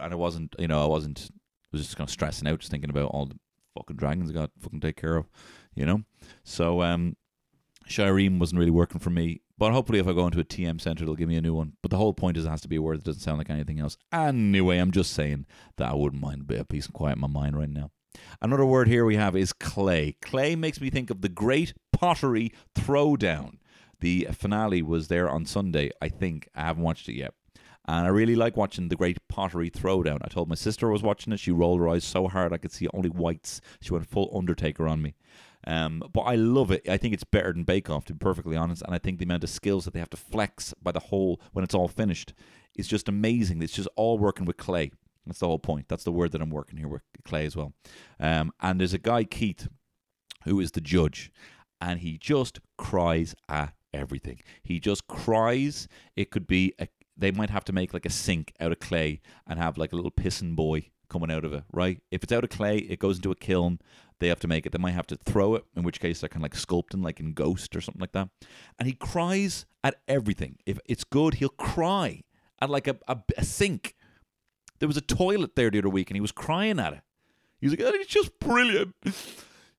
and 0.00 0.12
I 0.12 0.14
wasn't, 0.16 0.54
you 0.58 0.68
know, 0.68 0.82
I 0.82 0.86
wasn't, 0.86 1.28
I 1.30 1.68
was 1.72 1.82
just 1.82 1.96
kind 1.96 2.08
of 2.08 2.12
stressing 2.12 2.48
out, 2.48 2.58
just 2.58 2.70
thinking 2.70 2.90
about 2.90 3.10
all 3.10 3.26
the 3.26 3.38
fucking 3.76 3.96
dragons 3.96 4.30
I 4.30 4.34
got 4.34 4.54
to 4.54 4.60
fucking 4.60 4.80
take 4.80 4.96
care 4.96 5.16
of, 5.16 5.28
you 5.74 5.86
know? 5.86 6.02
So, 6.42 6.82
um, 6.82 7.16
wasn't 7.96 8.58
really 8.58 8.70
working 8.70 9.00
for 9.00 9.10
me. 9.10 9.42
But 9.60 9.72
hopefully, 9.72 9.98
if 9.98 10.08
I 10.08 10.14
go 10.14 10.24
into 10.24 10.40
a 10.40 10.44
TM 10.44 10.80
center, 10.80 11.04
they'll 11.04 11.14
give 11.14 11.28
me 11.28 11.36
a 11.36 11.42
new 11.42 11.52
one. 11.52 11.74
But 11.82 11.90
the 11.90 11.98
whole 11.98 12.14
point 12.14 12.38
is 12.38 12.46
it 12.46 12.48
has 12.48 12.62
to 12.62 12.68
be 12.68 12.76
a 12.76 12.82
word 12.82 12.96
that 12.96 13.04
doesn't 13.04 13.20
sound 13.20 13.36
like 13.36 13.50
anything 13.50 13.78
else. 13.78 13.98
Anyway, 14.10 14.78
I'm 14.78 14.90
just 14.90 15.12
saying 15.12 15.44
that 15.76 15.90
I 15.90 15.94
wouldn't 15.94 16.22
mind 16.22 16.40
a 16.40 16.44
bit 16.44 16.60
of 16.60 16.68
peace 16.70 16.86
and 16.86 16.94
quiet 16.94 17.16
in 17.16 17.20
my 17.20 17.26
mind 17.26 17.58
right 17.58 17.68
now. 17.68 17.90
Another 18.40 18.64
word 18.64 18.88
here 18.88 19.04
we 19.04 19.16
have 19.16 19.36
is 19.36 19.52
clay. 19.52 20.16
Clay 20.22 20.56
makes 20.56 20.80
me 20.80 20.88
think 20.88 21.10
of 21.10 21.20
the 21.20 21.28
Great 21.28 21.74
Pottery 21.92 22.54
Throwdown. 22.74 23.58
The 24.00 24.28
finale 24.32 24.80
was 24.80 25.08
there 25.08 25.28
on 25.28 25.44
Sunday, 25.44 25.90
I 26.00 26.08
think. 26.08 26.48
I 26.54 26.62
haven't 26.62 26.82
watched 26.82 27.10
it 27.10 27.16
yet. 27.16 27.34
And 27.86 28.06
I 28.06 28.08
really 28.08 28.36
like 28.36 28.56
watching 28.56 28.88
the 28.88 28.96
Great 28.96 29.18
Pottery 29.28 29.68
Throwdown. 29.68 30.20
I 30.22 30.28
told 30.28 30.48
my 30.48 30.54
sister 30.54 30.88
I 30.88 30.92
was 30.92 31.02
watching 31.02 31.34
it. 31.34 31.40
She 31.40 31.50
rolled 31.50 31.80
her 31.80 31.88
eyes 31.90 32.04
so 32.04 32.28
hard 32.28 32.54
I 32.54 32.58
could 32.58 32.72
see 32.72 32.88
only 32.94 33.10
whites. 33.10 33.60
She 33.82 33.92
went 33.92 34.08
full 34.08 34.32
Undertaker 34.34 34.88
on 34.88 35.02
me. 35.02 35.16
Um, 35.66 36.02
but 36.12 36.22
I 36.22 36.36
love 36.36 36.70
it. 36.70 36.88
I 36.88 36.96
think 36.96 37.14
it's 37.14 37.24
better 37.24 37.52
than 37.52 37.64
Bake 37.64 37.90
Off, 37.90 38.04
to 38.06 38.14
be 38.14 38.18
perfectly 38.18 38.56
honest. 38.56 38.82
And 38.82 38.94
I 38.94 38.98
think 38.98 39.18
the 39.18 39.24
amount 39.24 39.44
of 39.44 39.50
skills 39.50 39.84
that 39.84 39.92
they 39.94 40.00
have 40.00 40.10
to 40.10 40.16
flex 40.16 40.74
by 40.82 40.92
the 40.92 41.00
whole 41.00 41.40
when 41.52 41.64
it's 41.64 41.74
all 41.74 41.88
finished 41.88 42.32
is 42.76 42.88
just 42.88 43.08
amazing. 43.08 43.62
It's 43.62 43.74
just 43.74 43.88
all 43.96 44.18
working 44.18 44.46
with 44.46 44.56
clay. 44.56 44.90
That's 45.26 45.40
the 45.40 45.46
whole 45.46 45.58
point. 45.58 45.86
That's 45.88 46.04
the 46.04 46.12
word 46.12 46.32
that 46.32 46.40
I'm 46.40 46.50
working 46.50 46.78
here 46.78 46.88
with 46.88 47.02
clay 47.24 47.44
as 47.44 47.56
well. 47.56 47.74
Um, 48.18 48.52
and 48.60 48.80
there's 48.80 48.94
a 48.94 48.98
guy, 48.98 49.24
Keith, 49.24 49.68
who 50.44 50.60
is 50.60 50.72
the 50.72 50.80
judge, 50.80 51.30
and 51.80 52.00
he 52.00 52.16
just 52.16 52.60
cries 52.78 53.34
at 53.48 53.74
everything. 53.92 54.40
He 54.62 54.80
just 54.80 55.06
cries. 55.08 55.88
It 56.16 56.30
could 56.30 56.46
be 56.46 56.72
a 56.78 56.88
they 57.20 57.30
might 57.30 57.50
have 57.50 57.64
to 57.66 57.72
make 57.72 57.92
like 57.92 58.06
a 58.06 58.10
sink 58.10 58.54
out 58.60 58.72
of 58.72 58.80
clay 58.80 59.20
and 59.46 59.58
have 59.58 59.76
like 59.76 59.92
a 59.92 59.96
little 59.96 60.10
pissing 60.10 60.56
boy 60.56 60.88
coming 61.10 61.30
out 61.30 61.44
of 61.44 61.52
it, 61.52 61.64
right? 61.72 62.00
If 62.10 62.22
it's 62.22 62.32
out 62.32 62.44
of 62.44 62.50
clay, 62.50 62.78
it 62.78 62.98
goes 62.98 63.16
into 63.16 63.30
a 63.30 63.36
kiln. 63.36 63.78
They 64.18 64.28
have 64.28 64.40
to 64.40 64.48
make 64.48 64.66
it. 64.66 64.72
They 64.72 64.78
might 64.78 64.92
have 64.92 65.06
to 65.08 65.16
throw 65.16 65.54
it, 65.54 65.64
in 65.76 65.82
which 65.82 66.00
case 66.00 66.20
they're 66.20 66.28
kind 66.28 66.44
of 66.44 66.50
like 66.50 66.54
sculpting, 66.54 67.02
like 67.02 67.20
in 67.20 67.32
Ghost 67.32 67.76
or 67.76 67.80
something 67.80 68.00
like 68.00 68.12
that. 68.12 68.28
And 68.78 68.86
he 68.86 68.94
cries 68.94 69.66
at 69.84 69.96
everything. 70.08 70.58
If 70.66 70.78
it's 70.86 71.04
good, 71.04 71.34
he'll 71.34 71.48
cry 71.50 72.22
at 72.60 72.70
like 72.70 72.86
a, 72.86 72.96
a, 73.08 73.18
a 73.36 73.44
sink. 73.44 73.94
There 74.78 74.88
was 74.88 74.96
a 74.96 75.02
toilet 75.02 75.56
there 75.56 75.70
the 75.70 75.78
other 75.78 75.88
week, 75.88 76.10
and 76.10 76.16
he 76.16 76.20
was 76.22 76.32
crying 76.32 76.78
at 76.78 76.92
it. 76.92 77.00
He 77.60 77.66
was 77.66 77.78
like, 77.78 77.86
oh, 77.86 77.92
"It's 77.94 78.06
just 78.06 78.38
brilliant." 78.38 78.94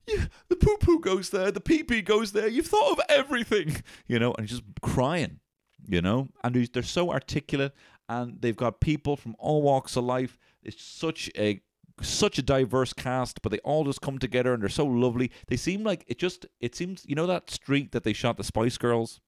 Yeah, 0.08 0.26
the 0.50 0.56
poo 0.56 0.78
poo 0.78 1.00
goes 1.00 1.30
there, 1.30 1.52
the 1.52 1.62
pee 1.62 1.84
pee 1.84 2.02
goes 2.02 2.32
there. 2.32 2.48
You've 2.48 2.66
thought 2.66 2.94
of 2.94 3.02
everything, 3.08 3.84
you 4.08 4.18
know, 4.18 4.34
and 4.34 4.50
he's 4.50 4.60
just 4.60 4.64
crying 4.82 5.40
you 5.88 6.02
know, 6.02 6.30
and 6.44 6.56
they're 6.56 6.84
so 6.84 7.12
articulate, 7.12 7.74
and 8.10 8.42
they've 8.42 8.56
got 8.56 8.80
people 8.80 9.16
from 9.16 9.36
all 9.40 9.62
walks 9.62 9.96
of 9.96 10.04
life. 10.04 10.38
It's 10.64 10.84
such 10.84 11.30
a 11.38 11.62
such 12.02 12.38
a 12.38 12.42
diverse 12.42 12.94
cast, 12.94 13.42
but 13.42 13.52
they 13.52 13.60
all 13.60 13.84
just 13.84 14.02
come 14.02 14.18
together 14.18 14.54
and 14.54 14.62
they're 14.62 14.70
so 14.70 14.86
lovely. 14.86 15.32
They 15.48 15.58
seem 15.58 15.84
like 15.84 16.04
it 16.08 16.18
just 16.18 16.46
it 16.60 16.76
seems 16.76 17.04
you 17.08 17.16
know 17.16 17.28
that 17.28 17.50
street 17.50 17.92
that 17.92 18.04
they 18.04 18.14
shot 18.14 18.38
the 18.38 18.44
Spice 18.44 18.78
Girls 18.78 19.22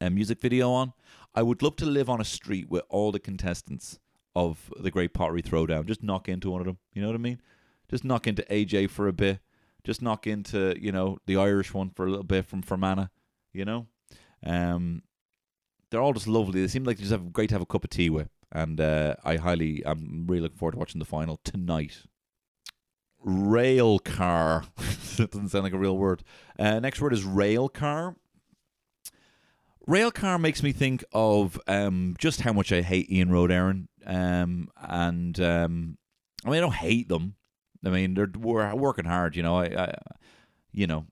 uh, 0.00 0.10
music 0.10 0.40
video 0.40 0.70
on. 0.70 0.92
I 1.34 1.42
would 1.42 1.62
love 1.62 1.76
to 1.76 1.86
live 1.86 2.08
on 2.08 2.20
a 2.20 2.24
street 2.24 2.68
with 2.68 2.82
all 2.88 3.12
the 3.12 3.20
contestants 3.20 3.98
of 4.34 4.72
the 4.80 4.90
Great 4.90 5.14
Pottery 5.14 5.42
Throwdown. 5.42 5.86
Just 5.86 6.02
knock 6.02 6.28
into 6.28 6.50
one 6.50 6.60
of 6.60 6.66
them. 6.66 6.78
You 6.92 7.02
know 7.02 7.08
what 7.08 7.14
I 7.14 7.18
mean? 7.18 7.40
Just 7.90 8.04
knock 8.04 8.26
into 8.26 8.42
AJ 8.42 8.90
for 8.90 9.08
a 9.08 9.12
bit. 9.12 9.40
Just 9.84 10.02
knock 10.02 10.26
into 10.26 10.76
you 10.80 10.92
know 10.92 11.18
the 11.26 11.36
Irish 11.36 11.72
one 11.72 11.90
for 11.90 12.06
a 12.06 12.10
little 12.10 12.24
bit 12.24 12.46
from 12.46 12.62
Fermanagh. 12.62 13.08
You 13.52 13.64
know, 13.64 13.86
um, 14.44 15.02
they're 15.90 16.02
all 16.02 16.12
just 16.12 16.28
lovely. 16.28 16.60
They 16.60 16.68
seem 16.68 16.84
like 16.84 16.98
they 16.98 17.02
just 17.02 17.12
have 17.12 17.32
great 17.32 17.48
to 17.48 17.54
have 17.54 17.62
a 17.62 17.66
cup 17.66 17.84
of 17.84 17.90
tea 17.90 18.10
with. 18.10 18.28
And 18.50 18.80
uh, 18.80 19.16
I 19.24 19.36
highly, 19.36 19.82
I'm 19.84 20.26
really 20.26 20.42
looking 20.42 20.56
forward 20.58 20.72
to 20.72 20.78
watching 20.78 20.98
the 20.98 21.04
final 21.04 21.38
tonight. 21.44 22.04
rail 23.22 23.98
car. 23.98 24.64
that 25.16 25.30
doesn't 25.30 25.48
sound 25.50 25.64
like 25.64 25.72
a 25.72 25.78
real 25.78 25.96
word. 25.96 26.22
Uh, 26.58 26.80
next 26.80 27.00
word 27.00 27.12
is 27.12 27.24
rail 27.24 27.68
car. 27.68 28.16
Rail 29.86 30.10
car 30.10 30.38
makes 30.38 30.62
me 30.62 30.72
think 30.72 31.02
of 31.12 31.58
um, 31.66 32.14
just 32.18 32.42
how 32.42 32.52
much 32.52 32.72
I 32.72 32.82
hate 32.82 33.10
Iarnród 33.10 33.50
Éireann. 33.50 33.86
Um, 34.06 34.68
and 34.76 35.40
um, 35.40 35.98
I 36.44 36.50
mean, 36.50 36.58
I 36.58 36.60
don't 36.60 36.74
hate 36.74 37.08
them. 37.08 37.34
I 37.84 37.90
mean, 37.90 38.14
they're 38.14 38.30
we're 38.38 38.74
working 38.74 39.04
hard. 39.06 39.36
You 39.36 39.42
know, 39.42 39.56
I, 39.56 39.66
I, 39.66 39.94
you 40.72 40.86
know, 40.86 41.06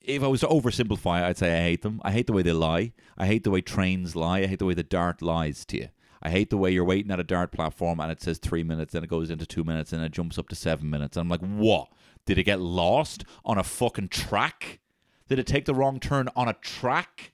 if 0.00 0.22
I 0.22 0.28
was 0.28 0.40
to 0.40 0.46
oversimplify, 0.46 1.22
I'd 1.22 1.38
say 1.38 1.58
I 1.58 1.62
hate 1.62 1.82
them. 1.82 2.00
I 2.04 2.12
hate 2.12 2.26
the 2.26 2.32
way 2.32 2.42
they 2.42 2.52
lie. 2.52 2.92
I 3.18 3.26
hate 3.26 3.44
the 3.44 3.50
way 3.50 3.60
trains 3.60 4.14
lie. 4.14 4.40
I 4.40 4.46
hate 4.46 4.58
the 4.58 4.64
way 4.66 4.74
the 4.74 4.82
DART 4.82 5.22
lies 5.22 5.64
to 5.66 5.78
you. 5.78 5.88
I 6.22 6.30
hate 6.30 6.50
the 6.50 6.58
way 6.58 6.70
you're 6.70 6.84
waiting 6.84 7.10
at 7.10 7.20
a 7.20 7.24
DART 7.24 7.52
platform 7.52 7.98
and 8.00 8.12
it 8.12 8.20
says 8.22 8.38
three 8.38 8.62
minutes, 8.62 8.92
then 8.92 9.04
it 9.04 9.10
goes 9.10 9.30
into 9.30 9.46
two 9.46 9.64
minutes, 9.64 9.92
and 9.92 10.02
it 10.04 10.12
jumps 10.12 10.38
up 10.38 10.48
to 10.48 10.54
seven 10.54 10.90
minutes. 10.90 11.16
And 11.16 11.22
I'm 11.22 11.28
like, 11.28 11.40
what? 11.40 11.88
Did 12.26 12.38
it 12.38 12.44
get 12.44 12.60
lost 12.60 13.24
on 13.44 13.58
a 13.58 13.62
fucking 13.62 14.08
track? 14.08 14.80
Did 15.28 15.38
it 15.38 15.46
take 15.46 15.64
the 15.64 15.74
wrong 15.74 15.98
turn 16.00 16.28
on 16.36 16.48
a 16.48 16.54
track? 16.54 17.32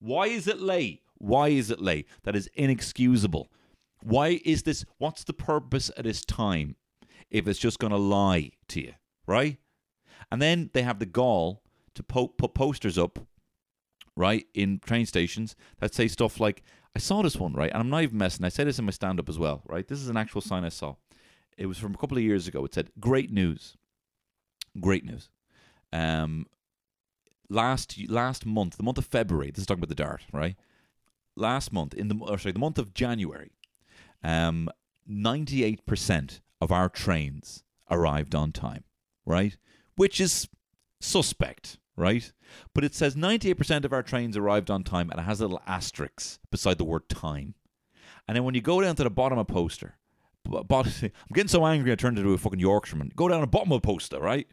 Why 0.00 0.26
is 0.26 0.48
it 0.48 0.60
late? 0.60 1.02
Why 1.18 1.48
is 1.48 1.70
it 1.70 1.80
late? 1.80 2.06
That 2.24 2.36
is 2.36 2.48
inexcusable. 2.54 3.50
Why 4.02 4.40
is 4.44 4.64
this? 4.64 4.84
What's 4.98 5.24
the 5.24 5.32
purpose 5.32 5.88
of 5.90 6.04
this 6.04 6.24
time 6.24 6.76
if 7.30 7.48
it's 7.48 7.58
just 7.58 7.78
going 7.78 7.92
to 7.92 7.96
lie 7.96 8.52
to 8.68 8.80
you, 8.80 8.92
right? 9.26 9.58
And 10.30 10.40
then 10.42 10.70
they 10.74 10.82
have 10.82 10.98
the 10.98 11.06
gall 11.06 11.62
to 11.94 12.02
po- 12.02 12.28
put 12.28 12.54
posters 12.54 12.98
up, 12.98 13.18
right, 14.16 14.46
in 14.54 14.80
train 14.80 15.06
stations 15.06 15.56
that 15.80 15.94
say 15.94 16.08
stuff 16.08 16.40
like, 16.40 16.62
I 16.96 16.98
saw 16.98 17.20
this 17.20 17.36
one, 17.36 17.52
right, 17.52 17.70
and 17.70 17.78
I'm 17.78 17.90
not 17.90 18.04
even 18.04 18.16
messing. 18.16 18.46
I 18.46 18.48
say 18.48 18.64
this 18.64 18.78
in 18.78 18.86
my 18.86 18.90
stand 18.90 19.20
up 19.20 19.28
as 19.28 19.38
well, 19.38 19.60
right? 19.66 19.86
This 19.86 20.00
is 20.00 20.08
an 20.08 20.16
actual 20.16 20.40
sign 20.40 20.64
I 20.64 20.70
saw. 20.70 20.94
It 21.58 21.66
was 21.66 21.76
from 21.76 21.92
a 21.92 21.98
couple 21.98 22.16
of 22.16 22.22
years 22.22 22.48
ago. 22.48 22.64
It 22.64 22.72
said, 22.72 22.88
Great 22.98 23.30
news. 23.30 23.76
Great 24.80 25.04
news. 25.04 25.28
Um, 25.92 26.46
last 27.50 27.98
last 28.08 28.46
month, 28.46 28.78
the 28.78 28.82
month 28.82 28.96
of 28.96 29.04
February, 29.04 29.50
this 29.50 29.60
is 29.60 29.66
talking 29.66 29.80
about 29.80 29.90
the 29.90 30.02
DART, 30.02 30.22
right? 30.32 30.56
Last 31.36 31.70
month, 31.70 31.92
in 31.92 32.08
the 32.08 32.16
or 32.18 32.38
sorry, 32.38 32.52
the 32.52 32.58
month 32.60 32.78
of 32.78 32.94
January, 32.94 33.50
um, 34.24 34.70
98% 35.06 36.40
of 36.62 36.72
our 36.72 36.88
trains 36.88 37.62
arrived 37.90 38.34
on 38.34 38.52
time, 38.52 38.84
right? 39.26 39.58
Which 39.96 40.18
is 40.18 40.48
suspect, 41.02 41.76
right? 41.96 42.32
But 42.74 42.84
it 42.84 42.94
says 42.94 43.16
98% 43.16 43.84
of 43.84 43.92
our 43.92 44.02
trains 44.02 44.36
arrived 44.36 44.70
on 44.70 44.84
time 44.84 45.10
and 45.10 45.18
it 45.20 45.24
has 45.24 45.40
a 45.40 45.44
little 45.44 45.62
asterisk 45.66 46.38
beside 46.50 46.78
the 46.78 46.84
word 46.84 47.08
time. 47.08 47.54
And 48.28 48.36
then 48.36 48.44
when 48.44 48.54
you 48.54 48.60
go 48.60 48.80
down 48.80 48.96
to 48.96 49.04
the 49.04 49.10
bottom 49.10 49.38
of 49.38 49.46
poster, 49.46 49.96
but 50.44 50.66
I'm 51.02 51.12
getting 51.32 51.48
so 51.48 51.66
angry 51.66 51.92
I 51.92 51.96
turned 51.96 52.18
into 52.18 52.32
a 52.32 52.38
fucking 52.38 52.60
Yorkshireman. 52.60 53.12
Go 53.16 53.28
down 53.28 53.40
to 53.40 53.46
the 53.46 53.50
bottom 53.50 53.72
of 53.72 53.82
the 53.82 53.86
poster, 53.86 54.20
right? 54.20 54.46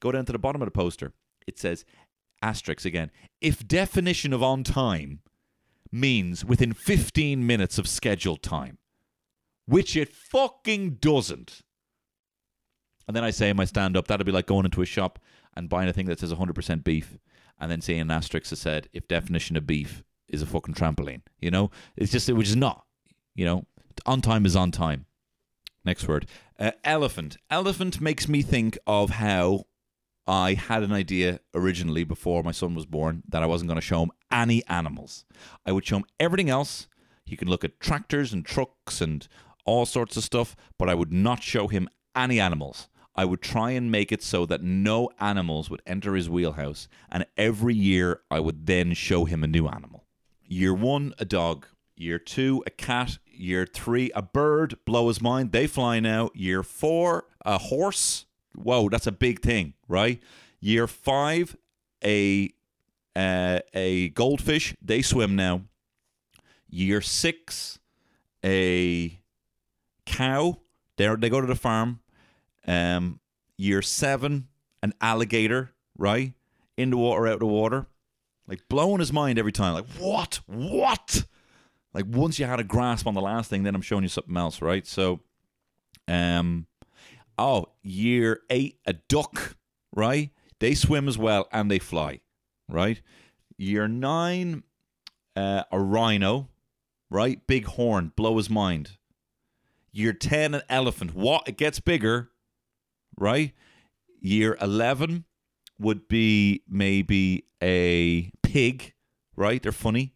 Go 0.00 0.12
down 0.12 0.24
to 0.26 0.32
the 0.32 0.38
bottom 0.38 0.62
of 0.62 0.66
the 0.66 0.72
poster. 0.72 1.12
It 1.46 1.58
says 1.58 1.84
asterisk 2.42 2.84
again. 2.84 3.10
If 3.40 3.66
definition 3.66 4.32
of 4.32 4.42
on 4.42 4.64
time 4.64 5.20
means 5.90 6.44
within 6.44 6.72
15 6.72 7.46
minutes 7.46 7.78
of 7.78 7.88
scheduled 7.88 8.42
time, 8.42 8.78
which 9.66 9.96
it 9.96 10.12
fucking 10.12 10.96
doesn't. 11.00 11.62
And 13.06 13.16
then 13.16 13.24
I 13.24 13.30
say 13.30 13.50
in 13.50 13.56
my 13.56 13.64
stand 13.64 13.96
up, 13.96 14.08
that'd 14.08 14.26
be 14.26 14.32
like 14.32 14.46
going 14.46 14.64
into 14.64 14.82
a 14.82 14.86
shop 14.86 15.18
and 15.56 15.68
buying 15.68 15.88
a 15.88 15.92
thing 15.92 16.06
that 16.06 16.20
says 16.20 16.32
100% 16.32 16.84
beef 16.84 17.18
and 17.58 17.70
then 17.70 17.80
seeing 17.80 18.00
an 18.00 18.10
asterisk 18.10 18.50
that 18.50 18.56
said, 18.56 18.88
if 18.92 19.08
definition 19.08 19.56
of 19.56 19.66
beef 19.66 20.02
is 20.28 20.42
a 20.42 20.46
fucking 20.46 20.74
trampoline. 20.74 21.22
You 21.40 21.50
know? 21.50 21.70
It's 21.96 22.12
just, 22.12 22.30
which 22.32 22.48
is 22.48 22.56
not. 22.56 22.84
You 23.34 23.44
know? 23.44 23.66
On 24.06 24.20
time 24.20 24.44
is 24.46 24.56
on 24.56 24.70
time. 24.70 25.06
Next 25.84 26.08
word. 26.08 26.26
Uh, 26.58 26.72
elephant. 26.82 27.36
Elephant 27.50 28.00
makes 28.00 28.28
me 28.28 28.42
think 28.42 28.78
of 28.86 29.10
how 29.10 29.64
I 30.26 30.54
had 30.54 30.82
an 30.82 30.92
idea 30.92 31.40
originally 31.54 32.04
before 32.04 32.42
my 32.42 32.52
son 32.52 32.74
was 32.74 32.86
born 32.86 33.22
that 33.28 33.42
I 33.42 33.46
wasn't 33.46 33.68
going 33.68 33.80
to 33.80 33.86
show 33.86 34.02
him 34.02 34.10
any 34.30 34.64
animals. 34.66 35.24
I 35.66 35.72
would 35.72 35.84
show 35.84 35.98
him 35.98 36.06
everything 36.18 36.48
else. 36.48 36.88
He 37.24 37.36
can 37.36 37.48
look 37.48 37.64
at 37.64 37.80
tractors 37.80 38.32
and 38.32 38.44
trucks 38.44 39.00
and 39.00 39.26
all 39.66 39.86
sorts 39.86 40.16
of 40.16 40.24
stuff, 40.24 40.56
but 40.78 40.88
I 40.88 40.94
would 40.94 41.12
not 41.12 41.42
show 41.42 41.68
him 41.68 41.88
any 42.14 42.40
animals. 42.40 42.88
I 43.16 43.24
would 43.24 43.40
try 43.40 43.70
and 43.70 43.90
make 43.90 44.10
it 44.10 44.22
so 44.22 44.44
that 44.46 44.62
no 44.62 45.10
animals 45.20 45.70
would 45.70 45.82
enter 45.86 46.14
his 46.14 46.28
wheelhouse, 46.28 46.88
and 47.10 47.26
every 47.36 47.74
year 47.74 48.20
I 48.30 48.40
would 48.40 48.66
then 48.66 48.92
show 48.94 49.24
him 49.24 49.44
a 49.44 49.48
new 49.48 49.66
animal. 49.68 50.04
Year 50.46 50.74
one, 50.74 51.14
a 51.18 51.24
dog. 51.24 51.66
Year 51.96 52.18
two, 52.18 52.62
a 52.66 52.70
cat. 52.70 53.18
Year 53.26 53.66
three, 53.66 54.10
a 54.14 54.22
bird. 54.22 54.76
Blow 54.84 55.08
his 55.08 55.20
mind. 55.20 55.52
They 55.52 55.66
fly 55.66 56.00
now. 56.00 56.30
Year 56.34 56.62
four, 56.62 57.26
a 57.44 57.58
horse. 57.58 58.26
Whoa, 58.54 58.88
that's 58.88 59.06
a 59.06 59.12
big 59.12 59.40
thing, 59.42 59.74
right? 59.88 60.20
Year 60.60 60.86
five, 60.86 61.56
a 62.04 62.52
uh, 63.14 63.60
a 63.72 64.08
goldfish. 64.10 64.74
They 64.82 65.02
swim 65.02 65.36
now. 65.36 65.62
Year 66.68 67.00
six, 67.00 67.78
a 68.44 69.20
cow. 70.04 70.58
They 70.96 71.14
they 71.16 71.28
go 71.28 71.40
to 71.40 71.46
the 71.46 71.54
farm. 71.54 72.00
Um, 72.66 73.20
year 73.56 73.82
seven, 73.82 74.48
an 74.82 74.94
alligator, 75.00 75.72
right? 75.96 76.32
In 76.76 76.90
the 76.90 76.96
water, 76.96 77.26
out 77.26 77.34
of 77.34 77.40
the 77.40 77.46
water. 77.46 77.86
Like 78.46 78.68
blowing 78.68 79.00
his 79.00 79.12
mind 79.12 79.38
every 79.38 79.52
time. 79.52 79.74
Like, 79.74 79.88
what? 79.98 80.40
What? 80.46 81.24
Like 81.94 82.06
once 82.08 82.38
you 82.38 82.44
had 82.44 82.60
a 82.60 82.64
grasp 82.64 83.06
on 83.06 83.14
the 83.14 83.20
last 83.20 83.48
thing, 83.48 83.62
then 83.62 83.74
I'm 83.74 83.82
showing 83.82 84.02
you 84.02 84.08
something 84.08 84.36
else, 84.36 84.60
right? 84.60 84.86
So 84.86 85.20
um 86.08 86.66
oh, 87.38 87.66
year 87.82 88.40
eight, 88.50 88.80
a 88.86 88.94
duck, 88.94 89.56
right? 89.94 90.30
They 90.58 90.74
swim 90.74 91.08
as 91.08 91.16
well 91.16 91.48
and 91.52 91.70
they 91.70 91.78
fly, 91.78 92.20
right? 92.68 93.00
Year 93.56 93.88
nine, 93.88 94.64
uh, 95.36 95.62
a 95.70 95.78
rhino, 95.78 96.48
right? 97.10 97.46
Big 97.46 97.66
horn, 97.66 98.12
blow 98.16 98.36
his 98.36 98.50
mind. 98.50 98.98
Year 99.92 100.12
10, 100.12 100.54
an 100.54 100.62
elephant. 100.68 101.14
What? 101.14 101.46
It 101.46 101.56
gets 101.56 101.78
bigger, 101.78 102.30
right? 103.18 103.52
Year 104.20 104.56
11 104.60 105.24
would 105.78 106.08
be 106.08 106.62
maybe 106.68 107.44
a 107.62 108.30
pig, 108.42 108.94
right? 109.36 109.62
They're 109.62 109.72
funny. 109.72 110.14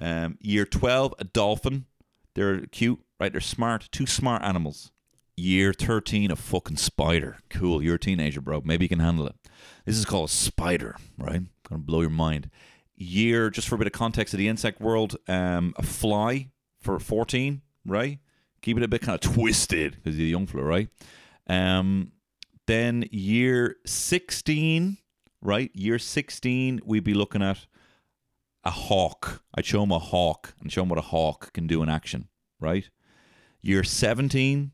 Um, 0.00 0.38
year 0.40 0.64
12, 0.64 1.14
a 1.18 1.24
dolphin. 1.24 1.86
They're 2.34 2.66
cute, 2.66 3.00
right? 3.18 3.32
They're 3.32 3.40
smart. 3.40 3.88
Two 3.90 4.06
smart 4.06 4.42
animals. 4.42 4.92
Year 5.36 5.72
13, 5.72 6.30
a 6.30 6.36
fucking 6.36 6.78
spider. 6.78 7.38
Cool. 7.50 7.82
You're 7.82 7.96
a 7.96 7.98
teenager, 7.98 8.40
bro. 8.40 8.62
Maybe 8.64 8.84
you 8.86 8.88
can 8.88 9.00
handle 9.00 9.26
it. 9.26 9.34
This 9.84 9.96
is 9.96 10.04
called 10.04 10.28
a 10.28 10.32
spider, 10.32 10.96
right? 11.18 11.42
Gonna 11.68 11.82
blow 11.82 12.00
your 12.00 12.10
mind. 12.10 12.50
Year, 12.94 13.50
just 13.50 13.68
for 13.68 13.74
a 13.74 13.78
bit 13.78 13.86
of 13.86 13.92
context 13.92 14.32
of 14.32 14.38
the 14.38 14.48
insect 14.48 14.80
world, 14.80 15.16
um, 15.28 15.74
a 15.76 15.82
fly 15.82 16.48
for 16.80 16.98
14, 16.98 17.60
right? 17.84 18.18
Keep 18.62 18.78
it 18.78 18.82
a 18.82 18.88
bit 18.88 19.02
kind 19.02 19.14
of 19.14 19.20
twisted 19.20 19.96
because 19.96 20.18
you're 20.18 20.26
a 20.26 20.30
young 20.30 20.46
fella, 20.46 20.64
right? 20.64 20.88
Um, 21.48 22.12
then 22.66 23.04
year 23.10 23.76
16, 23.86 24.98
right? 25.40 25.70
Year 25.74 25.98
16, 25.98 26.80
we'd 26.84 27.04
be 27.04 27.14
looking 27.14 27.42
at 27.42 27.66
a 28.64 28.70
hawk. 28.70 29.42
I'd 29.54 29.64
show 29.64 29.84
him 29.84 29.92
a 29.92 29.98
hawk 29.98 30.54
and 30.60 30.72
show 30.72 30.82
him 30.82 30.88
what 30.88 30.98
a 30.98 31.02
hawk 31.02 31.52
can 31.52 31.66
do 31.66 31.82
in 31.82 31.88
action, 31.88 32.28
right? 32.60 32.88
Year 33.62 33.84
17, 33.84 34.72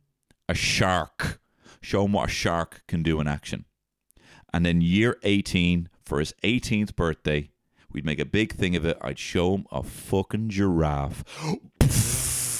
a 0.48 0.54
shark. 0.54 1.40
Show 1.82 2.04
him 2.04 2.12
what 2.12 2.28
a 2.28 2.32
shark 2.32 2.82
can 2.86 3.02
do 3.02 3.20
in 3.20 3.26
action. 3.26 3.66
And 4.52 4.64
then 4.64 4.80
year 4.80 5.18
18, 5.22 5.88
for 6.04 6.18
his 6.20 6.32
18th 6.42 6.94
birthday, 6.94 7.50
we'd 7.90 8.04
make 8.04 8.20
a 8.20 8.24
big 8.24 8.54
thing 8.54 8.76
of 8.76 8.84
it. 8.84 8.96
I'd 9.00 9.18
show 9.18 9.54
him 9.54 9.66
a 9.70 9.82
fucking 9.82 10.50
giraffe. 10.50 11.24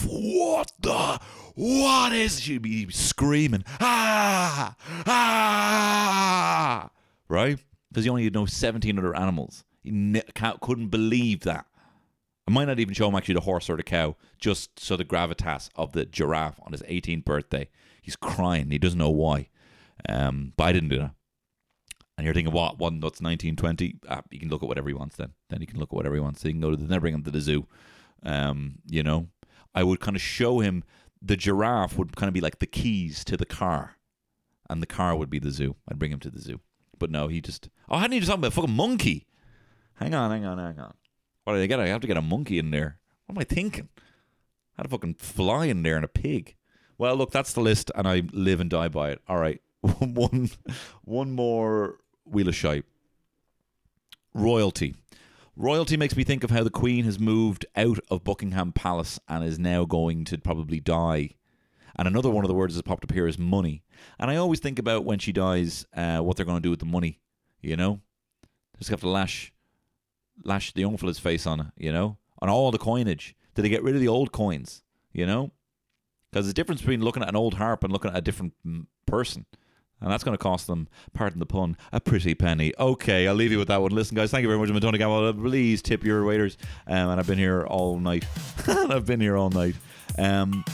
What 0.07 0.72
the? 0.80 1.20
What 1.55 2.12
is? 2.12 2.40
She'd 2.40 2.62
be 2.62 2.90
screaming, 2.90 3.64
ah, 3.80 4.74
ah, 5.07 6.90
right? 7.28 7.59
Because 7.90 8.05
he 8.05 8.11
only 8.11 8.30
know 8.30 8.46
17 8.46 8.98
other 8.98 9.14
animals. 9.14 9.64
He 9.82 10.22
couldn't 10.61 10.88
believe 10.88 11.40
that. 11.40 11.66
I 12.48 12.50
might 12.50 12.64
not 12.64 12.80
even 12.80 12.94
show 12.94 13.09
him 13.09 13.14
actually 13.14 13.34
the 13.34 13.40
horse 13.42 13.68
or 13.68 13.76
the 13.76 13.82
cow, 13.82 14.16
just 14.38 14.80
so 14.80 14.96
the 14.96 15.05
gravitas 15.05 15.68
of 15.76 15.92
the 15.92 16.07
giraffe 16.07 16.59
on 16.64 16.72
his 16.72 16.82
18th 16.82 17.24
birthday. 17.24 17.68
He's 18.00 18.16
crying. 18.16 18.70
He 18.70 18.78
doesn't 18.78 18.98
know 18.98 19.11
why. 19.11 19.48
Um, 20.09 20.53
but 20.57 20.64
I 20.64 20.72
didn't 20.72 20.88
do 20.88 20.98
that. 20.98 21.14
And 22.18 22.24
you're 22.24 22.34
thinking, 22.34 22.53
what? 22.53 22.78
One 22.78 22.94
that's 23.00 23.20
1920? 23.20 24.00
Ah, 24.09 24.22
he 24.30 24.38
can 24.38 24.48
look 24.48 24.62
at 24.62 24.68
whatever 24.68 24.88
he 24.88 24.94
wants 24.94 25.16
then. 25.16 25.32
Then 25.50 25.61
he 25.61 25.66
can 25.66 25.78
look 25.78 25.90
at 25.90 25.96
whatever 25.96 26.14
he 26.14 26.20
wants. 26.20 26.40
So 26.40 26.48
he 26.48 26.53
can 26.53 26.61
go 26.61 26.70
to 26.70 26.76
the, 26.76 26.84
then 26.84 27.00
bring 27.00 27.14
him 27.14 27.22
to 27.22 27.30
the 27.30 27.40
zoo. 27.40 27.66
Um, 28.24 28.76
you 28.88 29.03
know, 29.03 29.28
I 29.75 29.83
would 29.83 30.01
kind 30.01 30.16
of 30.16 30.23
show 30.23 30.61
him 30.61 30.85
the 31.20 31.37
giraffe 31.37 31.97
would 31.97 32.16
kind 32.16 32.29
of 32.29 32.35
be 32.35 32.41
like 32.41 32.59
the 32.59 32.66
keys 32.66 33.25
to 33.25 33.37
the 33.37 33.47
car, 33.47 33.97
and 34.68 34.83
the 34.83 34.87
car 34.87 35.16
would 35.16 35.31
be 35.31 35.39
the 35.39 35.51
zoo. 35.51 35.77
I'd 35.89 35.99
bring 35.99 36.12
him 36.12 36.20
to 36.20 36.31
the 36.31 36.41
zoo. 36.41 36.61
But 36.99 37.11
no, 37.11 37.29
he 37.29 37.41
just. 37.41 37.68
Oh, 37.89 37.99
how 37.99 38.07
did 38.07 38.16
you 38.16 38.27
talk 38.27 38.39
about 38.39 38.49
a 38.49 38.55
fucking 38.55 38.75
monkey? 38.75 39.27
Hang 39.95 40.14
on, 40.14 40.31
hang 40.31 40.45
on, 40.45 40.59
hang 40.59 40.79
on. 40.79 40.95
What 41.45 41.55
did 41.55 41.62
I 41.62 41.66
get? 41.66 41.81
I 41.81 41.89
have 41.89 42.01
to 42.01 42.07
get 42.07 42.16
a 42.16 42.23
monkey 42.23 42.59
in 42.59 42.70
there. 42.70 42.99
What 43.27 43.37
am 43.37 43.41
I 43.41 43.45
thinking? 43.45 43.89
How 44.77 44.83
to 44.83 44.89
fucking 44.89 45.14
fly 45.14 45.66
in 45.66 45.83
there 45.83 45.97
and 45.97 46.05
a 46.05 46.09
pig? 46.09 46.57
Well, 46.99 47.16
look, 47.16 47.31
that's 47.31 47.53
the 47.53 47.61
list, 47.61 47.91
and 47.95 48.07
I 48.07 48.23
live 48.33 48.61
and 48.61 48.70
die 48.70 48.89
by 48.89 49.11
it. 49.11 49.20
All 49.29 49.39
right, 49.39 49.61
one, 49.81 50.51
one 51.05 51.33
more 51.33 51.99
wheel 52.25 52.49
of 52.49 52.55
shite. 52.55 52.85
Royalty. 54.35 54.95
Royalty 55.57 55.98
makes 55.98 56.16
me 56.16 56.24
think 56.24 56.44
of 56.44 56.50
how 56.50 56.64
the 56.64 56.70
Queen 56.70 57.05
has 57.05 57.18
moved 57.18 57.66
out 57.76 57.98
of 58.11 58.24
Buckingham 58.24 58.72
Palace 58.72 59.20
and 59.28 59.44
is 59.44 59.59
now 59.59 59.84
going 59.84 60.24
to 60.24 60.38
probably 60.38 60.80
die. 60.80 61.30
And 61.94 62.09
another 62.09 62.30
one 62.30 62.42
of 62.42 62.48
the 62.48 62.55
words 62.55 62.74
that's 62.74 62.88
popped 62.88 63.05
up 63.05 63.12
here 63.12 63.26
is 63.26 63.38
money. 63.38 63.82
And 64.18 64.30
I 64.30 64.36
always 64.36 64.61
think 64.61 64.78
about 64.78 65.05
when 65.05 65.18
she 65.18 65.30
dies, 65.30 65.84
uh, 65.94 66.20
what 66.20 66.36
they're 66.36 66.46
going 66.46 66.57
to 66.57 66.62
do 66.62 66.70
with 66.70 66.78
the 66.80 66.86
money. 66.86 67.20
You 67.61 67.76
know, 67.76 68.00
just 68.78 68.90
have 68.90 69.00
to 69.00 69.09
lash, 69.09 69.53
lash 70.42 70.72
the 70.72 70.80
young 70.80 70.96
fella's 70.96 71.18
face 71.18 71.46
on 71.46 71.61
it. 71.61 71.66
You 71.76 71.92
know, 71.92 72.16
on 72.40 72.48
all 72.48 72.70
the 72.70 72.78
coinage. 72.78 73.36
Did 73.55 73.62
they 73.62 73.68
get 73.68 73.82
rid 73.82 73.94
of 73.94 74.00
the 74.00 74.09
old 74.09 74.32
coins? 74.32 74.82
You 75.12 75.26
know, 75.26 75.53
because 76.30 76.48
a 76.48 76.55
difference 76.55 76.80
between 76.80 77.03
looking 77.03 77.22
at 77.22 77.28
an 77.28 77.36
old 77.36 77.55
harp 77.55 77.84
and 77.84 77.92
looking 77.92 78.11
at 78.11 78.16
a 78.16 78.22
different 78.22 78.55
mm, 78.66 78.86
person. 79.05 79.44
And 80.03 80.11
that's 80.11 80.24
going 80.24 80.36
to 80.36 80.42
cost 80.42 80.66
them, 80.66 80.88
pardon 81.14 81.38
the 81.38 81.46
pun, 81.46 81.76
a 81.92 82.00
pretty 82.00 82.34
penny. 82.34 82.72
Okay, 82.78 83.28
I'll 83.28 83.34
leave 83.34 83.53
you 83.53 83.59
with 83.59 83.68
that 83.68 83.80
one. 83.80 83.92
Listen, 83.92 84.16
guys, 84.16 84.32
thank 84.32 84.42
you 84.42 84.48
very 84.48 84.59
much. 84.59 84.68
I'm 84.68 84.80
Tony 84.80 84.98
Gamble. 84.98 85.32
Please 85.34 85.80
tip 85.80 86.05
your 86.05 86.24
waiters. 86.24 86.59
Um, 86.88 87.11
and 87.11 87.20
I've 87.20 87.26
been 87.26 87.38
here 87.38 87.64
all 87.64 87.98
night. 87.98 88.24
I've 88.66 89.07
been 89.07 89.20
here 89.20 89.36
all 89.36 89.50
night. 89.50 89.76
Um, 90.18 90.64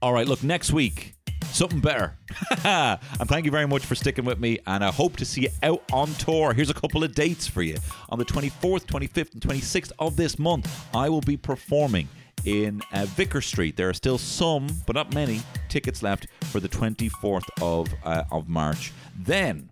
all 0.00 0.12
right, 0.12 0.28
look, 0.28 0.44
next 0.44 0.72
week, 0.72 1.14
something 1.46 1.80
better. 1.80 2.16
and 2.64 3.00
thank 3.28 3.46
you 3.46 3.50
very 3.50 3.66
much 3.66 3.84
for 3.84 3.96
sticking 3.96 4.24
with 4.24 4.38
me. 4.38 4.60
And 4.66 4.84
I 4.84 4.92
hope 4.92 5.16
to 5.16 5.24
see 5.24 5.42
you 5.42 5.48
out 5.64 5.82
on 5.92 6.08
tour. 6.14 6.52
Here's 6.52 6.70
a 6.70 6.74
couple 6.74 7.02
of 7.02 7.14
dates 7.14 7.48
for 7.48 7.62
you. 7.62 7.78
On 8.10 8.18
the 8.18 8.24
24th, 8.24 8.86
25th, 8.86 9.32
and 9.32 9.42
26th 9.42 9.92
of 9.98 10.16
this 10.16 10.38
month, 10.38 10.86
I 10.94 11.08
will 11.08 11.20
be 11.20 11.36
performing 11.36 12.08
in 12.46 12.80
uh, 12.92 13.04
Vicar 13.06 13.42
Street. 13.42 13.76
There 13.76 13.90
are 13.90 13.94
still 13.94 14.16
some, 14.16 14.68
but 14.86 14.94
not 14.94 15.12
many, 15.12 15.42
tickets 15.68 16.02
left 16.02 16.28
for 16.44 16.60
the 16.60 16.68
24th 16.68 17.44
of 17.60 17.92
uh, 18.04 18.24
of 18.30 18.48
March. 18.48 18.92
Then, 19.18 19.68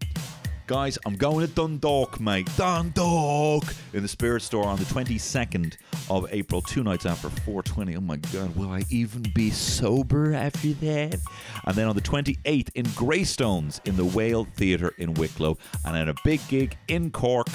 guys, 0.66 0.98
I'm 1.06 1.14
going 1.16 1.46
to 1.46 1.52
Dundalk, 1.52 2.20
mate. 2.20 2.48
Dundalk 2.56 3.64
in 3.92 4.02
the 4.02 4.08
Spirit 4.08 4.42
Store 4.42 4.66
on 4.66 4.78
the 4.78 4.84
22nd 4.84 5.76
of 6.10 6.26
April, 6.30 6.60
two 6.60 6.82
nights 6.82 7.06
after 7.06 7.28
4:20. 7.28 7.96
Oh 7.96 8.00
my 8.00 8.16
God, 8.16 8.54
will 8.56 8.70
I 8.70 8.82
even 8.90 9.22
be 9.34 9.50
sober 9.50 10.34
after 10.34 10.72
that? 10.72 11.18
And 11.66 11.76
then 11.76 11.86
on 11.86 11.94
the 11.94 12.02
28th 12.02 12.70
in 12.74 12.86
Greystones 12.94 13.80
in 13.84 13.96
the 13.96 14.04
Whale 14.04 14.44
Theatre 14.56 14.92
in 14.98 15.14
Wicklow, 15.14 15.58
and 15.84 15.94
then 15.94 16.08
a 16.08 16.14
big 16.24 16.40
gig 16.48 16.76
in 16.88 17.10
Cork 17.12 17.48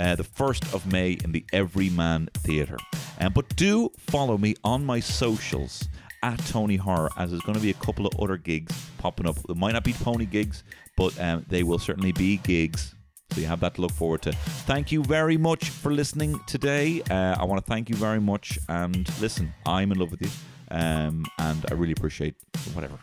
uh, 0.00 0.14
the 0.14 0.24
1st 0.24 0.74
of 0.74 0.90
May 0.90 1.12
in 1.12 1.32
the 1.32 1.44
Everyman 1.52 2.28
Theatre. 2.34 2.78
Um, 3.20 3.32
but 3.32 3.54
do 3.56 3.90
follow 3.98 4.38
me 4.38 4.54
on 4.64 4.84
my 4.84 5.00
socials 5.00 5.88
at 6.22 6.38
Tony 6.46 6.76
Horror, 6.76 7.10
as 7.18 7.30
there's 7.30 7.42
going 7.42 7.56
to 7.56 7.62
be 7.62 7.70
a 7.70 7.74
couple 7.74 8.06
of 8.06 8.18
other 8.18 8.36
gigs 8.36 8.74
popping 8.98 9.26
up. 9.26 9.36
It 9.48 9.56
might 9.56 9.72
not 9.72 9.84
be 9.84 9.92
pony 9.92 10.24
gigs, 10.24 10.64
but 10.96 11.18
um, 11.20 11.44
they 11.48 11.62
will 11.62 11.78
certainly 11.78 12.12
be 12.12 12.38
gigs. 12.38 12.94
So 13.32 13.40
you 13.40 13.46
have 13.46 13.60
that 13.60 13.74
to 13.74 13.80
look 13.82 13.92
forward 13.92 14.22
to. 14.22 14.32
Thank 14.32 14.92
you 14.92 15.02
very 15.02 15.36
much 15.36 15.68
for 15.68 15.92
listening 15.92 16.40
today. 16.46 17.02
Uh, 17.10 17.36
I 17.38 17.44
want 17.44 17.64
to 17.64 17.68
thank 17.68 17.90
you 17.90 17.96
very 17.96 18.20
much. 18.20 18.58
And 18.68 19.08
listen, 19.20 19.52
I'm 19.66 19.92
in 19.92 19.98
love 19.98 20.10
with 20.10 20.22
you. 20.22 20.30
Um, 20.70 21.26
and 21.38 21.64
I 21.70 21.74
really 21.74 21.92
appreciate 21.92 22.36
whatever. 22.72 22.98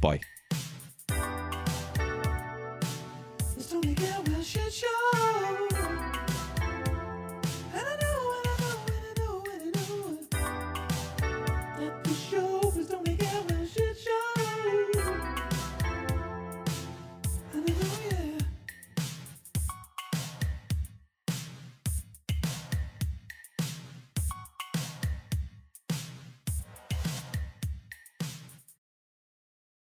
Bye. 0.00 0.20